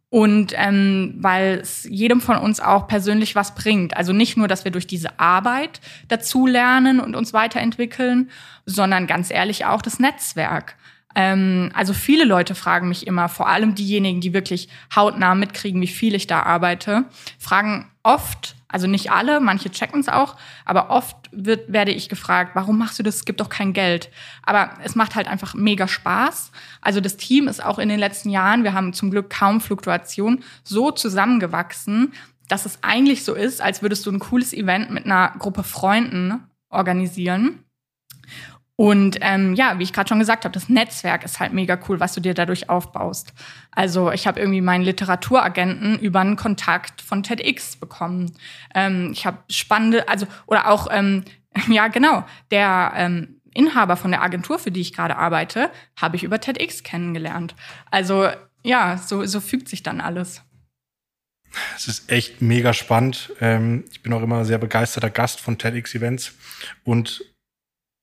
und 0.09 0.53
ähm, 0.55 1.15
weil 1.19 1.59
es 1.61 1.85
jedem 1.85 2.21
von 2.21 2.37
uns 2.37 2.61
auch 2.61 2.87
persönlich 2.87 3.35
was 3.35 3.55
bringt. 3.55 3.97
Also 3.97 4.13
nicht 4.13 4.37
nur, 4.37 4.47
dass 4.49 4.65
wir 4.65 4.71
durch 4.71 4.87
diese 4.87 5.19
Arbeit 5.19 5.81
dazu 6.09 6.47
lernen 6.47 7.01
und 7.01 7.17
uns 7.17 7.33
weiterentwickeln, 7.33 8.31
sondern 8.65 9.07
ganz 9.07 9.31
ehrlich 9.31 9.65
auch 9.65 9.83
das 9.83 9.99
Netzwerk. 9.99 10.77
Ähm, 11.17 11.71
also 11.73 11.95
viele 11.95 12.25
Leute 12.25 12.55
fragen 12.55 12.91
mich 12.91 13.07
immer, 13.07 13.31
vor 13.31 13.49
allem 13.49 13.75
diejenigen, 13.75 14.21
die 14.21 14.35
wirklich 14.35 14.69
hautnah 14.95 15.35
mitkriegen, 15.35 15.81
wie 15.81 15.87
viel 15.87 16.15
ich 16.15 16.27
da 16.27 16.43
arbeite, 16.43 17.07
fragen 17.39 17.91
oft, 18.03 18.55
also 18.69 18.87
nicht 18.87 19.11
alle, 19.11 19.41
manche 19.41 19.71
checken 19.71 20.01
es 20.01 20.09
auch, 20.09 20.37
aber 20.67 20.91
oft 20.91 21.17
wird, 21.33 21.73
werde 21.73 21.91
ich 21.93 22.11
gefragt, 22.11 22.51
warum 22.55 22.77
machst 22.77 22.99
du 22.99 23.03
das? 23.03 23.17
Es 23.17 23.25
gibt 23.25 23.41
doch 23.41 23.49
kein 23.49 23.73
Geld. 23.73 24.11
Aber 24.43 24.75
es 24.85 24.95
macht 24.95 25.15
halt 25.15 25.27
einfach 25.27 25.55
mega 25.55 25.89
Spaß. 25.89 26.53
Also 26.83 27.01
das 27.01 27.17
Team 27.17 27.49
ist 27.49 27.65
auch 27.65 27.79
in 27.79 27.89
den 27.89 27.99
letzten 27.99 28.29
Jahren, 28.29 28.63
wir 28.63 28.75
haben 28.75 28.93
zum 28.93 29.11
Glück 29.11 29.31
kaum 29.31 29.63
Fluktuation, 29.63 30.45
so 30.65 30.91
zusammengewachsen, 30.91 32.13
dass 32.49 32.67
es 32.67 32.79
eigentlich 32.83 33.25
so 33.25 33.33
ist, 33.33 33.63
als 33.63 33.81
würdest 33.81 34.05
du 34.05 34.11
ein 34.11 34.19
cooles 34.19 34.53
Event 34.53 34.91
mit 34.91 35.07
einer 35.07 35.33
Gruppe 35.39 35.63
Freunden 35.63 36.45
organisieren. 36.69 37.66
Und 38.77 39.17
ähm, 39.23 39.55
ja, 39.55 39.79
wie 39.79 39.85
ich 39.85 39.95
gerade 39.95 40.09
schon 40.09 40.19
gesagt 40.19 40.45
habe, 40.45 40.53
das 40.53 40.69
Netzwerk 40.69 41.25
ist 41.25 41.41
halt 41.41 41.55
mega 41.55 41.79
cool, 41.89 41.99
was 41.99 42.13
du 42.13 42.21
dir 42.21 42.35
dadurch 42.35 42.69
aufbaust. 42.69 43.33
Also 43.71 44.13
ich 44.13 44.27
habe 44.27 44.39
irgendwie 44.39 44.61
meinen 44.61 44.85
Literaturagenten 44.85 45.99
über 45.99 46.21
einen 46.21 46.37
Kontakt 46.37 47.01
von 47.01 47.23
TEDx 47.23 47.77
bekommen. 47.77 48.33
Ähm, 48.75 49.11
ich 49.13 49.25
habe 49.25 49.39
spannende, 49.51 50.09
also 50.09 50.27
oder 50.47 50.69
auch 50.69 50.89
ähm, 50.91 51.25
ja 51.69 51.89
genau, 51.89 52.25
der 52.51 52.93
ähm, 52.97 53.41
Inhaber 53.55 53.97
von 53.97 54.11
der 54.11 54.23
Agentur, 54.23 54.59
für 54.59 54.71
die 54.71 54.83
ich 54.83 54.93
gerade 54.93 55.17
arbeite, 55.17 55.71
habe 55.99 56.17
ich 56.17 56.23
über 56.23 56.39
TEDx 56.39 56.83
kennengelernt. 56.83 57.55
Also 57.91 58.29
ja, 58.63 58.99
so, 58.99 59.25
so 59.25 59.41
fügt 59.41 59.71
sich 59.71 59.83
dann 59.83 60.03
alles. 60.03 60.43
Es 61.75 61.89
ist 61.89 62.11
echt 62.13 62.43
mega 62.43 62.75
spannend. 62.75 63.33
Ähm, 63.41 63.85
ich 63.91 64.03
bin 64.03 64.13
auch 64.13 64.23
immer 64.23 64.45
sehr 64.45 64.59
begeisterter 64.59 65.09
Gast 65.09 65.41
von 65.41 65.57
TEDx-Events 65.57 66.35
und 66.85 67.25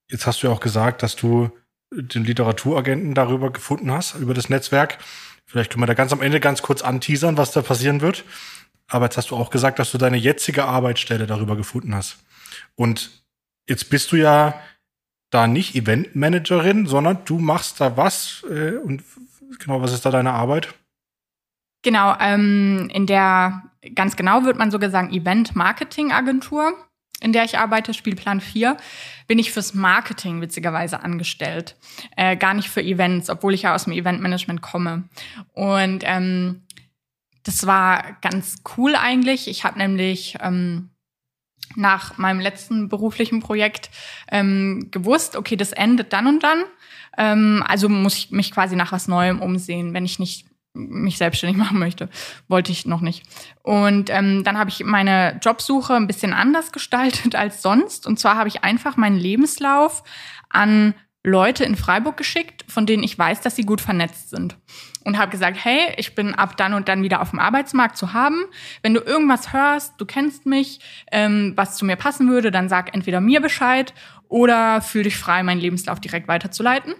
Jetzt 0.09 0.27
hast 0.27 0.43
du 0.43 0.47
ja 0.47 0.53
auch 0.53 0.59
gesagt, 0.59 1.03
dass 1.03 1.15
du 1.15 1.51
den 1.91 2.23
Literaturagenten 2.23 3.13
darüber 3.13 3.51
gefunden 3.51 3.91
hast, 3.91 4.15
über 4.15 4.33
das 4.33 4.49
Netzwerk. 4.49 4.97
Vielleicht 5.45 5.71
können 5.71 5.83
wir 5.83 5.87
da 5.87 5.93
ganz 5.93 6.11
am 6.11 6.21
Ende 6.21 6.39
ganz 6.39 6.61
kurz 6.61 6.81
anteasern, 6.81 7.37
was 7.37 7.51
da 7.51 7.61
passieren 7.61 8.01
wird. 8.01 8.23
Aber 8.87 9.05
jetzt 9.05 9.17
hast 9.17 9.31
du 9.31 9.35
auch 9.35 9.49
gesagt, 9.49 9.79
dass 9.79 9.91
du 9.91 9.97
deine 9.97 10.17
jetzige 10.17 10.65
Arbeitsstelle 10.65 11.27
darüber 11.27 11.55
gefunden 11.55 11.95
hast. 11.95 12.17
Und 12.75 13.23
jetzt 13.67 13.89
bist 13.89 14.11
du 14.11 14.15
ja 14.17 14.59
da 15.29 15.47
nicht 15.47 15.75
Eventmanagerin, 15.75 16.85
sondern 16.85 17.25
du 17.25 17.39
machst 17.39 17.81
da 17.81 17.97
was. 17.97 18.45
Äh, 18.49 18.77
und 18.77 19.03
genau, 19.59 19.81
was 19.81 19.93
ist 19.93 20.05
da 20.05 20.11
deine 20.11 20.33
Arbeit? 20.33 20.73
Genau, 21.81 22.15
ähm, 22.19 22.89
in 22.93 23.07
der, 23.07 23.63
ganz 23.95 24.15
genau 24.15 24.45
wird 24.45 24.57
man 24.57 24.71
sogar 24.71 24.89
sagen, 24.89 25.11
Event-Marketing-Agentur 25.11 26.73
in 27.23 27.33
der 27.33 27.45
ich 27.45 27.57
arbeite, 27.57 27.93
Spielplan 27.93 28.41
4, 28.41 28.77
bin 29.27 29.39
ich 29.39 29.51
fürs 29.51 29.73
Marketing 29.73 30.41
witzigerweise 30.41 31.01
angestellt. 31.01 31.75
Äh, 32.17 32.35
gar 32.35 32.53
nicht 32.53 32.69
für 32.69 32.81
Events, 32.81 33.29
obwohl 33.29 33.53
ich 33.53 33.63
ja 33.63 33.73
aus 33.73 33.85
dem 33.85 33.93
Eventmanagement 33.93 34.61
komme. 34.61 35.03
Und 35.53 36.03
ähm, 36.05 36.63
das 37.43 37.65
war 37.65 38.17
ganz 38.21 38.57
cool 38.77 38.95
eigentlich. 38.95 39.47
Ich 39.47 39.63
habe 39.63 39.77
nämlich 39.77 40.37
ähm, 40.41 40.89
nach 41.75 42.17
meinem 42.17 42.39
letzten 42.39 42.89
beruflichen 42.89 43.39
Projekt 43.39 43.89
ähm, 44.29 44.89
gewusst, 44.91 45.35
okay, 45.35 45.55
das 45.55 45.71
endet 45.71 46.13
dann 46.13 46.27
und 46.27 46.43
dann. 46.43 46.63
Ähm, 47.17 47.63
also 47.67 47.89
muss 47.89 48.17
ich 48.17 48.31
mich 48.31 48.51
quasi 48.51 48.75
nach 48.75 48.91
was 48.91 49.07
Neuem 49.07 49.41
umsehen, 49.41 49.93
wenn 49.93 50.05
ich 50.05 50.19
nicht 50.19 50.45
mich 50.73 51.17
selbstständig 51.17 51.57
machen 51.63 51.79
möchte. 51.79 52.09
Wollte 52.47 52.71
ich 52.71 52.85
noch 52.85 53.01
nicht. 53.01 53.23
Und 53.61 54.09
ähm, 54.09 54.43
dann 54.43 54.57
habe 54.57 54.69
ich 54.69 54.83
meine 54.83 55.39
Jobsuche 55.41 55.95
ein 55.95 56.07
bisschen 56.07 56.33
anders 56.33 56.71
gestaltet 56.71 57.35
als 57.37 57.61
sonst. 57.61 58.07
Und 58.07 58.19
zwar 58.19 58.35
habe 58.35 58.49
ich 58.49 58.63
einfach 58.63 58.97
meinen 58.97 59.17
Lebenslauf 59.17 60.03
an 60.49 60.93
Leute 61.25 61.63
in 61.63 61.77
Freiburg 61.77 62.17
geschickt, 62.17 62.65
von 62.67 62.85
denen 62.85 63.01
ich 63.01 63.17
weiß, 63.17 63.39
dass 63.39 63.55
sie 63.55 63.63
gut 63.63 63.79
vernetzt 63.79 64.29
sind. 64.29 64.57
Und 65.05 65.17
habe 65.17 65.31
gesagt, 65.31 65.57
hey, 65.63 65.93
ich 65.97 66.15
bin 66.15 66.35
ab 66.35 66.57
dann 66.57 66.73
und 66.73 66.89
dann 66.89 67.01
wieder 67.01 67.21
auf 67.21 67.29
dem 67.29 67.39
Arbeitsmarkt 67.39 67.97
zu 67.97 68.13
haben. 68.13 68.43
Wenn 68.81 68.93
du 68.93 68.99
irgendwas 68.99 69.53
hörst, 69.53 69.93
du 69.99 70.05
kennst 70.05 70.45
mich, 70.45 70.81
ähm, 71.11 71.53
was 71.55 71.77
zu 71.77 71.85
mir 71.85 71.95
passen 71.95 72.29
würde, 72.29 72.51
dann 72.51 72.67
sag 72.67 72.93
entweder 72.93 73.21
mir 73.21 73.41
Bescheid 73.41 73.93
oder 74.27 74.81
fühl 74.81 75.03
dich 75.03 75.17
frei, 75.17 75.43
meinen 75.43 75.61
Lebenslauf 75.61 76.01
direkt 76.01 76.27
weiterzuleiten. 76.27 76.93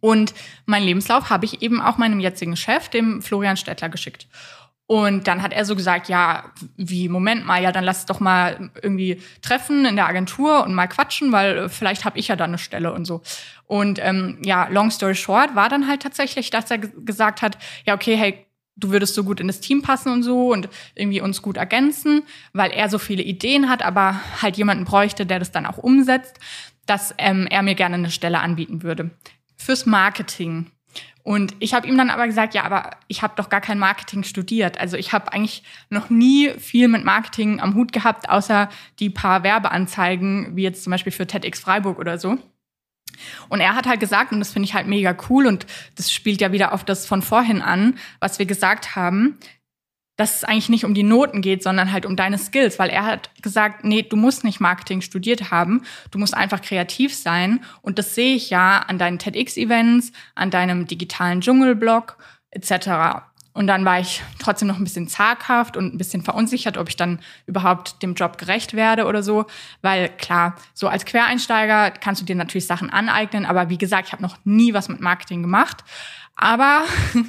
Und 0.00 0.34
meinen 0.66 0.86
Lebenslauf 0.86 1.30
habe 1.30 1.44
ich 1.44 1.62
eben 1.62 1.80
auch 1.80 1.98
meinem 1.98 2.20
jetzigen 2.20 2.56
Chef, 2.56 2.88
dem 2.88 3.22
Florian 3.22 3.56
Stettler, 3.56 3.88
geschickt. 3.88 4.26
Und 4.90 5.28
dann 5.28 5.40
hat 5.40 5.52
er 5.52 5.64
so 5.64 5.76
gesagt, 5.76 6.08
ja, 6.08 6.50
wie, 6.76 7.08
Moment 7.08 7.46
mal, 7.46 7.62
ja, 7.62 7.70
dann 7.70 7.84
lass 7.84 8.06
doch 8.06 8.18
mal 8.18 8.70
irgendwie 8.82 9.22
treffen 9.40 9.84
in 9.84 9.94
der 9.94 10.08
Agentur 10.08 10.64
und 10.64 10.74
mal 10.74 10.88
quatschen, 10.88 11.30
weil 11.30 11.58
äh, 11.58 11.68
vielleicht 11.68 12.04
habe 12.04 12.18
ich 12.18 12.26
ja 12.26 12.34
dann 12.34 12.50
eine 12.50 12.58
Stelle 12.58 12.92
und 12.92 13.04
so. 13.04 13.22
Und 13.68 14.00
ähm, 14.02 14.38
ja, 14.44 14.66
long 14.66 14.90
story 14.90 15.14
short 15.14 15.54
war 15.54 15.68
dann 15.68 15.86
halt 15.86 16.02
tatsächlich, 16.02 16.50
dass 16.50 16.72
er 16.72 16.78
gesagt 16.78 17.40
hat, 17.40 17.56
ja, 17.86 17.94
okay, 17.94 18.16
hey, 18.16 18.44
du 18.74 18.90
würdest 18.90 19.14
so 19.14 19.22
gut 19.22 19.38
in 19.38 19.46
das 19.46 19.60
Team 19.60 19.80
passen 19.80 20.12
und 20.12 20.24
so 20.24 20.52
und 20.52 20.68
irgendwie 20.96 21.20
uns 21.20 21.40
gut 21.40 21.56
ergänzen, 21.56 22.24
weil 22.52 22.72
er 22.72 22.88
so 22.88 22.98
viele 22.98 23.22
Ideen 23.22 23.68
hat, 23.68 23.84
aber 23.84 24.20
halt 24.42 24.56
jemanden 24.56 24.86
bräuchte, 24.86 25.24
der 25.24 25.38
das 25.38 25.52
dann 25.52 25.66
auch 25.66 25.78
umsetzt, 25.78 26.40
dass 26.86 27.14
ähm, 27.16 27.46
er 27.48 27.62
mir 27.62 27.76
gerne 27.76 27.94
eine 27.94 28.10
Stelle 28.10 28.40
anbieten 28.40 28.82
würde 28.82 29.12
fürs 29.60 29.86
Marketing. 29.86 30.70
Und 31.22 31.54
ich 31.58 31.74
habe 31.74 31.86
ihm 31.86 31.98
dann 31.98 32.08
aber 32.08 32.26
gesagt, 32.26 32.54
ja, 32.54 32.64
aber 32.64 32.92
ich 33.06 33.22
habe 33.22 33.34
doch 33.36 33.50
gar 33.50 33.60
kein 33.60 33.78
Marketing 33.78 34.22
studiert. 34.22 34.80
Also 34.80 34.96
ich 34.96 35.12
habe 35.12 35.32
eigentlich 35.32 35.62
noch 35.90 36.08
nie 36.08 36.50
viel 36.58 36.88
mit 36.88 37.04
Marketing 37.04 37.60
am 37.60 37.74
Hut 37.74 37.92
gehabt, 37.92 38.30
außer 38.30 38.70
die 38.98 39.10
paar 39.10 39.42
Werbeanzeigen, 39.42 40.56
wie 40.56 40.62
jetzt 40.62 40.82
zum 40.82 40.90
Beispiel 40.92 41.12
für 41.12 41.26
TEDx 41.26 41.60
Freiburg 41.60 41.98
oder 41.98 42.18
so. 42.18 42.38
Und 43.50 43.60
er 43.60 43.76
hat 43.76 43.86
halt 43.86 44.00
gesagt, 44.00 44.32
und 44.32 44.38
das 44.38 44.52
finde 44.52 44.66
ich 44.66 44.74
halt 44.74 44.86
mega 44.86 45.14
cool, 45.28 45.46
und 45.46 45.66
das 45.96 46.10
spielt 46.10 46.40
ja 46.40 46.52
wieder 46.52 46.72
auf 46.72 46.84
das 46.84 47.06
von 47.06 47.20
vorhin 47.20 47.60
an, 47.60 47.98
was 48.18 48.38
wir 48.38 48.46
gesagt 48.46 48.96
haben, 48.96 49.38
dass 50.20 50.36
es 50.36 50.44
eigentlich 50.44 50.68
nicht 50.68 50.84
um 50.84 50.92
die 50.92 51.02
Noten 51.02 51.40
geht, 51.40 51.62
sondern 51.62 51.92
halt 51.92 52.04
um 52.04 52.14
deine 52.14 52.36
Skills, 52.36 52.78
weil 52.78 52.90
er 52.90 53.06
hat 53.06 53.30
gesagt, 53.40 53.84
nee, 53.84 54.02
du 54.02 54.16
musst 54.16 54.44
nicht 54.44 54.60
Marketing 54.60 55.00
studiert 55.00 55.50
haben, 55.50 55.80
du 56.10 56.18
musst 56.18 56.36
einfach 56.36 56.60
kreativ 56.60 57.14
sein 57.14 57.60
und 57.80 57.98
das 57.98 58.14
sehe 58.14 58.36
ich 58.36 58.50
ja 58.50 58.80
an 58.80 58.98
deinen 58.98 59.18
TEDx-Events, 59.18 60.12
an 60.34 60.50
deinem 60.50 60.86
digitalen 60.86 61.40
Dschungelblog 61.40 62.18
etc. 62.50 63.22
Und 63.52 63.66
dann 63.66 63.86
war 63.86 63.98
ich 63.98 64.22
trotzdem 64.38 64.68
noch 64.68 64.76
ein 64.76 64.84
bisschen 64.84 65.08
zaghaft 65.08 65.78
und 65.78 65.94
ein 65.94 65.98
bisschen 65.98 66.22
verunsichert, 66.22 66.76
ob 66.76 66.90
ich 66.90 66.96
dann 66.96 67.18
überhaupt 67.46 68.02
dem 68.02 68.14
Job 68.14 68.36
gerecht 68.36 68.74
werde 68.74 69.06
oder 69.06 69.22
so. 69.22 69.46
Weil 69.80 70.10
klar, 70.10 70.54
so 70.74 70.86
als 70.86 71.06
Quereinsteiger 71.06 71.90
kannst 71.90 72.20
du 72.20 72.26
dir 72.26 72.36
natürlich 72.36 72.66
Sachen 72.66 72.90
aneignen, 72.90 73.46
aber 73.46 73.70
wie 73.70 73.78
gesagt, 73.78 74.08
ich 74.08 74.12
habe 74.12 74.22
noch 74.22 74.36
nie 74.44 74.74
was 74.74 74.88
mit 74.88 75.00
Marketing 75.00 75.40
gemacht. 75.42 75.82
Aber 76.40 76.84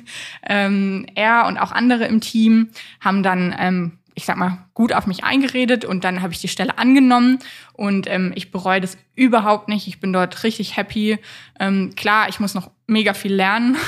ähm, 0.47 1.05
er 1.15 1.45
und 1.47 1.57
auch 1.57 1.73
andere 1.73 2.05
im 2.05 2.21
Team 2.21 2.69
haben 3.01 3.23
dann, 3.23 3.53
ähm, 3.59 3.99
ich 4.15 4.23
sag 4.23 4.37
mal, 4.37 4.69
gut 4.73 4.93
auf 4.93 5.05
mich 5.05 5.25
eingeredet 5.25 5.83
und 5.83 6.05
dann 6.05 6.21
habe 6.21 6.31
ich 6.31 6.39
die 6.39 6.47
Stelle 6.47 6.77
angenommen 6.77 7.39
und 7.73 8.07
ähm, 8.09 8.31
ich 8.35 8.51
bereue 8.51 8.79
das 8.79 8.97
überhaupt 9.13 9.67
nicht. 9.67 9.87
Ich 9.87 9.99
bin 9.99 10.13
dort 10.13 10.43
richtig 10.43 10.77
happy. 10.77 11.19
Ähm, 11.59 11.93
klar, 11.95 12.29
ich 12.29 12.39
muss 12.39 12.53
noch 12.53 12.71
mega 12.87 13.13
viel 13.13 13.33
lernen. 13.33 13.75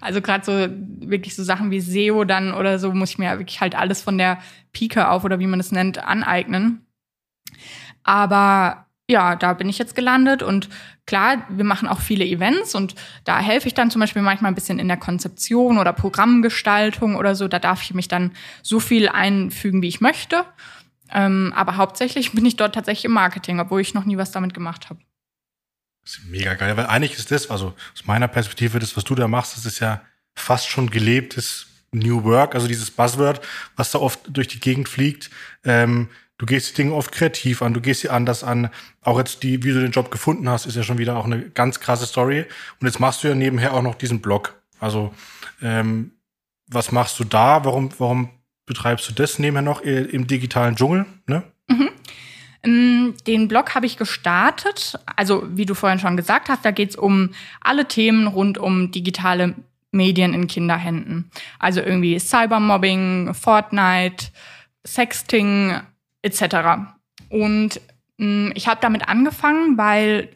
Also 0.00 0.20
gerade 0.20 0.44
so 0.44 0.52
wirklich 1.08 1.36
so 1.36 1.44
Sachen 1.44 1.70
wie 1.70 1.80
SEO 1.80 2.24
dann 2.24 2.52
oder 2.54 2.80
so 2.80 2.92
muss 2.92 3.10
ich 3.10 3.18
mir 3.18 3.38
wirklich 3.38 3.60
halt 3.60 3.76
alles 3.76 4.02
von 4.02 4.18
der 4.18 4.38
Pike 4.72 5.08
auf 5.08 5.22
oder 5.22 5.38
wie 5.38 5.46
man 5.46 5.60
es 5.60 5.70
nennt 5.70 5.98
aneignen. 5.98 6.84
Aber 8.02 8.86
ja, 9.08 9.36
da 9.36 9.52
bin 9.52 9.68
ich 9.68 9.78
jetzt 9.78 9.94
gelandet 9.94 10.42
und 10.42 10.68
klar, 11.06 11.44
wir 11.48 11.64
machen 11.64 11.88
auch 11.88 12.00
viele 12.00 12.24
Events 12.24 12.74
und 12.74 12.94
da 13.24 13.40
helfe 13.40 13.68
ich 13.68 13.74
dann 13.74 13.90
zum 13.90 14.00
Beispiel 14.00 14.22
manchmal 14.22 14.50
ein 14.50 14.54
bisschen 14.54 14.78
in 14.78 14.88
der 14.88 14.96
Konzeption 14.96 15.78
oder 15.78 15.92
Programmgestaltung 15.92 17.16
oder 17.16 17.34
so. 17.34 17.48
Da 17.48 17.58
darf 17.58 17.82
ich 17.82 17.94
mich 17.94 18.08
dann 18.08 18.32
so 18.62 18.80
viel 18.80 19.08
einfügen, 19.08 19.82
wie 19.82 19.88
ich 19.88 20.00
möchte. 20.00 20.44
Ähm, 21.12 21.52
aber 21.54 21.76
hauptsächlich 21.76 22.32
bin 22.32 22.46
ich 22.46 22.56
dort 22.56 22.74
tatsächlich 22.74 23.04
im 23.04 23.12
Marketing, 23.12 23.60
obwohl 23.60 23.80
ich 23.80 23.94
noch 23.94 24.04
nie 24.04 24.16
was 24.16 24.30
damit 24.30 24.54
gemacht 24.54 24.88
habe. 24.88 25.00
Das 26.04 26.14
ist 26.14 26.24
mega 26.28 26.54
geil, 26.54 26.76
weil 26.76 26.86
eigentlich 26.86 27.16
ist 27.16 27.30
das, 27.30 27.50
also 27.50 27.74
aus 27.94 28.06
meiner 28.06 28.28
Perspektive, 28.28 28.78
das, 28.78 28.96
was 28.96 29.04
du 29.04 29.14
da 29.14 29.28
machst, 29.28 29.56
das 29.56 29.66
ist 29.66 29.78
ja 29.78 30.00
fast 30.34 30.68
schon 30.68 30.90
gelebtes 30.90 31.66
New 31.92 32.24
Work, 32.24 32.54
also 32.54 32.66
dieses 32.66 32.90
Buzzword, 32.90 33.40
was 33.76 33.90
da 33.90 33.98
oft 33.98 34.20
durch 34.28 34.48
die 34.48 34.60
Gegend 34.60 34.88
fliegt. 34.88 35.30
Ähm, 35.64 36.08
Du 36.42 36.46
gehst 36.46 36.70
die 36.70 36.82
Dinge 36.82 36.94
oft 36.94 37.12
kreativ 37.12 37.62
an, 37.62 37.72
du 37.72 37.80
gehst 37.80 38.00
sie 38.00 38.08
anders 38.08 38.42
an. 38.42 38.68
Auch 39.00 39.16
jetzt 39.16 39.44
die, 39.44 39.62
wie 39.62 39.70
du 39.70 39.80
den 39.80 39.92
Job 39.92 40.10
gefunden 40.10 40.48
hast, 40.48 40.66
ist 40.66 40.74
ja 40.74 40.82
schon 40.82 40.98
wieder 40.98 41.16
auch 41.16 41.24
eine 41.24 41.40
ganz 41.50 41.78
krasse 41.78 42.04
Story. 42.04 42.46
Und 42.80 42.86
jetzt 42.88 42.98
machst 42.98 43.22
du 43.22 43.28
ja 43.28 43.36
nebenher 43.36 43.74
auch 43.74 43.82
noch 43.82 43.94
diesen 43.94 44.20
Blog. 44.20 44.60
Also 44.80 45.14
ähm, 45.62 46.10
was 46.66 46.90
machst 46.90 47.20
du 47.20 47.24
da? 47.24 47.64
Warum, 47.64 47.90
warum 47.96 48.30
betreibst 48.66 49.08
du 49.08 49.12
das 49.12 49.38
nebenher 49.38 49.62
noch 49.62 49.82
im 49.82 50.26
digitalen 50.26 50.74
Dschungel, 50.74 51.06
ne? 51.28 51.44
Mhm. 51.68 51.90
Ähm, 52.64 53.14
den 53.28 53.46
Blog 53.46 53.76
habe 53.76 53.86
ich 53.86 53.96
gestartet. 53.96 54.98
Also, 55.14 55.44
wie 55.48 55.64
du 55.64 55.74
vorhin 55.74 56.00
schon 56.00 56.16
gesagt 56.16 56.48
hast, 56.48 56.64
da 56.64 56.72
geht 56.72 56.90
es 56.90 56.96
um 56.96 57.30
alle 57.60 57.86
Themen 57.86 58.26
rund 58.26 58.58
um 58.58 58.90
digitale 58.90 59.54
Medien 59.92 60.34
in 60.34 60.48
Kinderhänden. 60.48 61.30
Also 61.60 61.80
irgendwie 61.80 62.18
Cybermobbing, 62.18 63.32
Fortnite, 63.32 64.32
Sexting 64.84 65.82
etc. 66.22 66.92
Und 67.28 67.80
mh, 68.18 68.48
mm, 68.48 68.52
ich 68.54 68.68
habe 68.68 68.80
damit 68.80 69.08
angefangen, 69.08 69.76
weil 69.76 70.28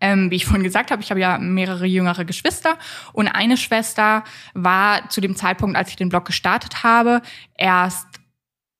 ähm, 0.00 0.30
wie 0.30 0.36
ich 0.36 0.44
vorhin 0.44 0.62
gesagt 0.62 0.90
habe, 0.90 1.02
ich 1.02 1.10
habe 1.10 1.20
ja 1.20 1.38
mehrere 1.38 1.86
jüngere 1.86 2.24
Geschwister 2.24 2.78
und 3.12 3.26
eine 3.26 3.56
Schwester 3.56 4.22
war 4.54 5.08
zu 5.10 5.20
dem 5.20 5.34
Zeitpunkt, 5.34 5.76
als 5.76 5.90
ich 5.90 5.96
den 5.96 6.08
Blog 6.08 6.24
gestartet 6.24 6.84
habe, 6.84 7.20
erst 7.56 8.06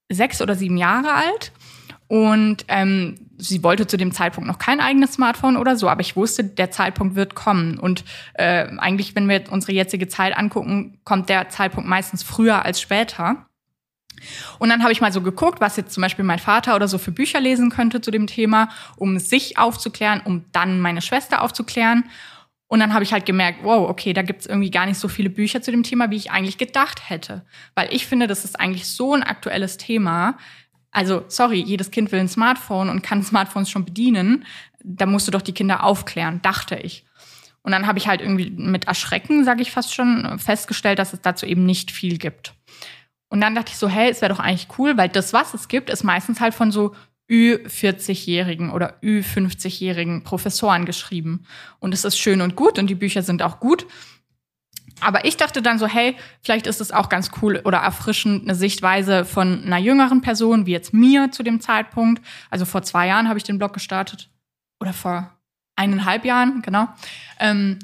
sechs 0.09 0.41
oder 0.41 0.55
sieben 0.55 0.77
Jahre 0.77 1.13
alt 1.13 1.53
und 2.09 2.65
ähm, 2.69 3.17
sie 3.37 3.63
wollte 3.63 3.87
zu 3.87 3.99
dem 3.99 4.13
Zeitpunkt 4.13 4.49
noch 4.49 4.59
kein 4.59 4.81
eigenes 4.81 5.13
Smartphone 5.13 5.59
oder 5.59 5.77
so, 5.77 5.89
aber 5.89 6.01
ich 6.01 6.17
wusste, 6.17 6.43
der 6.43 6.71
Zeitpunkt 6.71 7.15
wird 7.17 7.35
kommen. 7.35 7.79
Und 7.79 8.03
äh, 8.33 8.67
eigentlich, 8.79 9.15
wenn 9.15 9.29
wir 9.29 9.45
unsere 9.51 9.73
jetzige 9.73 10.09
Zeit 10.09 10.37
angucken, 10.37 10.99
kommt 11.05 11.29
der 11.29 11.51
Zeitpunkt 11.51 11.89
meistens 11.89 12.23
früher 12.23 12.65
als 12.65 12.81
später. 12.81 13.48
Und 14.59 14.69
dann 14.69 14.83
habe 14.83 14.93
ich 14.93 15.01
mal 15.01 15.13
so 15.13 15.21
geguckt, 15.21 15.61
was 15.61 15.77
jetzt 15.77 15.93
zum 15.93 16.03
Beispiel 16.03 16.25
mein 16.25 16.39
Vater 16.39 16.77
oder 16.77 16.89
so 16.89 16.99
für 16.99 17.13
Bücher 17.13 17.41
lesen 17.41 17.71
könnte 17.71 18.01
zu 18.01 18.11
dem 18.11 18.27
Thema, 18.27 18.69
um 18.97 19.19
sich 19.19 19.59
aufzuklären, 19.59 20.21
um 20.25 20.45
dann 20.53 20.81
meine 20.81 21.03
Schwester 21.03 21.43
aufzuklären. 21.43 22.05
Und 22.69 22.81
dann 22.81 22.93
habe 22.93 23.03
ich 23.03 23.13
halt 23.13 23.25
gemerkt, 23.25 23.61
wow, 23.63 23.89
okay, 23.89 24.13
da 24.13 24.23
gibt's 24.23 24.47
irgendwie 24.47 24.71
gar 24.71 24.87
nicht 24.87 24.99
so 24.99 25.09
viele 25.09 25.31
Bücher 25.31 25.63
zu 25.63 25.71
dem 25.71 25.83
Thema, 25.83 26.11
wie 26.11 26.17
ich 26.17 26.31
eigentlich 26.31 26.59
gedacht 26.59 27.09
hätte. 27.09 27.45
Weil 27.75 27.93
ich 27.93 28.07
finde, 28.07 28.27
das 28.27 28.45
ist 28.45 28.61
eigentlich 28.61 28.87
so 28.87 29.15
ein 29.15 29.23
aktuelles 29.23 29.79
Thema. 29.79 30.37
Also, 30.91 31.25
sorry, 31.29 31.61
jedes 31.61 31.91
Kind 31.91 32.13
will 32.13 32.21
ein 32.21 32.29
Smartphone 32.29 32.91
und 32.91 33.03
kann 33.03 33.23
Smartphones 33.23 33.71
schon 33.71 33.87
bedienen. 33.87 34.45
Da 34.85 35.07
musst 35.07 35.27
du 35.27 35.33
doch 35.33 35.43
die 35.43 35.55
Kinder 35.55 35.83
aufklären, 35.83 36.43
dachte 36.43 36.77
ich. 36.77 37.05
Und 37.63 37.73
dann 37.73 37.87
habe 37.87 37.99
ich 37.99 38.07
halt 38.07 38.21
irgendwie 38.21 38.51
mit 38.51 38.87
Erschrecken, 38.87 39.45
sage 39.45 39.63
ich 39.63 39.71
fast 39.71 39.95
schon, 39.95 40.39
festgestellt, 40.39 40.99
dass 40.99 41.13
es 41.13 41.21
dazu 41.21 41.47
eben 41.47 41.65
nicht 41.65 41.91
viel 41.91 42.19
gibt. 42.19 42.55
Und 43.29 43.41
dann 43.41 43.55
dachte 43.55 43.71
ich 43.73 43.79
so, 43.79 43.89
hey, 43.89 44.11
es 44.11 44.23
wäre 44.23 44.33
doch 44.33 44.41
eigentlich 44.41 44.69
cool, 44.79 44.97
weil 44.97 45.09
das, 45.09 45.33
was 45.33 45.55
es 45.55 45.69
gibt, 45.69 45.91
ist 45.91 46.03
meistens 46.03 46.41
halt 46.41 46.55
von 46.55 46.73
so 46.73 46.95
Ü40-Jährigen 47.31 48.71
oder 48.71 49.01
Ü50-Jährigen 49.03 50.25
Professoren 50.25 50.87
geschrieben. 50.87 51.45
Und 51.79 51.93
es 51.93 52.05
ist 52.05 52.19
schön 52.19 52.41
und 52.41 52.57
gut 52.57 52.79
und 52.79 52.89
die 52.89 52.95
Bücher 52.95 53.23
sind 53.23 53.43
auch 53.43 53.61
gut. 53.61 53.87
Aber 55.01 55.25
ich 55.25 55.37
dachte 55.37 55.63
dann 55.63 55.79
so, 55.79 55.87
hey, 55.87 56.17
vielleicht 56.41 56.67
ist 56.67 56.81
es 56.81 56.91
auch 56.91 57.09
ganz 57.09 57.31
cool 57.41 57.61
oder 57.65 57.79
erfrischend, 57.79 58.45
eine 58.45 58.55
Sichtweise 58.55 59.25
von 59.25 59.63
einer 59.65 59.79
jüngeren 59.79 60.23
Person, 60.23 60.67
wie 60.67 60.73
jetzt 60.73 60.93
mir 60.93 61.31
zu 61.31 61.43
dem 61.43 61.61
Zeitpunkt. 61.61 62.25
Also 62.51 62.65
vor 62.65 62.83
zwei 62.83 63.07
Jahren 63.07 63.29
habe 63.29 63.39
ich 63.39 63.45
den 63.45 63.59
Blog 63.59 63.73
gestartet. 63.73 64.31
Oder 64.81 64.93
vor 64.93 65.31
eineinhalb 65.77 66.25
Jahren, 66.25 66.63
genau. 66.63 66.89
Ähm, 67.39 67.79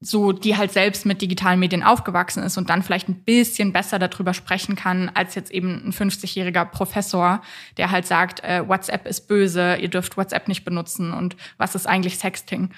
so, 0.00 0.30
die 0.32 0.56
halt 0.56 0.72
selbst 0.72 1.06
mit 1.06 1.20
digitalen 1.22 1.58
Medien 1.58 1.82
aufgewachsen 1.82 2.42
ist 2.44 2.56
und 2.56 2.70
dann 2.70 2.82
vielleicht 2.82 3.08
ein 3.08 3.24
bisschen 3.24 3.72
besser 3.72 3.98
darüber 3.98 4.32
sprechen 4.32 4.76
kann, 4.76 5.10
als 5.12 5.34
jetzt 5.34 5.50
eben 5.50 5.82
ein 5.86 5.92
50-jähriger 5.92 6.64
Professor, 6.66 7.42
der 7.78 7.90
halt 7.90 8.06
sagt, 8.06 8.44
äh, 8.44 8.66
WhatsApp 8.66 9.08
ist 9.08 9.26
böse, 9.26 9.76
ihr 9.76 9.88
dürft 9.88 10.16
WhatsApp 10.16 10.46
nicht 10.46 10.64
benutzen 10.64 11.12
und 11.12 11.36
was 11.56 11.74
ist 11.74 11.88
eigentlich 11.88 12.18
Sexting? 12.18 12.70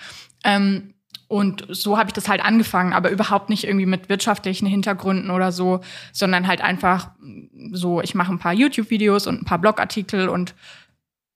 Ähm, 0.44 0.94
und 1.28 1.64
so 1.68 1.96
habe 1.96 2.08
ich 2.08 2.14
das 2.14 2.28
halt 2.28 2.44
angefangen, 2.44 2.92
aber 2.92 3.10
überhaupt 3.10 3.50
nicht 3.50 3.64
irgendwie 3.64 3.86
mit 3.86 4.08
wirtschaftlichen 4.08 4.66
Hintergründen 4.66 5.30
oder 5.30 5.52
so, 5.52 5.80
sondern 6.12 6.48
halt 6.48 6.60
einfach 6.60 7.10
so, 7.70 8.00
ich 8.00 8.16
mache 8.16 8.32
ein 8.32 8.40
paar 8.40 8.52
YouTube-Videos 8.52 9.28
und 9.28 9.42
ein 9.42 9.44
paar 9.44 9.60
Blogartikel 9.60 10.28
und 10.28 10.54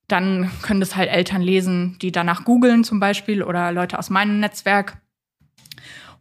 dann 0.08 0.50
können 0.62 0.80
das 0.80 0.96
halt 0.96 1.10
Eltern 1.10 1.42
lesen, 1.42 1.96
die 2.02 2.10
danach 2.10 2.44
googeln 2.44 2.84
zum 2.84 2.98
Beispiel 2.98 3.42
oder 3.42 3.70
Leute 3.70 3.98
aus 3.98 4.10
meinem 4.10 4.40
Netzwerk. 4.40 5.00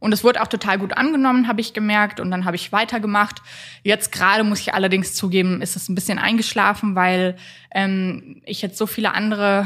Und 0.03 0.11
es 0.11 0.25
wurde 0.25 0.41
auch 0.41 0.47
total 0.47 0.79
gut 0.79 0.97
angenommen, 0.97 1.47
habe 1.47 1.61
ich 1.61 1.73
gemerkt. 1.73 2.19
Und 2.19 2.29
dann 2.29 2.43
habe 2.43 2.57
ich 2.57 2.73
weitergemacht. 2.73 3.41
Jetzt 3.83 4.11
gerade 4.11 4.43
muss 4.43 4.59
ich 4.59 4.73
allerdings 4.73 5.13
zugeben, 5.15 5.61
ist 5.61 5.77
es 5.77 5.87
ein 5.87 5.95
bisschen 5.95 6.19
eingeschlafen, 6.19 6.93
weil 6.93 7.37
ähm, 7.71 8.41
ich 8.45 8.61
jetzt 8.61 8.77
so 8.77 8.85
viele 8.85 9.13
andere 9.13 9.65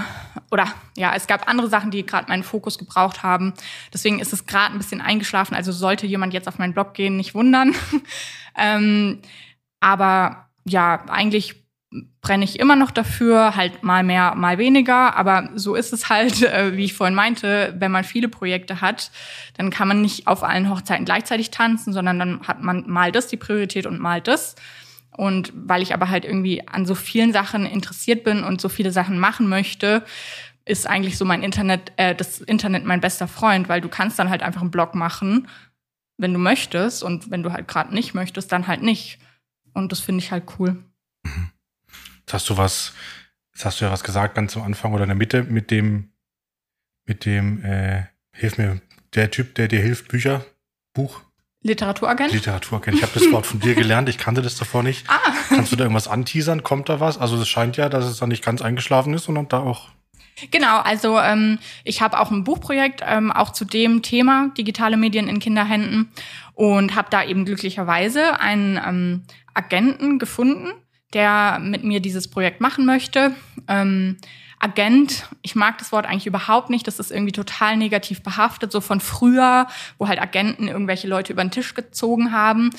oder 0.52 0.68
ja, 0.96 1.16
es 1.16 1.26
gab 1.26 1.50
andere 1.50 1.70
Sachen, 1.70 1.90
die 1.90 2.06
gerade 2.06 2.28
meinen 2.28 2.44
Fokus 2.44 2.78
gebraucht 2.78 3.24
haben. 3.24 3.56
Deswegen 3.92 4.20
ist 4.20 4.32
es 4.32 4.46
gerade 4.46 4.76
ein 4.76 4.78
bisschen 4.78 5.02
eingeschlafen. 5.02 5.56
Also 5.56 5.72
sollte 5.72 6.06
jemand 6.06 6.36
jetzt 6.36 6.48
auf 6.48 6.60
meinen 6.60 6.74
Blog 6.74 6.94
gehen, 6.94 7.18
nicht 7.18 7.34
wundern. 7.34 7.74
ähm, 8.56 9.24
aber 9.80 10.50
ja, 10.66 11.04
eigentlich 11.08 11.67
brenne 12.22 12.44
ich 12.44 12.60
immer 12.60 12.76
noch 12.76 12.92
dafür, 12.92 13.56
halt 13.56 13.84
mal 13.84 14.04
mehr, 14.04 14.36
mal 14.36 14.58
weniger. 14.58 15.16
Aber 15.16 15.50
so 15.56 15.76
ist 15.76 15.94
es 15.94 16.10
halt, 16.10 16.44
äh, 16.44 16.76
wie 16.76 16.86
ich 16.86 16.94
vorhin 16.94 17.16
meinte, 17.16 17.76
wenn 17.78 17.92
man 17.92 18.04
viele 18.04 18.28
Projekte 18.28 18.82
hat, 18.82 19.12
dann 19.56 19.70
kann 19.70 19.88
man 19.88 20.02
nicht 20.02 20.28
auf 20.28 20.44
allen 20.44 20.70
Hochzeiten 20.70 21.06
gleichzeitig 21.06 21.52
tanzen, 21.52 21.94
sondern 21.94 22.20
dann 22.20 22.48
hat 22.48 22.62
man 22.62 22.90
mal 22.90 23.12
das 23.12 23.28
die 23.28 23.38
Priorität 23.38 23.86
und 23.86 24.00
mal 24.00 24.22
das. 24.22 24.56
Und 25.12 25.52
weil 25.56 25.82
ich 25.82 25.94
aber 25.94 26.10
halt 26.10 26.26
irgendwie 26.26 26.68
an 26.68 26.86
so 26.86 26.94
vielen 26.94 27.34
Sachen 27.34 27.66
interessiert 27.66 28.24
bin 28.24 28.44
und 28.44 28.62
so 28.62 28.70
viele 28.70 28.92
Sachen 28.92 29.18
machen 29.18 29.48
möchte, 29.50 30.04
ist 30.66 30.86
eigentlich 30.86 31.18
so 31.18 31.26
mein 31.26 31.44
Internet, 31.44 31.94
äh, 31.96 32.14
das 32.14 32.42
Internet 32.42 32.86
mein 32.86 33.02
bester 33.02 33.28
Freund, 33.28 33.70
weil 33.70 33.82
du 33.82 33.90
kannst 33.90 34.20
dann 34.20 34.30
halt 34.30 34.44
einfach 34.44 34.62
einen 34.62 34.70
Blog 34.70 34.94
machen, 34.94 35.48
wenn 36.18 36.34
du 36.34 36.40
möchtest 36.40 37.04
und 37.04 37.32
wenn 37.32 37.42
du 37.42 37.54
halt 37.54 37.68
gerade 37.68 37.94
nicht 37.94 38.14
möchtest, 38.14 38.52
dann 38.52 38.68
halt 38.68 38.84
nicht. 38.84 39.18
Und 39.74 39.92
das 39.92 40.02
finde 40.02 40.24
ich 40.24 40.32
halt 40.32 40.44
cool. 40.60 40.84
Mhm. 41.24 41.52
Jetzt 42.28 42.34
hast 42.34 42.50
du 42.50 42.58
was, 42.58 42.94
jetzt 43.54 43.64
hast 43.64 43.80
du 43.80 43.86
ja 43.86 43.92
was 43.92 44.04
gesagt 44.04 44.36
ganz 44.36 44.58
am 44.58 44.64
Anfang 44.64 44.92
oder 44.92 45.04
in 45.04 45.08
der 45.08 45.16
Mitte 45.16 45.44
mit 45.44 45.72
dem, 45.72 46.12
mit 47.06 47.24
dem, 47.24 47.64
äh, 47.64 48.04
hilf 48.34 48.58
mir, 48.58 48.82
der 49.16 49.32
Typ, 49.32 49.56
der 49.56 49.70
dir 49.70 49.80
hilft, 49.80 50.10
Bücher, 50.10 50.46
Buch. 50.94 51.22
Literaturagent? 51.62 52.34
Literaturagent. 52.34 52.98
Ich 52.98 53.04
habe 53.04 53.14
das 53.18 53.32
Wort 53.32 53.46
von 53.46 53.62
dir 53.62 53.76
gelernt, 53.76 54.10
ich 54.10 54.18
kannte 54.18 54.42
das 54.42 54.58
davor 54.58 54.84
nicht. 54.84 55.10
Ah. 55.10 55.20
Kannst 55.48 55.72
du 55.72 55.78
da 55.78 55.86
irgendwas 55.86 56.10
anteasern? 56.10 56.64
Kommt 56.64 56.90
da 56.90 57.00
was? 57.00 57.18
Also 57.18 57.38
es 57.38 57.48
scheint 57.48 57.78
ja, 57.78 57.88
dass 57.88 58.04
es 58.04 58.18
da 58.18 58.28
nicht 58.28 58.44
ganz 58.44 58.62
eingeschlafen 58.62 59.14
ist, 59.14 59.24
sondern 59.24 59.48
da 59.48 59.60
auch. 59.60 59.88
Genau, 60.52 60.80
also 60.82 61.18
ähm, 61.20 61.60
ich 61.86 62.02
habe 62.02 62.20
auch 62.20 62.30
ein 62.30 62.44
Buchprojekt, 62.44 63.04
ähm, 63.08 63.32
auch 63.32 63.54
zu 63.54 63.64
dem 63.64 64.02
Thema 64.02 64.50
digitale 64.58 64.98
Medien 64.98 65.30
in 65.30 65.40
Kinderhänden 65.40 66.12
und 66.56 66.94
habe 66.94 67.08
da 67.10 67.24
eben 67.24 67.46
glücklicherweise 67.46 68.38
einen 68.42 68.78
ähm, 68.86 69.24
Agenten 69.54 70.20
gefunden, 70.20 70.74
der 71.14 71.60
mit 71.62 71.84
mir 71.84 72.00
dieses 72.00 72.28
Projekt 72.28 72.62
machen 72.62 72.86
möchte. 72.86 73.34
Ähm, 73.68 74.18
Agent, 74.60 75.28
ich 75.44 75.56
mag 75.56 75.78
das 75.78 75.92
Wort 75.92 76.08
eigentlich 76.08 76.26
überhaupt 76.26 76.72
nicht, 76.72 76.88
das 76.88 77.00
ist 77.00 77.12
irgendwie 77.12 77.32
total 77.32 77.78
negativ 77.78 78.24
behaftet, 78.24 78.72
so 78.72 78.82
von 78.82 79.00
früher, 79.00 79.68
wo 80.00 80.08
halt 80.08 80.20
Agenten 80.20 80.68
irgendwelche 80.68 81.08
Leute 81.08 81.32
über 81.32 81.44
den 81.44 81.52
Tisch 81.52 81.76
gezogen 81.76 82.32
haben. 82.32 82.72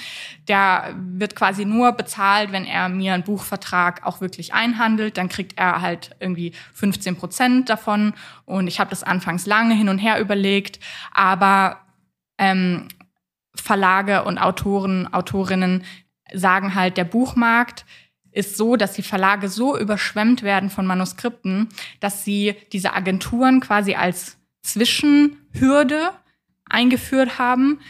Der 0.49 0.93
wird 0.97 1.37
quasi 1.37 1.65
nur 1.65 1.93
bezahlt, 1.93 2.51
wenn 2.51 2.65
er 2.65 2.89
mir 2.89 3.15
einen 3.15 3.23
Buchvertrag 3.23 4.05
auch 4.05 4.21
wirklich 4.21 4.55
einhandelt, 4.55 5.17
dann 5.19 5.29
kriegt 5.29 5.57
er 5.57 5.81
halt 5.81 6.17
irgendwie 6.19 6.53
15 6.75 7.17
Prozent 7.17 7.69
davon 7.69 8.13
und 8.45 8.67
ich 8.67 8.81
habe 8.81 8.91
das 8.91 9.05
anfangs 9.05 9.47
lange 9.47 9.75
hin 9.75 9.89
und 9.89 9.99
her 9.99 10.21
überlegt, 10.21 10.81
aber 11.13 11.79
ähm, 12.39 12.89
Verlage 13.55 14.25
und 14.25 14.39
Autoren, 14.39 15.13
Autorinnen 15.13 15.85
sagen 16.35 16.75
halt, 16.75 16.97
der 16.97 17.05
Buchmarkt 17.05 17.85
ist 18.39 18.57
so, 18.57 18.77
dass 18.77 18.93
die 18.93 19.03
Verlage 19.03 19.49
so 19.49 19.77
überschwemmt 19.77 20.45
werden 20.45 20.71
von 20.71 20.87
Manuskripten, 20.87 21.69
dass 21.99 22.25
sie 22.25 22.55
diese 22.73 22.95
Agenturen 22.95 23.61
quasi 23.61 23.97
als 23.97 24.37
Zwischenhürde 24.63 26.11
eingeführt 26.69 27.39
haben, 27.39 27.81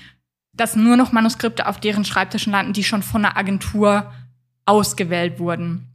dass 0.54 0.74
nur 0.74 0.96
noch 0.96 1.12
Manuskripte 1.12 1.66
auf 1.66 1.78
deren 1.78 2.06
Schreibtischen 2.06 2.52
landen, 2.52 2.72
die 2.72 2.82
schon 2.82 3.02
von 3.02 3.24
einer 3.24 3.36
Agentur 3.36 4.12
ausgewählt 4.64 5.38
wurden. 5.38 5.86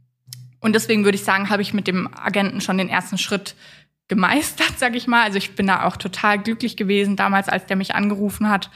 Und 0.60 0.74
deswegen 0.74 1.04
würde 1.04 1.16
ich 1.16 1.24
sagen, 1.24 1.50
habe 1.50 1.62
ich 1.62 1.74
mit 1.74 1.88
dem 1.88 2.08
Agenten 2.14 2.60
schon 2.60 2.78
den 2.78 2.88
ersten 2.88 3.18
Schritt 3.18 3.56
gemeistert, 4.06 4.74
sag 4.78 4.94
ich 4.94 5.08
mal. 5.08 5.24
Also 5.24 5.36
ich 5.36 5.56
bin 5.56 5.66
da 5.66 5.84
auch 5.84 5.96
total 5.96 6.38
glücklich 6.38 6.76
gewesen 6.76 7.16
damals, 7.16 7.48
als 7.48 7.66
der 7.66 7.76
mich 7.76 7.94
angerufen 7.96 8.48
hat, 8.48 8.70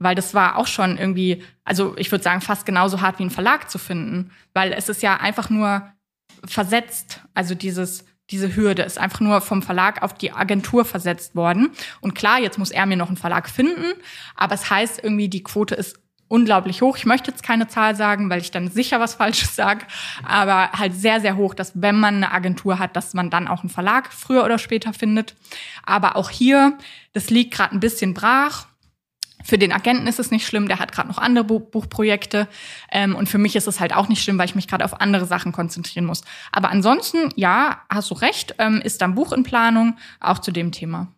weil 0.00 0.16
das 0.16 0.34
war 0.34 0.56
auch 0.56 0.66
schon 0.66 0.98
irgendwie, 0.98 1.44
also 1.62 1.94
ich 1.96 2.10
würde 2.10 2.24
sagen, 2.24 2.40
fast 2.40 2.66
genauso 2.66 3.00
hart 3.00 3.20
wie 3.20 3.24
ein 3.24 3.30
Verlag 3.30 3.70
zu 3.70 3.78
finden, 3.78 4.32
weil 4.52 4.72
es 4.72 4.88
ist 4.88 5.02
ja 5.02 5.18
einfach 5.18 5.50
nur 5.50 5.88
versetzt, 6.44 7.20
also 7.34 7.54
dieses 7.54 8.04
diese 8.30 8.54
Hürde 8.54 8.82
ist 8.82 8.98
einfach 8.98 9.20
nur 9.20 9.40
vom 9.40 9.60
Verlag 9.62 10.02
auf 10.02 10.14
die 10.14 10.32
Agentur 10.32 10.84
versetzt 10.84 11.34
worden. 11.34 11.70
Und 12.00 12.14
klar, 12.14 12.38
jetzt 12.38 12.58
muss 12.58 12.70
er 12.70 12.86
mir 12.86 12.96
noch 12.96 13.08
einen 13.08 13.16
Verlag 13.16 13.50
finden, 13.50 13.92
aber 14.36 14.54
es 14.54 14.70
heißt 14.70 15.02
irgendwie, 15.02 15.28
die 15.28 15.42
Quote 15.42 15.74
ist 15.74 15.98
unglaublich 16.28 16.80
hoch. 16.80 16.96
Ich 16.96 17.06
möchte 17.06 17.32
jetzt 17.32 17.42
keine 17.42 17.66
Zahl 17.66 17.96
sagen, 17.96 18.30
weil 18.30 18.40
ich 18.40 18.52
dann 18.52 18.68
sicher 18.68 19.00
was 19.00 19.14
Falsches 19.20 19.56
sage, 19.56 19.84
aber 20.24 20.70
halt 20.72 20.94
sehr, 20.94 21.20
sehr 21.20 21.36
hoch, 21.36 21.54
dass 21.54 21.72
wenn 21.82 21.98
man 21.98 22.16
eine 22.16 22.32
Agentur 22.32 22.78
hat, 22.78 22.94
dass 22.94 23.14
man 23.14 23.30
dann 23.30 23.48
auch 23.48 23.60
einen 23.60 23.68
Verlag 23.68 24.12
früher 24.12 24.44
oder 24.44 24.58
später 24.58 24.92
findet. 24.92 25.34
Aber 25.84 26.14
auch 26.14 26.30
hier, 26.30 26.78
das 27.12 27.30
liegt 27.30 27.52
gerade 27.52 27.74
ein 27.74 27.80
bisschen 27.80 28.14
brach 28.14 28.69
Für 29.44 29.58
den 29.58 29.72
Agenten 29.72 30.06
ist 30.06 30.18
es 30.18 30.30
nicht 30.30 30.46
schlimm, 30.46 30.68
der 30.68 30.78
hat 30.78 30.92
gerade 30.92 31.08
noch 31.08 31.18
andere 31.18 31.44
Buchprojekte. 31.44 32.48
Ähm, 32.90 33.14
und 33.14 33.28
für 33.28 33.38
mich 33.38 33.56
ist 33.56 33.66
es 33.66 33.80
halt 33.80 33.94
auch 33.94 34.08
nicht 34.08 34.22
schlimm, 34.22 34.38
weil 34.38 34.46
ich 34.46 34.54
mich 34.54 34.68
gerade 34.68 34.84
auf 34.84 35.00
andere 35.00 35.26
Sachen 35.26 35.52
konzentrieren 35.52 36.04
muss. 36.04 36.22
Aber 36.52 36.70
ansonsten, 36.70 37.30
ja, 37.36 37.82
hast 37.88 38.10
du 38.10 38.14
recht, 38.14 38.54
ähm, 38.58 38.80
ist 38.80 39.00
dann 39.00 39.14
Buch 39.14 39.32
in 39.32 39.42
Planung, 39.42 39.96
auch 40.20 40.38
zu 40.38 40.52
dem 40.52 40.72
Thema. 40.72 41.08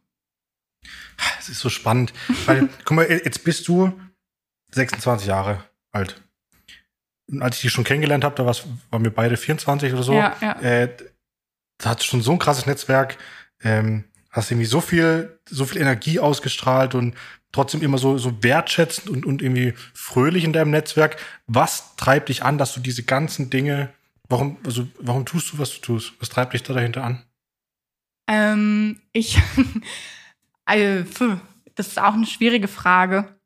Es 1.39 1.49
ist 1.49 1.61
so 1.61 1.69
spannend, 1.69 2.13
weil, 2.47 2.69
guck 2.85 2.97
mal, 2.97 3.09
jetzt 3.09 3.45
bist 3.45 3.69
du 3.69 3.93
26 4.73 5.29
Jahre 5.29 5.65
alt. 5.93 6.23
Und 7.31 7.43
als 7.43 7.57
ich 7.57 7.63
dich 7.63 7.73
schon 7.73 7.85
kennengelernt 7.85 8.25
habe, 8.25 8.35
da 8.35 8.47
waren 8.47 9.05
wir 9.05 9.15
beide 9.15 9.37
24 9.37 9.93
oder 9.93 10.03
so. 10.03 10.15
Ja, 10.15 10.37
ja. 10.41 10.61
Äh, 10.61 10.97
da 11.79 11.91
hat 11.91 12.03
schon 12.03 12.23
so 12.23 12.33
ein 12.33 12.39
krasses 12.39 12.67
Netzwerk. 12.67 13.19
Ähm, 13.63 14.05
hast 14.33 14.51
irgendwie 14.51 14.67
so 14.67 14.81
viel, 14.81 15.39
so 15.49 15.65
viel 15.67 15.81
Energie 15.81 16.19
ausgestrahlt 16.19 16.95
und 16.95 17.15
trotzdem 17.53 17.83
immer 17.83 17.99
so, 17.99 18.19
so 18.19 18.43
wertschätzend 18.43 19.11
und, 19.11 19.27
und 19.27 19.43
irgendwie 19.43 19.75
fröhlich 19.95 20.45
in 20.45 20.55
deinem 20.55 20.71
Netzwerk. 20.71 21.19
Was 21.47 21.97
treibt 21.97 22.31
dich 22.31 22.43
an, 22.43 22.59
dass 22.59 22.73
du 22.75 22.81
diese 22.81 23.05
ganzen 23.05 23.51
Dinge, 23.51 23.93
warum, 24.29 24.57
also, 24.65 24.89
warum 24.99 25.27
tust 25.27 25.53
du, 25.53 25.59
was 25.59 25.75
du 25.75 25.81
tust? 25.81 26.15
Was 26.19 26.31
treibt 26.31 26.55
dich 26.55 26.63
da 26.63 26.73
dahinter 26.73 27.05
an? 27.05 27.23
Ähm, 28.27 29.01
ich, 29.13 29.39
also, 30.65 31.39
das 31.75 31.89
ist 31.89 32.01
auch 32.01 32.15
eine 32.15 32.27
schwierige 32.27 32.69
Frage. 32.69 33.37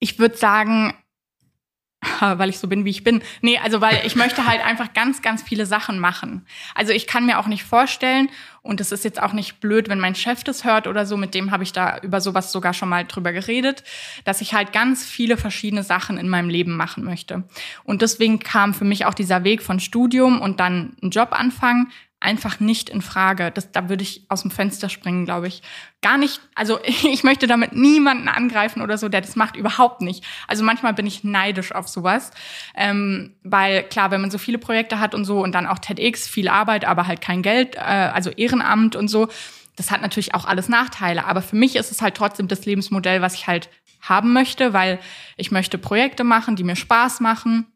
Ich 0.00 0.18
würde 0.18 0.36
sagen, 0.36 0.94
weil 2.20 2.48
ich 2.48 2.58
so 2.58 2.68
bin, 2.68 2.84
wie 2.84 2.90
ich 2.90 3.04
bin. 3.04 3.22
Nee, 3.40 3.58
also 3.58 3.80
weil 3.80 4.02
ich 4.04 4.14
möchte 4.14 4.46
halt 4.46 4.64
einfach 4.64 4.92
ganz, 4.92 5.22
ganz 5.22 5.42
viele 5.42 5.66
Sachen 5.66 5.98
machen. 5.98 6.46
Also 6.74 6.92
ich 6.92 7.06
kann 7.06 7.26
mir 7.26 7.38
auch 7.38 7.46
nicht 7.46 7.64
vorstellen, 7.64 8.28
und 8.68 8.82
es 8.82 8.92
ist 8.92 9.02
jetzt 9.02 9.22
auch 9.22 9.32
nicht 9.32 9.60
blöd, 9.60 9.88
wenn 9.88 9.98
mein 9.98 10.14
Chef 10.14 10.44
das 10.44 10.62
hört 10.62 10.86
oder 10.86 11.06
so, 11.06 11.16
mit 11.16 11.34
dem 11.34 11.52
habe 11.52 11.62
ich 11.62 11.72
da 11.72 11.98
über 12.00 12.20
sowas 12.20 12.52
sogar 12.52 12.74
schon 12.74 12.90
mal 12.90 13.06
drüber 13.06 13.32
geredet, 13.32 13.82
dass 14.24 14.42
ich 14.42 14.52
halt 14.52 14.74
ganz 14.74 15.06
viele 15.06 15.38
verschiedene 15.38 15.82
Sachen 15.82 16.18
in 16.18 16.28
meinem 16.28 16.50
Leben 16.50 16.76
machen 16.76 17.02
möchte. 17.02 17.44
Und 17.84 18.02
deswegen 18.02 18.40
kam 18.40 18.74
für 18.74 18.84
mich 18.84 19.06
auch 19.06 19.14
dieser 19.14 19.42
Weg 19.42 19.62
von 19.62 19.80
Studium 19.80 20.42
und 20.42 20.60
dann 20.60 20.96
einen 21.00 21.10
Job 21.10 21.28
anfangen, 21.32 21.90
einfach 22.20 22.58
nicht 22.58 22.90
in 22.90 23.00
Frage. 23.00 23.50
Das, 23.52 23.70
da 23.70 23.88
würde 23.88 24.02
ich 24.02 24.26
aus 24.28 24.42
dem 24.42 24.50
Fenster 24.50 24.88
springen, 24.88 25.24
glaube 25.24 25.46
ich. 25.46 25.62
Gar 26.02 26.18
nicht, 26.18 26.40
also 26.54 26.78
ich 26.84 27.22
möchte 27.22 27.46
damit 27.46 27.72
niemanden 27.72 28.28
angreifen 28.28 28.82
oder 28.82 28.98
so, 28.98 29.08
der 29.08 29.20
das 29.20 29.36
macht, 29.36 29.56
überhaupt 29.56 30.00
nicht. 30.00 30.24
Also 30.48 30.64
manchmal 30.64 30.94
bin 30.94 31.06
ich 31.06 31.22
neidisch 31.22 31.72
auf 31.72 31.88
sowas. 31.88 32.32
Ähm, 32.74 33.36
weil 33.44 33.84
klar, 33.84 34.10
wenn 34.10 34.20
man 34.20 34.30
so 34.30 34.38
viele 34.38 34.58
Projekte 34.58 34.98
hat 34.98 35.14
und 35.14 35.24
so 35.24 35.42
und 35.42 35.52
dann 35.52 35.66
auch 35.66 35.78
TEDx, 35.78 36.26
viel 36.26 36.48
Arbeit, 36.48 36.84
aber 36.84 37.06
halt 37.06 37.20
kein 37.20 37.42
Geld, 37.42 37.76
äh, 37.76 37.80
also 37.80 38.30
Ehrenamt 38.30 38.96
und 38.96 39.08
so, 39.08 39.28
das 39.76 39.92
hat 39.92 40.02
natürlich 40.02 40.34
auch 40.34 40.44
alles 40.44 40.68
Nachteile. 40.68 41.24
Aber 41.24 41.40
für 41.40 41.56
mich 41.56 41.76
ist 41.76 41.92
es 41.92 42.02
halt 42.02 42.16
trotzdem 42.16 42.48
das 42.48 42.66
Lebensmodell, 42.66 43.22
was 43.22 43.34
ich 43.34 43.46
halt 43.46 43.68
haben 44.00 44.32
möchte, 44.32 44.72
weil 44.72 44.98
ich 45.36 45.50
möchte 45.50 45.78
Projekte 45.78 46.24
machen, 46.24 46.56
die 46.56 46.64
mir 46.64 46.76
Spaß 46.76 47.20
machen 47.20 47.66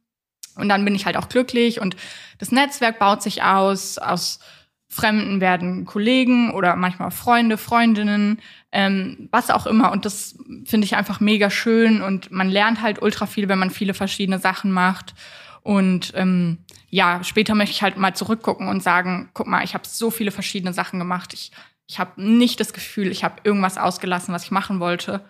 und 0.56 0.68
dann 0.68 0.84
bin 0.84 0.94
ich 0.94 1.06
halt 1.06 1.16
auch 1.16 1.28
glücklich 1.28 1.80
und 1.80 1.96
das 2.38 2.52
Netzwerk 2.52 2.98
baut 2.98 3.22
sich 3.22 3.42
aus. 3.42 3.98
Aus 3.98 4.40
Fremden 4.88 5.40
werden 5.40 5.86
Kollegen 5.86 6.50
oder 6.50 6.76
manchmal 6.76 7.10
Freunde, 7.10 7.56
Freundinnen, 7.56 8.40
ähm, 8.72 9.28
was 9.32 9.48
auch 9.48 9.64
immer. 9.64 9.90
Und 9.90 10.04
das 10.04 10.36
finde 10.66 10.84
ich 10.84 10.96
einfach 10.96 11.18
mega 11.18 11.48
schön 11.48 12.02
und 12.02 12.30
man 12.30 12.50
lernt 12.50 12.82
halt 12.82 13.00
ultra 13.00 13.24
viel, 13.24 13.48
wenn 13.48 13.58
man 13.58 13.70
viele 13.70 13.94
verschiedene 13.94 14.38
Sachen 14.38 14.70
macht. 14.70 15.14
Und 15.62 16.12
ähm, 16.14 16.58
ja, 16.90 17.24
später 17.24 17.54
möchte 17.54 17.72
ich 17.72 17.82
halt 17.82 17.96
mal 17.96 18.14
zurückgucken 18.14 18.68
und 18.68 18.82
sagen, 18.82 19.30
guck 19.32 19.46
mal, 19.46 19.64
ich 19.64 19.72
habe 19.72 19.84
so 19.86 20.10
viele 20.10 20.30
verschiedene 20.30 20.74
Sachen 20.74 20.98
gemacht. 20.98 21.32
Ich, 21.32 21.52
ich 21.86 21.98
habe 21.98 22.20
nicht 22.22 22.60
das 22.60 22.74
Gefühl, 22.74 23.10
ich 23.10 23.24
habe 23.24 23.36
irgendwas 23.44 23.78
ausgelassen, 23.78 24.34
was 24.34 24.44
ich 24.44 24.50
machen 24.50 24.78
wollte. 24.78 25.24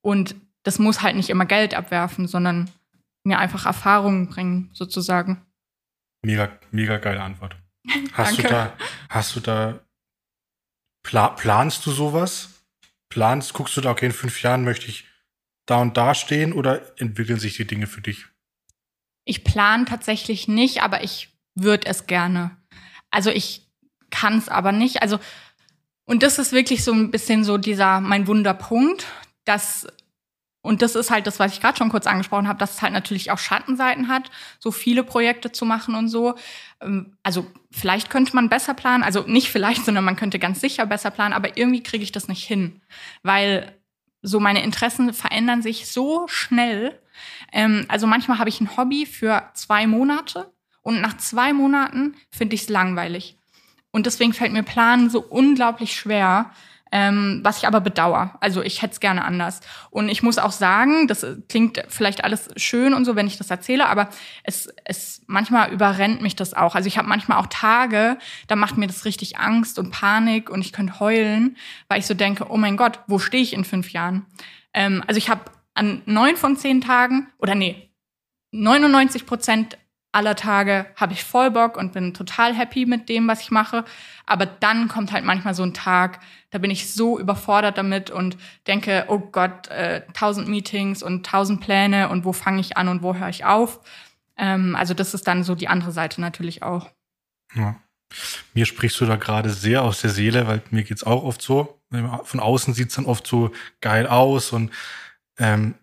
Und 0.00 0.34
das 0.64 0.80
muss 0.80 1.02
halt 1.02 1.14
nicht 1.14 1.30
immer 1.30 1.46
Geld 1.46 1.74
abwerfen, 1.74 2.26
sondern 2.26 2.68
mir 3.24 3.38
einfach 3.38 3.66
Erfahrungen 3.66 4.28
bringen, 4.28 4.70
sozusagen. 4.72 5.44
Mega, 6.22 6.58
mega 6.70 6.98
geile 6.98 7.22
Antwort. 7.22 7.56
Hast 8.12 8.38
du 8.38 8.42
da, 8.42 8.72
hast 9.10 9.36
du 9.36 9.40
da, 9.40 9.80
pla 11.02 11.28
planst 11.28 11.84
du 11.84 11.90
sowas? 11.90 12.64
Planst, 13.10 13.52
guckst 13.52 13.76
du 13.76 13.82
da, 13.82 13.90
okay, 13.90 14.06
in 14.06 14.12
fünf 14.12 14.42
Jahren 14.42 14.64
möchte 14.64 14.86
ich 14.86 15.06
da 15.66 15.80
und 15.82 15.96
da 15.96 16.14
stehen 16.14 16.52
oder 16.52 16.98
entwickeln 16.98 17.38
sich 17.38 17.56
die 17.56 17.66
Dinge 17.66 17.86
für 17.86 18.00
dich? 18.00 18.26
Ich 19.26 19.44
plane 19.44 19.84
tatsächlich 19.84 20.48
nicht, 20.48 20.82
aber 20.82 21.04
ich 21.04 21.36
würde 21.54 21.86
es 21.86 22.06
gerne. 22.06 22.56
Also 23.10 23.30
ich 23.30 23.70
kann 24.10 24.38
es 24.38 24.48
aber 24.48 24.72
nicht. 24.72 25.02
Also, 25.02 25.18
und 26.04 26.22
das 26.22 26.38
ist 26.38 26.52
wirklich 26.52 26.84
so 26.84 26.92
ein 26.92 27.10
bisschen 27.10 27.44
so 27.44 27.58
dieser, 27.58 28.00
mein 28.00 28.26
Wunderpunkt, 28.26 29.06
dass 29.44 29.86
und 30.64 30.80
das 30.80 30.94
ist 30.94 31.10
halt 31.10 31.26
das, 31.26 31.38
was 31.38 31.52
ich 31.52 31.60
gerade 31.60 31.76
schon 31.76 31.90
kurz 31.90 32.06
angesprochen 32.06 32.48
habe, 32.48 32.58
dass 32.58 32.76
es 32.76 32.82
halt 32.82 32.94
natürlich 32.94 33.30
auch 33.30 33.36
Schattenseiten 33.36 34.08
hat, 34.08 34.30
so 34.58 34.72
viele 34.72 35.04
Projekte 35.04 35.52
zu 35.52 35.66
machen 35.66 35.94
und 35.94 36.08
so. 36.08 36.36
Ähm, 36.80 37.18
also 37.22 37.46
vielleicht 37.70 38.08
könnte 38.08 38.34
man 38.34 38.48
besser 38.48 38.72
planen, 38.72 39.02
also 39.02 39.24
nicht 39.26 39.50
vielleicht, 39.50 39.84
sondern 39.84 40.04
man 40.04 40.16
könnte 40.16 40.38
ganz 40.38 40.62
sicher 40.62 40.86
besser 40.86 41.10
planen, 41.10 41.34
aber 41.34 41.58
irgendwie 41.58 41.82
kriege 41.82 42.02
ich 42.02 42.12
das 42.12 42.28
nicht 42.28 42.44
hin, 42.44 42.80
weil 43.22 43.76
so 44.22 44.40
meine 44.40 44.62
Interessen 44.62 45.12
verändern 45.12 45.60
sich 45.60 45.86
so 45.92 46.26
schnell. 46.28 46.98
Ähm, 47.52 47.84
also 47.88 48.06
manchmal 48.06 48.38
habe 48.38 48.48
ich 48.48 48.58
ein 48.62 48.74
Hobby 48.78 49.04
für 49.04 49.42
zwei 49.52 49.86
Monate 49.86 50.50
und 50.80 51.02
nach 51.02 51.18
zwei 51.18 51.52
Monaten 51.52 52.14
finde 52.30 52.54
ich 52.54 52.62
es 52.62 52.68
langweilig. 52.70 53.36
Und 53.90 54.06
deswegen 54.06 54.32
fällt 54.32 54.54
mir 54.54 54.62
Planen 54.62 55.10
so 55.10 55.20
unglaublich 55.20 55.94
schwer 55.94 56.52
ähm, 56.94 57.40
was 57.42 57.58
ich 57.58 57.66
aber 57.66 57.80
bedauere. 57.80 58.38
Also 58.38 58.62
ich 58.62 58.80
hätte 58.80 58.92
es 58.92 59.00
gerne 59.00 59.24
anders. 59.24 59.60
Und 59.90 60.08
ich 60.08 60.22
muss 60.22 60.38
auch 60.38 60.52
sagen, 60.52 61.08
das 61.08 61.26
klingt 61.48 61.82
vielleicht 61.88 62.22
alles 62.22 62.48
schön 62.56 62.94
und 62.94 63.04
so, 63.04 63.16
wenn 63.16 63.26
ich 63.26 63.36
das 63.36 63.50
erzähle, 63.50 63.88
aber 63.88 64.08
es, 64.44 64.72
es 64.84 65.20
manchmal 65.26 65.72
überrennt 65.72 66.22
mich 66.22 66.36
das 66.36 66.54
auch. 66.54 66.76
Also 66.76 66.86
ich 66.86 66.96
habe 66.96 67.08
manchmal 67.08 67.38
auch 67.38 67.48
Tage, 67.48 68.16
da 68.46 68.54
macht 68.54 68.76
mir 68.76 68.86
das 68.86 69.04
richtig 69.04 69.38
Angst 69.38 69.80
und 69.80 69.90
Panik 69.90 70.48
und 70.48 70.60
ich 70.60 70.72
könnte 70.72 71.00
heulen, 71.00 71.56
weil 71.88 71.98
ich 71.98 72.06
so 72.06 72.14
denke, 72.14 72.46
oh 72.48 72.56
mein 72.56 72.76
Gott, 72.76 73.00
wo 73.08 73.18
stehe 73.18 73.42
ich 73.42 73.54
in 73.54 73.64
fünf 73.64 73.90
Jahren? 73.90 74.26
Ähm, 74.72 75.02
also 75.08 75.18
ich 75.18 75.28
habe 75.28 75.50
an 75.74 76.00
neun 76.06 76.36
von 76.36 76.56
zehn 76.56 76.80
Tagen, 76.80 77.26
oder 77.38 77.56
nee, 77.56 77.90
99 78.52 79.26
Prozent 79.26 79.78
aller 80.14 80.36
Tage 80.36 80.86
habe 80.96 81.12
ich 81.12 81.24
voll 81.24 81.50
Bock 81.50 81.76
und 81.76 81.92
bin 81.92 82.14
total 82.14 82.54
happy 82.54 82.86
mit 82.86 83.08
dem, 83.08 83.26
was 83.26 83.42
ich 83.42 83.50
mache. 83.50 83.84
Aber 84.26 84.46
dann 84.46 84.88
kommt 84.88 85.12
halt 85.12 85.24
manchmal 85.24 85.54
so 85.54 85.62
ein 85.62 85.74
Tag, 85.74 86.20
da 86.50 86.58
bin 86.58 86.70
ich 86.70 86.92
so 86.92 87.18
überfordert 87.18 87.76
damit 87.78 88.10
und 88.10 88.36
denke, 88.66 89.06
oh 89.08 89.18
Gott, 89.18 89.68
äh, 89.68 90.02
tausend 90.12 90.48
Meetings 90.48 91.02
und 91.02 91.26
tausend 91.26 91.60
Pläne 91.60 92.08
und 92.08 92.24
wo 92.24 92.32
fange 92.32 92.60
ich 92.60 92.76
an 92.76 92.88
und 92.88 93.02
wo 93.02 93.14
höre 93.14 93.28
ich 93.28 93.44
auf. 93.44 93.80
Ähm, 94.36 94.76
also 94.76 94.94
das 94.94 95.14
ist 95.14 95.26
dann 95.26 95.42
so 95.42 95.54
die 95.54 95.68
andere 95.68 95.92
Seite 95.92 96.20
natürlich 96.20 96.62
auch. 96.62 96.90
Ja. 97.54 97.76
Mir 98.52 98.66
sprichst 98.66 99.00
du 99.00 99.06
da 99.06 99.16
gerade 99.16 99.50
sehr 99.50 99.82
aus 99.82 100.00
der 100.00 100.10
Seele, 100.10 100.46
weil 100.46 100.62
mir 100.70 100.84
geht's 100.84 101.02
auch 101.02 101.24
oft 101.24 101.42
so. 101.42 101.80
Von 102.24 102.38
außen 102.38 102.72
sieht's 102.74 102.94
dann 102.94 103.06
oft 103.06 103.26
so 103.26 103.50
geil 103.80 104.06
aus 104.06 104.52
und 104.52 104.70
ähm, 105.38 105.74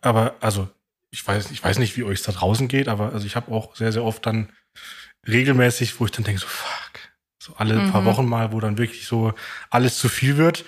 aber 0.00 0.36
also 0.40 0.68
ich 1.10 1.26
weiß, 1.26 1.50
ich 1.50 1.62
weiß 1.62 1.78
nicht, 1.78 1.96
wie 1.96 2.04
euch 2.04 2.22
da 2.22 2.32
draußen 2.32 2.68
geht, 2.68 2.88
aber 2.88 3.12
also 3.12 3.26
ich 3.26 3.36
habe 3.36 3.52
auch 3.52 3.74
sehr, 3.74 3.92
sehr 3.92 4.04
oft 4.04 4.24
dann 4.26 4.48
regelmäßig, 5.26 5.98
wo 6.00 6.04
ich 6.04 6.12
dann 6.12 6.24
denke, 6.24 6.40
so 6.40 6.46
fuck, 6.46 7.00
so 7.42 7.54
alle 7.56 7.74
mhm. 7.74 7.90
paar 7.90 8.04
Wochen 8.04 8.26
mal, 8.26 8.52
wo 8.52 8.60
dann 8.60 8.78
wirklich 8.78 9.06
so 9.06 9.34
alles 9.70 9.98
zu 9.98 10.08
viel 10.08 10.36
wird. 10.36 10.64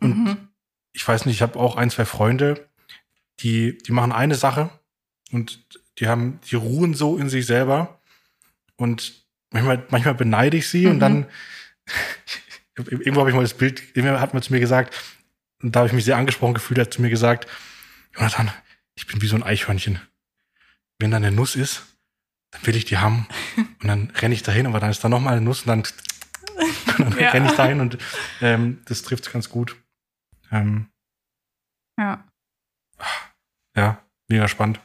Und 0.00 0.24
mhm. 0.24 0.48
ich 0.92 1.06
weiß 1.06 1.26
nicht, 1.26 1.36
ich 1.36 1.42
habe 1.42 1.58
auch 1.58 1.76
ein, 1.76 1.90
zwei 1.90 2.04
Freunde, 2.04 2.68
die, 3.40 3.78
die 3.78 3.92
machen 3.92 4.12
eine 4.12 4.34
Sache 4.34 4.70
und 5.30 5.64
die 5.98 6.08
haben, 6.08 6.40
die 6.50 6.56
ruhen 6.56 6.94
so 6.94 7.16
in 7.16 7.28
sich 7.28 7.46
selber. 7.46 8.00
Und 8.76 9.24
manchmal, 9.50 9.86
manchmal 9.90 10.14
beneide 10.14 10.56
ich 10.56 10.68
sie 10.68 10.86
mhm. 10.86 10.92
und 10.92 11.00
dann 11.00 11.26
irgendwo 12.76 13.20
habe 13.20 13.30
ich 13.30 13.36
mal 13.36 13.42
das 13.42 13.54
Bild, 13.54 13.82
irgendwer 13.94 14.20
hat 14.20 14.34
mal 14.34 14.42
zu 14.42 14.52
mir 14.52 14.60
gesagt, 14.60 14.94
und 15.62 15.74
da 15.74 15.80
habe 15.80 15.88
ich 15.88 15.94
mich 15.94 16.04
sehr 16.04 16.16
angesprochen 16.16 16.54
gefühlt, 16.54 16.78
hat 16.78 16.92
zu 16.92 17.00
mir 17.00 17.10
gesagt, 17.10 17.46
Jonathan, 18.14 18.50
ich 18.96 19.06
bin 19.06 19.20
wie 19.22 19.26
so 19.26 19.36
ein 19.36 19.42
Eichhörnchen. 19.42 20.00
Wenn 20.98 21.10
da 21.10 21.16
eine 21.16 21.32
Nuss 21.32 21.56
ist, 21.56 21.82
dann 22.50 22.66
will 22.66 22.76
ich 22.76 22.84
die 22.84 22.98
haben. 22.98 23.26
Und 23.56 23.88
dann 23.88 24.10
renne 24.10 24.34
ich 24.34 24.42
dahin, 24.42 24.66
aber 24.66 24.80
dann 24.80 24.90
ist 24.90 25.02
da 25.04 25.08
noch 25.08 25.20
mal 25.20 25.32
eine 25.32 25.40
Nuss 25.40 25.62
und 25.62 25.68
dann, 25.68 25.80
und 25.80 26.98
dann 26.98 27.18
ja. 27.18 27.30
renne 27.30 27.50
ich 27.50 27.56
dahin 27.56 27.80
und 27.80 27.98
ähm, 28.40 28.80
das 28.86 29.02
trifft 29.02 29.30
ganz 29.30 29.50
gut. 29.50 29.76
Ähm, 30.50 30.88
ja. 31.98 32.24
Ja, 33.76 34.02
mega 34.28 34.48
spannend. 34.48 34.80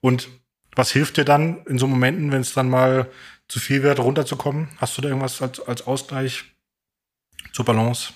Und 0.00 0.28
was 0.74 0.90
hilft 0.90 1.18
dir 1.18 1.24
dann 1.24 1.64
in 1.66 1.78
so 1.78 1.86
Momenten, 1.86 2.32
wenn 2.32 2.40
es 2.40 2.54
dann 2.54 2.68
mal 2.68 3.10
zu 3.46 3.60
viel 3.60 3.82
wird, 3.82 4.00
runterzukommen? 4.00 4.70
Hast 4.78 4.96
du 4.96 5.02
da 5.02 5.08
irgendwas 5.08 5.40
als, 5.42 5.60
als 5.60 5.82
Ausgleich 5.82 6.44
zur 7.52 7.64
Balance? 7.64 8.12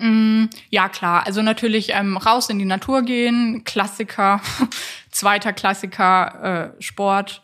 Mm, 0.00 0.46
ja, 0.70 0.88
klar. 0.88 1.26
Also 1.26 1.42
natürlich 1.42 1.90
ähm, 1.92 2.16
raus 2.16 2.48
in 2.48 2.58
die 2.58 2.64
Natur 2.64 3.02
gehen, 3.02 3.64
Klassiker, 3.64 4.40
zweiter 5.10 5.52
Klassiker, 5.52 6.72
äh, 6.78 6.82
Sport 6.82 7.42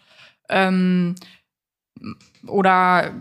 ähm, 0.49 1.15
oder 2.47 3.13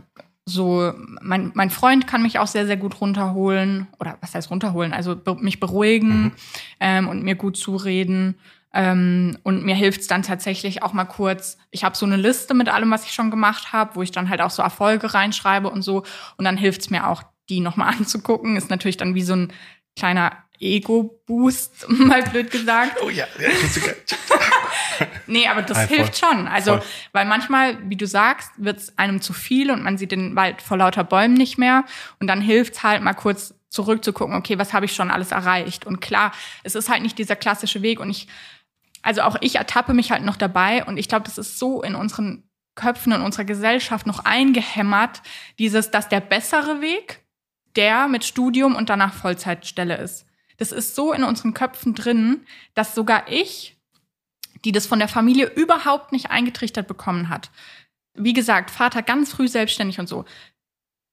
so, 0.47 0.93
mein, 1.21 1.51
mein 1.55 1.71
Freund 1.71 2.05
kann 2.05 2.21
mich 2.21 2.37
auch 2.37 2.47
sehr, 2.47 2.67
sehr 2.67 2.77
gut 2.77 3.01
runterholen. 3.01 3.87
Oder 3.99 4.17
was 4.21 4.35
heißt 4.35 4.51
runterholen? 4.51 4.93
Also 4.93 5.15
be 5.15 5.35
mich 5.35 5.59
beruhigen 5.59 6.23
mhm. 6.23 6.31
ähm, 6.79 7.07
und 7.07 7.23
mir 7.23 7.35
gut 7.35 7.57
zureden. 7.57 8.35
Ähm, 8.71 9.37
und 9.43 9.65
mir 9.65 9.73
hilft 9.73 10.01
es 10.01 10.07
dann 10.07 10.21
tatsächlich 10.21 10.83
auch 10.83 10.93
mal 10.93 11.05
kurz. 11.05 11.57
Ich 11.71 11.83
habe 11.83 11.97
so 11.97 12.05
eine 12.05 12.17
Liste 12.17 12.53
mit 12.53 12.69
allem, 12.69 12.91
was 12.91 13.05
ich 13.05 13.13
schon 13.13 13.31
gemacht 13.31 13.73
habe, 13.73 13.95
wo 13.95 14.01
ich 14.03 14.11
dann 14.11 14.29
halt 14.29 14.41
auch 14.41 14.51
so 14.51 14.61
Erfolge 14.61 15.13
reinschreibe 15.13 15.69
und 15.69 15.81
so. 15.81 16.03
Und 16.37 16.45
dann 16.45 16.57
hilft 16.57 16.81
es 16.81 16.89
mir 16.89 17.07
auch, 17.07 17.23
die 17.49 17.59
nochmal 17.59 17.93
anzugucken. 17.97 18.57
Ist 18.57 18.69
natürlich 18.69 18.97
dann 18.97 19.15
wie 19.15 19.23
so 19.23 19.35
ein 19.35 19.53
kleiner 19.95 20.45
Ego-Boost, 20.59 21.89
mal 21.89 22.23
blöd 22.23 22.51
gesagt. 22.51 22.97
Oh 23.03 23.09
ja, 23.09 23.25
ja 23.39 23.49
nee, 25.27 25.47
aber 25.47 25.61
das 25.61 25.77
Nein, 25.77 25.87
hilft 25.87 26.17
schon. 26.17 26.47
Also, 26.47 26.77
voll. 26.77 26.83
weil 27.11 27.25
manchmal, 27.25 27.77
wie 27.89 27.97
du 27.97 28.07
sagst, 28.07 28.51
wird 28.57 28.79
es 28.79 28.97
einem 28.97 29.21
zu 29.21 29.33
viel 29.33 29.71
und 29.71 29.83
man 29.83 29.97
sieht 29.97 30.11
den 30.11 30.35
Wald 30.35 30.61
vor 30.61 30.77
lauter 30.77 31.03
Bäumen 31.03 31.33
nicht 31.33 31.57
mehr. 31.57 31.85
Und 32.19 32.27
dann 32.27 32.41
hilft 32.41 32.75
es 32.75 32.83
halt 32.83 33.01
mal 33.03 33.13
kurz 33.13 33.53
zurückzugucken, 33.69 34.35
okay, 34.35 34.57
was 34.57 34.73
habe 34.73 34.85
ich 34.85 34.93
schon 34.93 35.11
alles 35.11 35.31
erreicht? 35.31 35.85
Und 35.85 35.99
klar, 35.99 36.31
es 36.63 36.75
ist 36.75 36.89
halt 36.89 37.01
nicht 37.01 37.17
dieser 37.17 37.35
klassische 37.35 37.81
Weg. 37.81 37.99
Und 37.99 38.09
ich, 38.09 38.27
also 39.01 39.21
auch 39.21 39.35
ich 39.41 39.55
ertappe 39.55 39.93
mich 39.93 40.11
halt 40.11 40.23
noch 40.23 40.37
dabei. 40.37 40.85
Und 40.85 40.97
ich 40.97 41.09
glaube, 41.09 41.25
das 41.25 41.37
ist 41.37 41.59
so 41.59 41.81
in 41.81 41.95
unseren 41.95 42.43
Köpfen, 42.75 43.11
in 43.11 43.21
unserer 43.21 43.45
Gesellschaft 43.45 44.07
noch 44.07 44.23
eingehämmert, 44.23 45.21
dieses, 45.59 45.91
dass 45.91 46.09
der 46.09 46.21
bessere 46.21 46.81
Weg 46.81 47.24
der 47.75 48.07
mit 48.07 48.23
Studium 48.23 48.75
und 48.75 48.89
danach 48.89 49.13
Vollzeitstelle 49.13 49.97
ist. 49.97 50.25
Das 50.57 50.71
ist 50.71 50.95
so 50.95 51.11
in 51.11 51.23
unseren 51.23 51.53
Köpfen 51.53 51.95
drin, 51.95 52.45
dass 52.73 52.95
sogar 52.95 53.29
ich 53.29 53.75
die 54.65 54.71
das 54.71 54.87
von 54.87 54.99
der 54.99 55.07
Familie 55.07 55.51
überhaupt 55.53 56.11
nicht 56.11 56.31
eingetrichtert 56.31 56.87
bekommen 56.87 57.29
hat. 57.29 57.51
Wie 58.15 58.33
gesagt, 58.33 58.71
Vater 58.71 59.03
ganz 59.03 59.31
früh 59.31 59.47
selbstständig 59.47 59.99
und 59.99 60.07
so. 60.07 60.25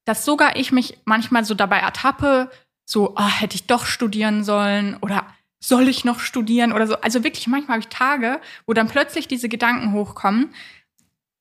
Dass 0.04 0.24
sogar 0.24 0.56
ich 0.56 0.72
mich 0.72 0.98
manchmal 1.04 1.44
so 1.44 1.54
dabei 1.54 1.78
ertappe, 1.78 2.50
so, 2.84 3.14
oh, 3.16 3.28
hätte 3.28 3.54
ich 3.54 3.66
doch 3.66 3.86
studieren 3.86 4.42
sollen 4.42 4.96
oder 4.96 5.26
soll 5.60 5.88
ich 5.88 6.04
noch 6.04 6.18
studieren 6.18 6.72
oder 6.72 6.86
so. 6.86 7.00
Also 7.00 7.22
wirklich, 7.22 7.46
manchmal 7.46 7.76
habe 7.76 7.86
ich 7.88 7.96
Tage, 7.96 8.40
wo 8.66 8.72
dann 8.72 8.88
plötzlich 8.88 9.28
diese 9.28 9.48
Gedanken 9.48 9.92
hochkommen, 9.92 10.52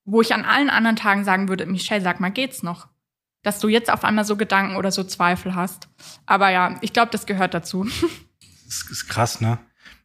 wo 0.06 0.22
ich 0.22 0.34
an 0.34 0.46
allen 0.46 0.70
anderen 0.70 0.96
Tagen 0.96 1.24
sagen 1.24 1.48
würde, 1.48 1.66
Michelle, 1.66 2.02
sag 2.02 2.20
mal, 2.20 2.30
geht's 2.30 2.62
noch? 2.62 2.88
Dass 3.44 3.60
du 3.60 3.68
jetzt 3.68 3.92
auf 3.92 4.04
einmal 4.04 4.26
so 4.26 4.36
Gedanken 4.36 4.76
oder 4.76 4.92
so 4.92 5.04
Zweifel 5.04 5.56
hast. 5.56 5.88
Aber 6.26 6.50
ja, 6.50 6.78
ich 6.82 6.94
glaube, 6.94 7.12
das 7.12 7.26
gehört 7.26 7.54
dazu. 7.54 7.88
Das 8.72 8.90
ist 8.90 9.10
krass, 9.10 9.42
ne? 9.42 9.60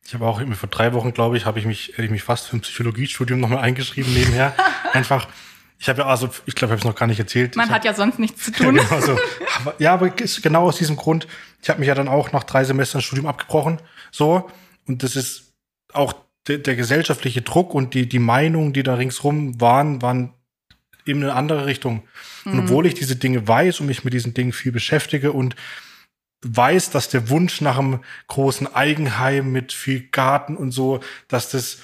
Ich 0.04 0.12
habe 0.14 0.26
auch 0.26 0.40
vor 0.56 0.68
drei 0.68 0.92
Wochen, 0.92 1.12
glaube 1.12 1.36
ich, 1.36 1.46
habe 1.46 1.60
ich 1.60 1.66
mich, 1.66 1.90
hätte 1.90 2.02
ich 2.02 2.10
mich 2.10 2.24
fast 2.24 2.48
für 2.48 2.56
ein 2.56 2.62
Psychologiestudium 2.62 3.38
nochmal 3.38 3.58
eingeschrieben 3.58 4.12
nebenher. 4.12 4.54
Einfach, 4.92 5.28
ich 5.78 5.88
habe 5.88 6.00
ja, 6.00 6.06
also 6.06 6.30
ich 6.46 6.54
glaube, 6.54 6.74
ich 6.74 6.80
habe 6.80 6.80
es 6.80 6.84
noch 6.84 6.98
gar 6.98 7.06
nicht 7.06 7.18
erzählt. 7.18 7.54
Man 7.54 7.68
ich 7.68 7.72
hat 7.72 7.84
ja 7.84 7.94
sonst 7.94 8.18
nichts 8.18 8.44
zu 8.44 8.52
tun. 8.52 8.76
genau 8.90 9.00
so. 9.00 9.18
aber, 9.60 9.74
ja, 9.78 9.94
aber 9.94 10.10
genau 10.10 10.64
aus 10.64 10.78
diesem 10.78 10.96
Grund. 10.96 11.26
Ich 11.62 11.68
habe 11.68 11.80
mich 11.80 11.88
ja 11.88 11.94
dann 11.94 12.08
auch 12.08 12.32
nach 12.32 12.44
drei 12.44 12.64
Semestern 12.64 13.02
Studium 13.02 13.26
abgebrochen. 13.26 13.80
So. 14.10 14.50
Und 14.86 15.02
das 15.02 15.16
ist 15.16 15.54
auch 15.92 16.14
der, 16.46 16.58
der 16.58 16.76
gesellschaftliche 16.76 17.42
Druck 17.42 17.74
und 17.74 17.94
die, 17.94 18.08
die 18.08 18.18
Meinungen, 18.18 18.72
die 18.72 18.82
da 18.82 18.94
ringsrum 18.94 19.60
waren, 19.60 20.00
waren 20.02 20.32
eben 21.06 21.22
eine 21.22 21.34
andere 21.34 21.66
Richtung. 21.66 22.02
Mhm. 22.44 22.52
Und 22.52 22.60
obwohl 22.60 22.86
ich 22.86 22.94
diese 22.94 23.16
Dinge 23.16 23.46
weiß 23.46 23.80
und 23.80 23.86
mich 23.86 24.04
mit 24.04 24.14
diesen 24.14 24.34
Dingen 24.34 24.52
viel 24.52 24.72
beschäftige 24.72 25.32
und 25.32 25.56
weiß, 26.42 26.90
dass 26.90 27.08
der 27.08 27.28
Wunsch 27.28 27.60
nach 27.60 27.78
einem 27.78 28.00
großen 28.28 28.72
Eigenheim 28.72 29.50
mit 29.52 29.72
viel 29.72 30.08
Garten 30.08 30.56
und 30.56 30.70
so, 30.70 31.00
dass 31.28 31.50
das 31.50 31.78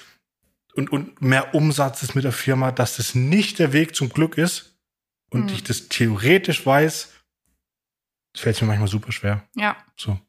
und, 0.75 0.91
und 0.91 1.21
mehr 1.21 1.53
Umsatz 1.53 2.01
ist 2.03 2.15
mit 2.15 2.23
der 2.23 2.31
Firma, 2.31 2.71
dass 2.71 2.97
das 2.97 3.13
nicht 3.13 3.59
der 3.59 3.73
Weg 3.73 3.95
zum 3.95 4.09
Glück 4.09 4.37
ist 4.37 4.75
und 5.29 5.45
mhm. 5.45 5.49
ich 5.49 5.63
das 5.63 5.87
theoretisch 5.89 6.65
weiß, 6.65 7.13
fällt 8.35 8.61
mir 8.61 8.67
manchmal 8.67 8.87
super 8.87 9.11
schwer. 9.11 9.43
Ja. 9.55 9.77
So. 9.95 10.19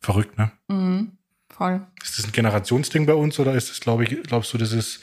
verrückt, 0.00 0.36
ne? 0.38 0.52
Mhm. 0.68 1.12
Voll. 1.48 1.86
Ist 2.02 2.18
das 2.18 2.26
ein 2.26 2.32
Generationsding 2.32 3.06
bei 3.06 3.14
uns 3.14 3.38
oder 3.38 3.54
ist 3.54 3.70
das, 3.70 3.80
glaube 3.80 4.04
ich, 4.04 4.22
glaubst 4.22 4.52
du, 4.52 4.58
das 4.58 4.72
ist, 4.72 5.00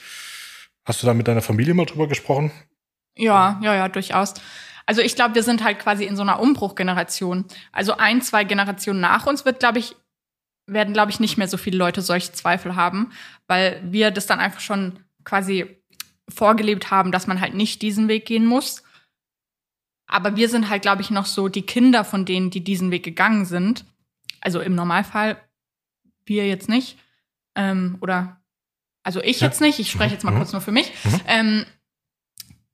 hast 0.86 1.02
du 1.02 1.08
da 1.08 1.14
mit 1.14 1.28
deiner 1.28 1.42
Familie 1.42 1.74
mal 1.74 1.86
drüber 1.86 2.08
gesprochen? 2.08 2.52
Ja, 3.16 3.60
ja, 3.62 3.76
ja, 3.76 3.90
durchaus. 3.90 4.34
Also 4.86 5.02
ich 5.02 5.16
glaube, 5.16 5.36
wir 5.36 5.44
sind 5.44 5.64
halt 5.64 5.80
quasi 5.80 6.06
in 6.06 6.16
so 6.16 6.22
einer 6.22 6.40
Umbruchgeneration. 6.40 7.46
Also 7.72 7.98
ein, 7.98 8.22
zwei 8.22 8.44
Generationen 8.44 9.00
nach 9.00 9.26
uns 9.26 9.46
wird, 9.46 9.60
glaube 9.60 9.80
ich, 9.80 9.96
werden, 10.68 10.94
glaube 10.94 11.12
ich, 11.12 11.20
nicht 11.20 11.38
mehr 11.38 11.48
so 11.48 11.58
viele 11.58 11.78
Leute 11.78 12.02
solche 12.02 12.32
Zweifel 12.32 12.76
haben, 12.76 13.12
weil 13.48 13.82
wir 13.84 14.12
das 14.12 14.28
dann 14.28 14.40
einfach 14.40 14.60
schon 14.60 15.00
quasi 15.24 15.82
vorgelebt 16.30 16.92
haben, 16.92 17.12
dass 17.12 17.28
man 17.28 17.40
halt 17.40 17.54
nicht 17.54 17.82
diesen 17.82 18.08
Weg 18.08 18.26
gehen 18.26 18.46
muss. 18.46 18.84
Aber 20.08 20.36
wir 20.36 20.50
sind 20.50 20.70
halt, 20.70 20.82
glaube 20.82 21.02
ich, 21.02 21.10
noch 21.10 21.26
so 21.26 21.48
die 21.50 21.64
Kinder 21.64 22.04
von 22.04 22.26
denen, 22.26 22.50
die 22.50 22.64
diesen 22.64 22.92
Weg 22.92 23.04
gegangen 23.04 23.46
sind. 23.46 23.86
Also 24.42 24.60
im 24.60 24.76
Normalfall 24.76 25.38
wir 26.26 26.48
jetzt 26.48 26.70
nicht. 26.70 26.98
Ähm, 27.56 27.98
oder 28.02 28.42
also 29.04 29.22
ich 29.22 29.42
ja. 29.42 29.48
jetzt 29.48 29.62
nicht. 29.62 29.80
Ich 29.80 29.92
spreche 29.92 30.14
jetzt 30.14 30.24
mal 30.24 30.32
mhm. 30.32 30.38
kurz 30.38 30.52
nur 30.52 30.62
für 30.62 30.72
mich. 30.72 30.92
Mhm. 31.04 31.22
Ähm, 31.28 31.66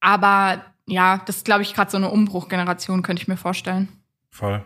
aber 0.01 0.65
ja, 0.87 1.21
das 1.25 1.37
ist, 1.37 1.45
glaube 1.45 1.61
ich, 1.61 1.73
gerade 1.73 1.89
so 1.89 1.97
eine 1.97 2.09
Umbruchgeneration, 2.09 3.03
könnte 3.03 3.21
ich 3.21 3.27
mir 3.27 3.37
vorstellen. 3.37 3.87
Voll. 4.29 4.63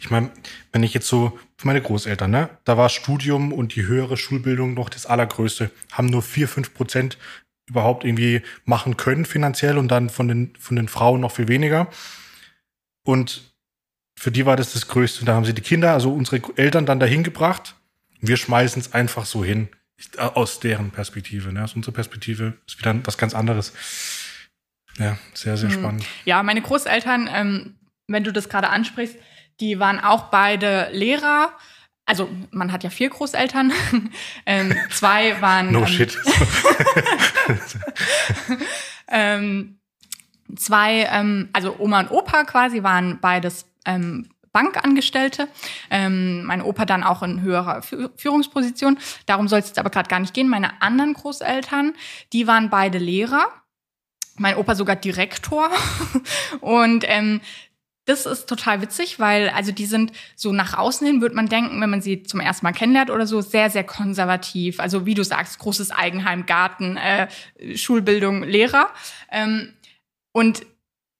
Ich 0.00 0.10
meine, 0.10 0.30
wenn 0.72 0.82
ich 0.82 0.94
jetzt 0.94 1.08
so, 1.08 1.38
für 1.56 1.66
meine 1.66 1.82
Großeltern, 1.82 2.30
ne, 2.30 2.50
da 2.64 2.76
war 2.76 2.88
Studium 2.88 3.52
und 3.52 3.74
die 3.74 3.86
höhere 3.86 4.16
Schulbildung 4.16 4.74
noch 4.74 4.88
das 4.88 5.06
Allergrößte, 5.06 5.70
haben 5.92 6.06
nur 6.06 6.22
vier, 6.22 6.48
fünf 6.48 6.74
Prozent 6.74 7.18
überhaupt 7.68 8.04
irgendwie 8.04 8.42
machen 8.64 8.96
können 8.96 9.24
finanziell 9.24 9.76
und 9.78 9.88
dann 9.88 10.08
von 10.08 10.28
den, 10.28 10.54
von 10.58 10.76
den 10.76 10.88
Frauen 10.88 11.20
noch 11.20 11.32
viel 11.32 11.48
weniger. 11.48 11.88
Und 13.02 13.54
für 14.18 14.30
die 14.30 14.46
war 14.46 14.56
das 14.56 14.72
das 14.72 14.88
Größte. 14.88 15.20
Und 15.20 15.26
da 15.26 15.34
haben 15.34 15.44
sie 15.44 15.54
die 15.54 15.62
Kinder, 15.62 15.92
also 15.92 16.12
unsere 16.12 16.40
Eltern 16.56 16.86
dann 16.86 17.00
dahin 17.00 17.22
gebracht. 17.22 17.74
Wir 18.20 18.36
schmeißen 18.36 18.80
es 18.80 18.92
einfach 18.94 19.26
so 19.26 19.44
hin. 19.44 19.68
Aus 20.18 20.60
deren 20.60 20.90
Perspektive. 20.90 21.52
Ne? 21.52 21.64
Aus 21.64 21.74
unserer 21.74 21.94
Perspektive 21.94 22.54
ist 22.66 22.78
wieder 22.78 22.94
was 23.04 23.18
ganz 23.18 23.34
anderes. 23.34 23.72
Ja, 24.98 25.18
sehr, 25.34 25.56
sehr 25.56 25.70
hm. 25.70 25.78
spannend. 25.78 26.06
Ja, 26.24 26.42
meine 26.42 26.62
Großeltern, 26.62 27.28
ähm, 27.32 27.74
wenn 28.06 28.24
du 28.24 28.32
das 28.32 28.48
gerade 28.48 28.68
ansprichst, 28.70 29.16
die 29.60 29.78
waren 29.78 30.00
auch 30.00 30.24
beide 30.24 30.88
Lehrer. 30.92 31.52
Also 32.04 32.28
man 32.50 32.72
hat 32.72 32.84
ja 32.84 32.90
vier 32.90 33.10
Großeltern. 33.10 33.72
ähm, 34.46 34.74
zwei 34.90 35.40
waren. 35.40 35.72
No 35.72 35.80
ähm, 35.80 35.86
shit. 35.86 36.16
ähm, 39.08 39.78
zwei, 40.54 41.08
ähm, 41.10 41.48
also 41.52 41.76
Oma 41.78 42.00
und 42.00 42.10
Opa 42.10 42.44
quasi 42.44 42.82
waren 42.82 43.18
beides 43.20 43.66
ähm, 43.84 44.28
Bankangestellte. 44.52 45.48
Ähm, 45.90 46.44
mein 46.44 46.62
Opa 46.62 46.86
dann 46.86 47.02
auch 47.02 47.22
in 47.22 47.42
höherer 47.42 47.82
Führungsposition. 47.82 48.98
Darum 49.26 49.48
soll 49.48 49.58
es 49.58 49.66
jetzt 49.66 49.78
aber 49.78 49.90
gerade 49.90 50.08
gar 50.08 50.20
nicht 50.20 50.32
gehen. 50.32 50.48
Meine 50.48 50.80
anderen 50.80 51.12
Großeltern, 51.12 51.94
die 52.32 52.46
waren 52.46 52.70
beide 52.70 52.98
Lehrer 52.98 53.48
mein 54.38 54.56
Opa 54.56 54.74
sogar 54.74 54.96
Direktor. 54.96 55.70
Und 56.60 57.04
ähm, 57.06 57.40
das 58.06 58.24
ist 58.24 58.48
total 58.48 58.80
witzig, 58.82 59.18
weil 59.18 59.48
also 59.48 59.72
die 59.72 59.86
sind 59.86 60.12
so 60.36 60.52
nach 60.52 60.78
außen 60.78 61.06
hin, 61.06 61.20
würde 61.20 61.34
man 61.34 61.48
denken, 61.48 61.80
wenn 61.80 61.90
man 61.90 62.00
sie 62.00 62.22
zum 62.22 62.40
ersten 62.40 62.64
Mal 62.64 62.72
kennenlernt 62.72 63.10
oder 63.10 63.26
so, 63.26 63.40
sehr, 63.40 63.68
sehr 63.68 63.84
konservativ. 63.84 64.78
Also 64.78 65.06
wie 65.06 65.14
du 65.14 65.24
sagst, 65.24 65.58
großes 65.58 65.90
Eigenheim, 65.90 66.46
Garten, 66.46 66.96
äh, 66.96 67.28
Schulbildung, 67.76 68.44
Lehrer. 68.44 68.90
Ähm, 69.30 69.72
und 70.32 70.64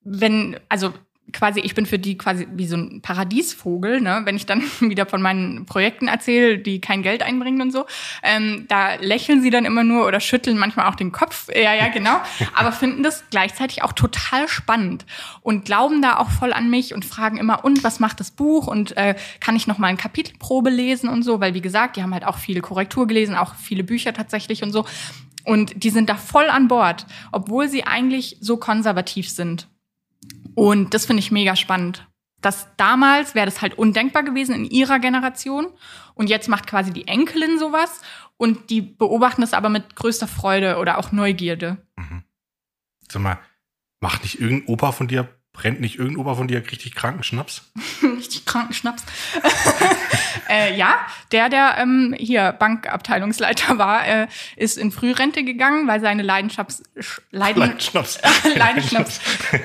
wenn, 0.02 0.60
also 0.68 0.94
quasi, 1.32 1.60
ich 1.60 1.74
bin 1.74 1.86
für 1.86 1.98
die 1.98 2.16
quasi 2.16 2.46
wie 2.52 2.66
so 2.66 2.76
ein 2.76 3.00
Paradiesvogel, 3.02 4.00
ne? 4.00 4.22
wenn 4.24 4.36
ich 4.36 4.46
dann 4.46 4.62
wieder 4.80 5.06
von 5.06 5.22
meinen 5.22 5.66
Projekten 5.66 6.08
erzähle, 6.08 6.58
die 6.58 6.80
kein 6.80 7.02
Geld 7.02 7.22
einbringen 7.22 7.60
und 7.60 7.72
so. 7.72 7.86
Ähm, 8.22 8.66
da 8.68 8.94
lächeln 8.94 9.42
sie 9.42 9.50
dann 9.50 9.64
immer 9.64 9.84
nur 9.84 10.06
oder 10.06 10.20
schütteln 10.20 10.58
manchmal 10.58 10.86
auch 10.86 10.94
den 10.94 11.12
Kopf. 11.12 11.48
Ja, 11.54 11.74
ja, 11.74 11.88
genau. 11.88 12.16
Aber 12.54 12.72
finden 12.72 13.02
das 13.02 13.24
gleichzeitig 13.30 13.82
auch 13.82 13.92
total 13.92 14.48
spannend 14.48 15.04
und 15.42 15.64
glauben 15.64 16.02
da 16.02 16.18
auch 16.18 16.30
voll 16.30 16.52
an 16.52 16.70
mich 16.70 16.94
und 16.94 17.04
fragen 17.04 17.36
immer, 17.36 17.64
und 17.64 17.84
was 17.84 18.00
macht 18.00 18.20
das 18.20 18.30
Buch 18.30 18.66
und 18.66 18.96
äh, 18.96 19.14
kann 19.40 19.56
ich 19.56 19.66
noch 19.66 19.78
mal 19.78 19.88
ein 19.88 19.96
Kapitelprobe 19.96 20.70
lesen 20.70 21.08
und 21.08 21.22
so, 21.22 21.40
weil 21.40 21.54
wie 21.54 21.60
gesagt, 21.60 21.96
die 21.96 22.02
haben 22.02 22.14
halt 22.14 22.24
auch 22.24 22.38
viele 22.38 22.60
Korrektur 22.60 23.06
gelesen, 23.06 23.34
auch 23.34 23.54
viele 23.54 23.84
Bücher 23.84 24.12
tatsächlich 24.12 24.62
und 24.62 24.72
so. 24.72 24.84
Und 25.44 25.84
die 25.84 25.90
sind 25.90 26.08
da 26.08 26.16
voll 26.16 26.50
an 26.50 26.66
Bord, 26.66 27.06
obwohl 27.30 27.68
sie 27.68 27.84
eigentlich 27.84 28.36
so 28.40 28.56
konservativ 28.56 29.30
sind. 29.30 29.68
Und 30.54 30.94
das 30.94 31.06
finde 31.06 31.20
ich 31.20 31.30
mega 31.30 31.56
spannend. 31.56 32.06
Das 32.40 32.68
damals 32.76 33.34
wäre 33.34 33.46
das 33.46 33.62
halt 33.62 33.78
undenkbar 33.78 34.22
gewesen 34.22 34.54
in 34.54 34.64
ihrer 34.64 34.98
Generation. 34.98 35.66
Und 36.14 36.30
jetzt 36.30 36.48
macht 36.48 36.66
quasi 36.66 36.92
die 36.92 37.08
Enkelin 37.08 37.58
sowas. 37.58 38.00
Und 38.36 38.70
die 38.70 38.82
beobachten 38.82 39.40
das 39.40 39.54
aber 39.54 39.68
mit 39.68 39.96
größter 39.96 40.28
Freude 40.28 40.78
oder 40.78 40.98
auch 40.98 41.12
Neugierde. 41.12 41.78
Mhm. 41.96 42.22
Sag 43.10 43.22
mal, 43.22 43.38
macht 44.00 44.22
nicht 44.22 44.40
irgendein 44.40 44.68
Opa 44.68 44.92
von 44.92 45.08
dir 45.08 45.28
brennt 45.56 45.80
nicht 45.80 45.96
irgendein 45.96 46.18
Opa 46.18 46.34
von 46.34 46.48
dir 46.48 46.58
richtig 46.58 46.94
kranken 46.94 47.22
Schnaps? 47.22 47.62
richtig 48.02 48.44
kranken 48.44 48.74
Schnaps. 48.74 49.04
äh, 50.50 50.76
ja, 50.76 50.98
der, 51.32 51.48
der 51.48 51.76
ähm, 51.78 52.14
hier 52.18 52.52
Bankabteilungsleiter 52.52 53.78
war, 53.78 54.06
äh, 54.06 54.26
ist 54.56 54.76
in 54.76 54.92
Frührente 54.92 55.44
gegangen, 55.44 55.88
weil 55.88 56.00
seine 56.00 56.22
Leidenschafts 56.22 56.82
Leiden 57.30 57.62
Leidenschaft. 57.62 58.20
Leidenschaft, 58.54 59.20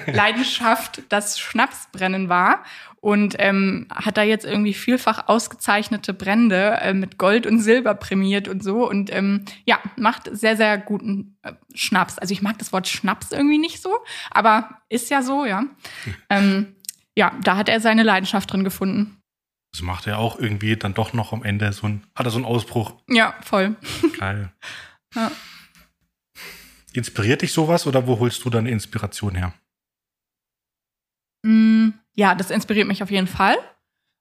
Leidenschaft 0.08 1.02
das 1.10 1.40
Schnapsbrennen 1.40 2.30
war 2.30 2.64
und 3.02 3.36
ähm, 3.40 3.88
hat 3.94 4.18
da 4.18 4.24
jetzt 4.24 4.46
irgendwie 4.46 4.76
vielfach 4.76 5.28
ausgezeichnete 5.28 6.14
Brände 6.14 6.78
äh, 6.82 6.94
mit 6.94 7.18
Gold 7.18 7.48
und 7.48 7.60
Silber 7.60 7.96
prämiert 7.96 8.48
und 8.48 8.64
so 8.64 8.88
und 8.90 9.12
ähm, 9.12 9.46
ja, 9.66 9.80
macht 9.98 10.30
sehr, 10.32 10.56
sehr 10.56 10.78
guten 10.78 11.38
äh, 11.42 11.54
Schnaps. 11.74 12.20
Also 12.20 12.32
ich 12.32 12.44
mag 12.44 12.60
das 12.60 12.72
Wort 12.72 12.88
Schnaps 12.88 13.32
irgendwie 13.32 13.58
nicht 13.58 13.82
so, 13.82 13.98
aber 14.30 14.82
ist 14.88 15.10
ja 15.10 15.22
so, 15.22 15.46
ja. 15.46 15.66
Ähm, 16.30 16.76
ja, 17.18 17.38
da 17.44 17.58
hat 17.58 17.68
er 17.68 17.82
seine 17.82 18.04
Leidenschaft 18.04 18.54
drin 18.54 18.64
gefunden. 18.64 19.18
Das 19.74 19.82
macht 19.82 20.08
er 20.08 20.18
auch 20.18 20.40
irgendwie 20.40 20.78
dann 20.78 20.94
doch 20.94 21.14
noch 21.14 21.34
am 21.34 21.44
Ende 21.44 21.74
so 21.74 21.88
ein, 21.88 22.04
hat 22.16 22.26
er 22.26 22.32
so 22.32 22.38
einen 22.38 22.46
Ausbruch. 22.46 22.94
Ja, 23.10 23.36
voll. 23.42 23.76
Geil. 24.20 24.52
Ja. 25.16 25.32
Inspiriert 26.94 27.42
dich 27.42 27.54
sowas 27.54 27.88
oder 27.88 28.08
wo 28.08 28.20
holst 28.20 28.44
du 28.46 28.50
deine 28.50 28.70
Inspiration 28.70 29.36
her? 29.36 29.54
Mm, 31.44 31.90
ja, 32.14 32.36
das 32.36 32.52
inspiriert 32.52 32.88
mich 32.88 33.04
auf 33.04 33.12
jeden 33.12 33.28
Fall. 33.28 33.58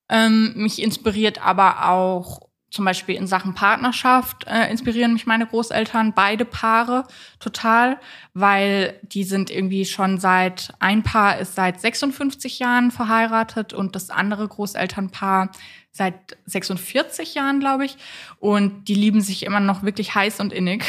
Ähm, 0.08 0.52
mich 0.56 0.82
inspiriert 0.82 1.44
aber 1.44 1.88
auch 1.88 2.50
zum 2.70 2.84
Beispiel 2.84 3.16
in 3.16 3.26
Sachen 3.26 3.54
Partnerschaft 3.54 4.46
äh, 4.46 4.70
inspirieren 4.70 5.12
mich 5.12 5.26
meine 5.26 5.46
Großeltern, 5.46 6.12
beide 6.14 6.44
Paare 6.44 7.04
total, 7.40 7.98
weil 8.32 8.98
die 9.02 9.24
sind 9.24 9.50
irgendwie 9.50 9.84
schon 9.84 10.18
seit, 10.18 10.72
ein 10.78 11.02
Paar 11.02 11.38
ist 11.38 11.56
seit 11.56 11.80
56 11.80 12.60
Jahren 12.60 12.92
verheiratet 12.92 13.72
und 13.72 13.96
das 13.96 14.10
andere 14.10 14.46
Großelternpaar 14.46 15.50
seit 15.90 16.14
46 16.46 17.34
Jahren, 17.34 17.58
glaube 17.58 17.84
ich. 17.84 17.96
Und 18.38 18.84
die 18.84 18.94
lieben 18.94 19.20
sich 19.20 19.44
immer 19.44 19.58
noch 19.58 19.82
wirklich 19.82 20.14
heiß 20.14 20.38
und 20.38 20.52
innig. 20.52 20.84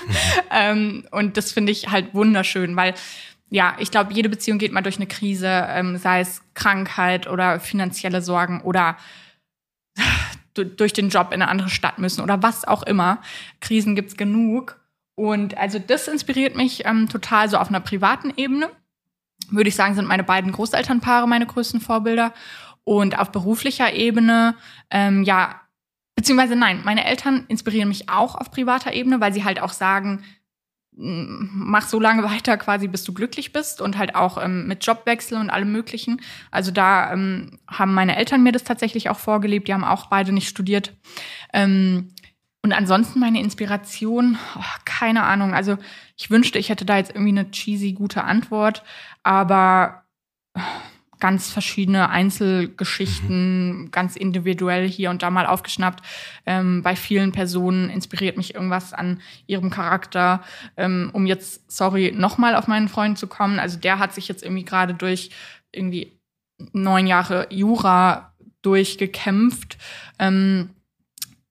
ähm, 0.50 1.06
und 1.10 1.38
das 1.38 1.52
finde 1.52 1.72
ich 1.72 1.88
halt 1.88 2.14
wunderschön, 2.14 2.76
weil 2.76 2.92
ja, 3.52 3.76
ich 3.78 3.90
glaube, 3.90 4.14
jede 4.14 4.30
Beziehung 4.30 4.56
geht 4.56 4.72
mal 4.72 4.80
durch 4.80 4.96
eine 4.96 5.06
Krise, 5.06 5.66
ähm, 5.68 5.98
sei 5.98 6.20
es 6.20 6.40
Krankheit 6.54 7.26
oder 7.26 7.60
finanzielle 7.60 8.22
Sorgen 8.22 8.62
oder 8.62 8.96
durch 10.54 10.94
den 10.94 11.10
Job 11.10 11.28
in 11.28 11.42
eine 11.42 11.48
andere 11.48 11.68
Stadt 11.68 11.98
müssen 11.98 12.22
oder 12.22 12.42
was 12.42 12.66
auch 12.66 12.82
immer. 12.82 13.20
Krisen 13.60 13.94
gibt's 13.94 14.16
genug. 14.16 14.80
Und 15.16 15.58
also 15.58 15.78
das 15.78 16.08
inspiriert 16.08 16.56
mich 16.56 16.86
ähm, 16.86 17.10
total 17.10 17.50
so 17.50 17.58
auf 17.58 17.68
einer 17.68 17.80
privaten 17.80 18.32
Ebene. 18.38 18.70
Würde 19.50 19.68
ich 19.68 19.76
sagen, 19.76 19.94
sind 19.94 20.08
meine 20.08 20.24
beiden 20.24 20.50
Großelternpaare 20.50 21.28
meine 21.28 21.46
größten 21.46 21.82
Vorbilder. 21.82 22.32
Und 22.84 23.18
auf 23.18 23.32
beruflicher 23.32 23.92
Ebene, 23.92 24.54
ähm, 24.90 25.24
ja, 25.24 25.60
beziehungsweise 26.16 26.56
nein, 26.56 26.80
meine 26.84 27.04
Eltern 27.04 27.44
inspirieren 27.48 27.90
mich 27.90 28.08
auch 28.08 28.34
auf 28.34 28.50
privater 28.50 28.94
Ebene, 28.94 29.20
weil 29.20 29.34
sie 29.34 29.44
halt 29.44 29.60
auch 29.60 29.72
sagen, 29.72 30.24
mach 30.94 31.88
so 31.88 31.98
lange 31.98 32.22
weiter 32.22 32.56
quasi, 32.56 32.88
bis 32.88 33.04
du 33.04 33.12
glücklich 33.14 33.52
bist 33.52 33.80
und 33.80 33.96
halt 33.96 34.14
auch 34.14 34.42
ähm, 34.42 34.66
mit 34.66 34.84
Jobwechsel 34.84 35.38
und 35.38 35.50
allem 35.50 35.72
Möglichen. 35.72 36.20
Also 36.50 36.70
da 36.70 37.12
ähm, 37.12 37.58
haben 37.66 37.94
meine 37.94 38.16
Eltern 38.16 38.42
mir 38.42 38.52
das 38.52 38.64
tatsächlich 38.64 39.08
auch 39.08 39.18
vorgelebt. 39.18 39.68
Die 39.68 39.74
haben 39.74 39.84
auch 39.84 40.06
beide 40.06 40.32
nicht 40.32 40.48
studiert. 40.48 40.94
Ähm, 41.52 42.08
und 42.62 42.72
ansonsten 42.72 43.18
meine 43.18 43.40
Inspiration, 43.40 44.38
oh, 44.56 44.62
keine 44.84 45.24
Ahnung. 45.24 45.54
Also 45.54 45.78
ich 46.16 46.30
wünschte, 46.30 46.58
ich 46.58 46.68
hätte 46.68 46.84
da 46.84 46.98
jetzt 46.98 47.10
irgendwie 47.10 47.30
eine 47.30 47.50
cheesy 47.50 47.92
gute 47.92 48.22
Antwort, 48.22 48.84
aber 49.22 50.04
ganz 51.22 51.52
verschiedene 51.52 52.10
Einzelgeschichten, 52.10 53.82
mhm. 53.82 53.90
ganz 53.92 54.16
individuell 54.16 54.88
hier 54.88 55.08
und 55.08 55.22
da 55.22 55.30
mal 55.30 55.46
aufgeschnappt. 55.46 56.04
Ähm, 56.46 56.82
bei 56.82 56.96
vielen 56.96 57.30
Personen 57.30 57.90
inspiriert 57.90 58.36
mich 58.36 58.56
irgendwas 58.56 58.92
an 58.92 59.20
ihrem 59.46 59.70
Charakter. 59.70 60.42
Ähm, 60.76 61.10
um 61.12 61.24
jetzt, 61.24 61.70
sorry, 61.70 62.10
nochmal 62.12 62.56
auf 62.56 62.66
meinen 62.66 62.88
Freund 62.88 63.18
zu 63.18 63.28
kommen. 63.28 63.60
Also 63.60 63.78
der 63.78 64.00
hat 64.00 64.12
sich 64.12 64.26
jetzt 64.26 64.42
irgendwie 64.42 64.64
gerade 64.64 64.94
durch 64.94 65.30
irgendwie 65.70 66.18
neun 66.72 67.06
Jahre 67.06 67.46
Jura 67.50 68.34
durchgekämpft. 68.62 69.78
Ähm, 70.18 70.70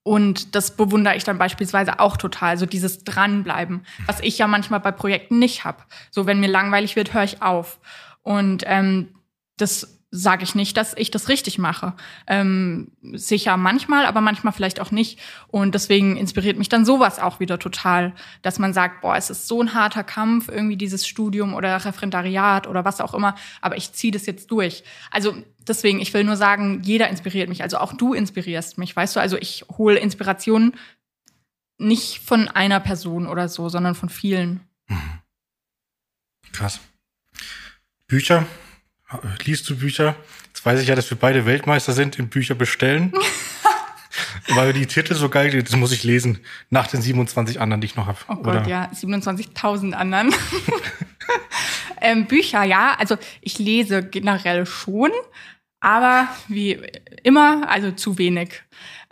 und 0.04 0.54
das 0.54 0.76
bewundere 0.76 1.16
ich 1.16 1.24
dann 1.24 1.38
beispielsweise 1.38 2.02
auch 2.02 2.18
total, 2.18 2.58
so 2.58 2.66
dieses 2.66 3.06
Dranbleiben, 3.06 3.86
was 4.06 4.20
ich 4.20 4.38
ja 4.38 4.48
manchmal 4.48 4.82
bei 4.82 4.92
Projekten 4.92 5.40
nicht 5.40 5.64
habe. 5.64 5.82
So, 6.10 6.26
wenn 6.26 6.42
mir 6.42 6.50
langweilig 6.50 6.98
wird, 6.98 7.14
höre 7.14 7.24
ich 7.24 7.42
auf. 7.42 7.80
Und 8.22 8.64
ähm, 8.68 9.16
das 9.58 10.02
sage 10.14 10.44
ich 10.44 10.56
nicht, 10.56 10.76
dass 10.76 10.94
ich 10.98 11.10
das 11.10 11.30
richtig 11.30 11.58
mache. 11.58 11.94
Ähm, 12.28 12.92
sicher 13.14 13.56
manchmal, 13.56 14.06
aber 14.06 14.20
manchmal 14.20 14.52
vielleicht 14.52 14.82
auch 14.82 14.92
nicht. 14.92 15.20
Und 15.48 15.74
deswegen 15.74 16.18
inspiriert 16.18 16.58
mich 16.58 16.68
dann 16.68 16.84
sowas 16.84 17.18
auch 17.18 17.40
wieder 17.40 17.58
total, 17.58 18.14
dass 18.42 18.60
man 18.60 18.74
sagt, 18.74 19.00
boah, 19.02 19.16
es 19.16 19.30
ist 19.30 19.48
so 19.48 19.62
ein 19.62 19.74
harter 19.74 20.04
Kampf, 20.04 20.50
irgendwie 20.50 20.76
dieses 20.76 21.08
Studium 21.08 21.54
oder 21.54 21.86
Referendariat 21.86 22.68
oder 22.68 22.84
was 22.84 23.00
auch 23.00 23.14
immer, 23.14 23.36
aber 23.62 23.78
ich 23.78 23.94
ziehe 23.94 24.12
das 24.12 24.26
jetzt 24.26 24.52
durch. 24.52 24.84
Also 25.12 25.34
deswegen, 25.66 26.02
ich 26.02 26.14
will 26.14 26.26
nur 26.26 26.36
sagen, 26.36 26.82
jeder 26.84 27.08
inspiriert 27.08 27.48
mich. 27.48 27.64
Also 27.64 27.78
auch 27.78 27.94
du 27.94 28.14
inspirierst 28.14 28.78
mich, 28.78 28.94
weißt 28.94 29.16
du? 29.16 29.22
Also 29.22 29.38
ich 29.38 29.64
hole 29.78 29.98
Inspirationen 29.98 30.74
nicht 31.78 32.20
von 32.20 32.50
einer 32.50 32.82
Person 32.82 33.28
oder 33.28 33.48
so, 33.48 33.70
sondern 33.70 33.96
von 33.96 34.10
vielen. 34.10 34.60
Mhm. 34.88 35.20
Krass. 36.52 36.82
Bücher, 38.08 38.46
liest 39.46 39.70
du 39.70 39.78
Bücher? 39.78 40.16
Jetzt 40.48 40.66
weiß 40.66 40.82
ich 40.82 40.88
ja, 40.88 40.96
dass 40.96 41.10
wir 41.10 41.18
beide 41.18 41.46
Weltmeister 41.46 41.94
sind 41.94 42.20
im 42.20 42.30
Bücher 42.30 42.56
bestellen. 42.56 43.14
Weil 44.50 44.74
die 44.74 44.86
Titel 44.86 45.16
so 45.16 45.30
geil 45.30 45.52
sind, 45.52 45.68
das 45.68 45.76
muss 45.76 45.92
ich 45.92 46.04
lesen. 46.04 46.40
Nach 46.70 46.88
den 46.88 47.02
27 47.02 47.62
anderen, 47.62 47.82
die 47.82 47.86
ich 47.86 47.96
noch 47.96 48.08
habe. 48.08 48.18
Oh 48.28 48.36
Gott, 48.36 48.48
Oder? 48.48 48.68
ja, 48.68 48.92
27.000 48.94 49.94
anderen. 49.94 50.34
ähm, 52.02 52.26
Bücher, 52.26 52.64
ja, 52.64 52.96
also 52.98 53.18
ich 53.40 53.60
lese 53.60 54.04
generell 54.04 54.66
schon, 54.66 55.12
aber 55.80 56.28
wie 56.48 56.82
immer, 57.24 57.70
also 57.70 57.92
zu 57.92 58.18
wenig. 58.18 58.64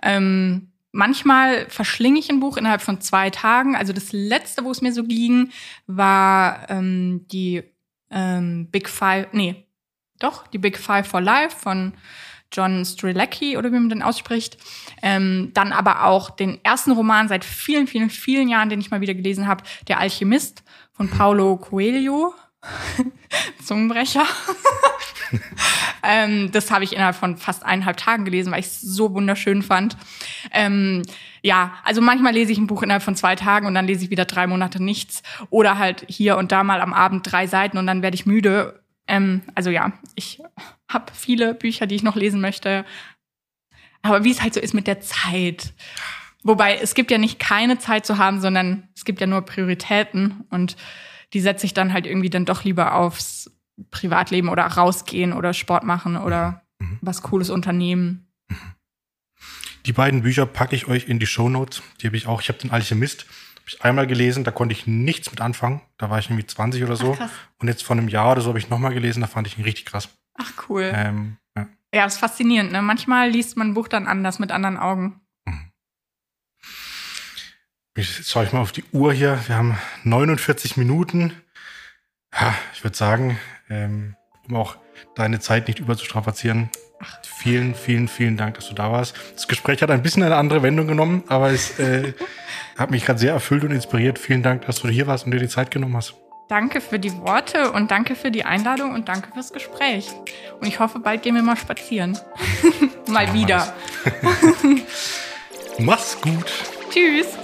Ähm, 0.04 0.72
manchmal 0.92 1.70
verschlinge 1.70 2.20
ich 2.20 2.30
ein 2.30 2.40
Buch 2.40 2.58
innerhalb 2.58 2.82
von 2.82 3.00
zwei 3.00 3.30
Tagen. 3.30 3.76
Also 3.76 3.94
das 3.94 4.12
letzte, 4.12 4.66
wo 4.66 4.72
es 4.72 4.82
mir 4.82 4.94
so 4.94 5.04
ging, 5.04 5.52
war 5.88 6.70
ähm, 6.70 7.26
die 7.32 7.64
ähm, 8.12 8.68
Big 8.72 8.90
Five, 8.90 9.28
nee, 9.32 9.66
doch, 10.20 10.48
die 10.48 10.58
Big 10.58 10.78
Five 10.78 11.08
for 11.08 11.22
Life 11.22 11.58
von 11.58 11.94
John 12.52 12.84
Strilecki 12.84 13.58
oder 13.58 13.70
wie 13.72 13.80
man 13.80 13.90
den 13.90 14.02
ausspricht. 14.02 14.58
Ähm, 15.02 15.52
dann 15.54 15.72
aber 15.72 16.06
auch 16.06 16.30
den 16.30 16.64
ersten 16.64 16.92
Roman 16.92 17.28
seit 17.28 17.46
vielen, 17.46 17.88
vielen, 17.88 18.10
vielen 18.10 18.50
Jahren, 18.50 18.70
den 18.70 18.80
ich 18.80 18.92
mal 18.92 19.02
wieder 19.02 19.14
gelesen 19.14 19.48
habe, 19.48 19.64
Der 19.88 20.00
Alchemist 20.00 20.64
von 20.92 21.10
Paulo 21.10 21.58
Coelho. 21.58 22.34
Zungenbrecher. 23.64 24.26
ähm, 26.04 26.52
das 26.52 26.72
habe 26.72 26.84
ich 26.84 26.94
innerhalb 26.94 27.16
von 27.16 27.38
fast 27.38 27.64
eineinhalb 27.66 27.98
Tagen 27.98 28.26
gelesen, 28.26 28.52
weil 28.52 28.60
ich 28.60 28.66
es 28.66 28.82
so 28.82 29.14
wunderschön 29.14 29.62
fand. 29.62 29.96
Ähm, 30.52 31.04
ja, 31.42 31.76
also 31.86 32.02
manchmal 32.02 32.34
lese 32.34 32.52
ich 32.52 32.58
ein 32.58 32.68
Buch 32.68 32.84
innerhalb 32.84 33.04
von 33.04 33.16
zwei 33.16 33.36
Tagen 33.36 33.66
und 33.66 33.76
dann 33.76 33.88
lese 33.88 34.04
ich 34.04 34.10
wieder 34.10 34.26
drei 34.26 34.48
Monate 34.48 34.84
nichts. 34.84 35.24
Oder 35.50 35.78
halt 35.78 36.04
hier 36.10 36.38
und 36.38 36.52
da 36.52 36.64
mal 36.64 36.82
am 36.82 36.94
Abend 36.94 37.32
drei 37.32 37.48
Seiten 37.48 37.78
und 37.78 37.88
dann 37.88 38.02
werde 38.02 38.16
ich 38.16 38.26
müde 38.26 38.82
ähm, 39.10 39.42
also 39.56 39.70
ja, 39.70 39.92
ich 40.16 40.42
habe 40.88 41.12
viele 41.14 41.54
Bücher, 41.54 41.88
die 41.88 41.96
ich 41.96 42.04
noch 42.04 42.16
lesen 42.16 42.40
möchte. 42.40 42.86
Aber 44.02 44.24
wie 44.24 44.32
es 44.32 44.42
halt 44.42 44.54
so 44.54 44.62
ist 44.62 44.74
mit 44.74 44.88
der 44.88 45.02
Zeit. 45.02 45.74
Wobei 46.44 46.78
es 46.78 46.94
gibt 46.94 47.12
ja 47.12 47.18
nicht 47.18 47.40
keine 47.40 47.80
Zeit 47.80 48.06
zu 48.06 48.18
haben, 48.18 48.40
sondern 48.40 48.88
es 48.96 49.04
gibt 49.04 49.20
ja 49.20 49.28
nur 49.28 49.42
Prioritäten 49.42 50.46
und 50.50 50.78
die 51.34 51.42
setze 51.42 51.66
ich 51.66 51.74
dann 51.74 51.92
halt 51.92 52.06
irgendwie 52.06 52.30
dann 52.30 52.46
doch 52.46 52.64
lieber 52.64 52.96
aufs 52.96 53.52
Privatleben 53.92 54.48
oder 54.48 54.64
rausgehen 54.64 55.34
oder 55.34 55.54
Sport 55.54 55.84
machen 55.84 56.16
oder 56.16 56.64
mhm. 56.80 56.98
was 57.02 57.22
Cooles 57.22 57.50
unternehmen. 57.50 58.28
Die 59.86 59.94
beiden 59.94 60.22
Bücher 60.22 60.46
packe 60.46 60.76
ich 60.76 60.88
euch 60.88 61.08
in 61.08 61.20
die 61.20 61.28
Show 61.28 61.50
Notes. 61.50 61.82
Die 62.02 62.08
habe 62.08 62.18
ich 62.18 62.28
auch. 62.28 62.42
Ich 62.42 62.50
habe 62.50 62.60
den 62.60 62.72
Alchemist 62.72 63.26
ich 63.70 63.84
einmal 63.84 64.08
gelesen, 64.08 64.44
da 64.44 64.52
konnte 64.52 64.74
ich 64.74 64.88
nichts 64.88 65.32
mit 65.32 65.42
anfangen. 65.42 65.82
Da 65.98 66.10
war 66.10 66.20
ich 66.20 66.30
irgendwie 66.30 66.46
20 66.46 66.84
oder 66.84 66.96
so. 66.96 67.18
Ach, 67.20 67.30
und 67.60 67.68
jetzt 67.68 67.84
vor 67.84 67.96
einem 67.96 68.08
Jahr 68.08 68.32
oder 68.32 68.42
so 68.42 68.50
habe 68.50 68.60
ich 68.60 68.70
nochmal 68.70 68.94
gelesen, 68.94 69.22
da 69.22 69.28
fand 69.28 69.48
ich 69.48 69.58
ihn 69.58 69.64
richtig 69.64 69.86
krass. 69.86 70.10
Ach, 70.36 70.52
cool. 70.70 70.92
Ähm, 70.94 71.38
ja. 71.56 71.68
ja, 71.94 72.04
das 72.04 72.16
ist 72.16 72.20
faszinierend. 72.20 72.72
Ne? 72.72 72.82
Manchmal 72.82 73.30
liest 73.30 73.58
man 73.58 73.70
ein 73.70 73.74
Buch 73.74 73.88
dann 73.88 74.08
anders 74.08 74.40
mit 74.40 74.52
anderen 74.52 74.78
Augen. 74.78 75.22
Mhm. 75.46 75.72
Jetzt 77.96 78.30
schaue 78.30 78.46
ich 78.46 78.54
mal 78.54 78.62
auf 78.62 78.72
die 78.72 78.86
Uhr 78.92 79.14
hier. 79.14 79.40
Wir 79.48 79.56
haben 79.56 79.78
49 80.04 80.78
Minuten. 80.78 81.34
Ja, 82.34 82.54
ich 82.74 82.84
würde 82.84 82.98
sagen, 82.98 83.40
ähm, 83.70 84.16
um 84.48 84.56
auch 84.56 84.78
deine 85.16 85.40
Zeit 85.40 85.68
nicht 85.68 85.80
überzustrapazieren, 85.80 86.70
Ach. 87.02 87.20
Vielen, 87.24 87.74
vielen, 87.74 88.08
vielen 88.08 88.38
Dank, 88.38 88.56
dass 88.56 88.68
du 88.68 88.76
da 88.76 88.92
warst. 88.92 89.16
Das 89.34 89.48
Gespräch 89.48 89.82
hat 89.82 89.92
ein 89.92 90.02
bisschen 90.02 90.24
eine 90.24 90.36
andere 90.36 90.62
Wendung 90.62 90.88
genommen, 90.88 91.24
aber 91.28 91.52
es 91.52 91.80
äh, 91.80 92.14
hat 92.78 92.92
mich 92.92 93.06
gerade 93.06 93.20
sehr 93.20 93.34
erfüllt 93.34 93.64
und 93.64 93.72
inspiriert. 93.72 94.20
Vielen 94.20 94.44
Dank, 94.44 94.66
dass 94.66 94.82
du 94.82 94.90
hier 94.90 95.08
warst 95.08 95.26
und 95.26 95.32
dir 95.32 95.40
die 95.40 95.48
Zeit 95.48 95.72
genommen 95.72 95.96
hast. 95.96 96.16
Danke 96.50 96.82
für 96.82 96.98
die 96.98 97.16
Worte 97.20 97.72
und 97.72 97.92
danke 97.92 98.16
für 98.16 98.32
die 98.32 98.44
Einladung 98.44 98.94
und 98.94 99.08
danke 99.08 99.32
fürs 99.32 99.54
Gespräch. 99.54 100.10
Und 100.60 100.68
ich 100.68 100.80
hoffe, 100.80 101.00
bald 101.00 101.22
gehen 101.22 101.36
wir 101.36 101.44
mal 101.44 101.56
spazieren. 101.56 102.18
mal 103.08 103.32
wieder. 103.34 103.72
Mach's 105.78 106.20
gut. 106.20 106.52
Tschüss. 106.92 107.38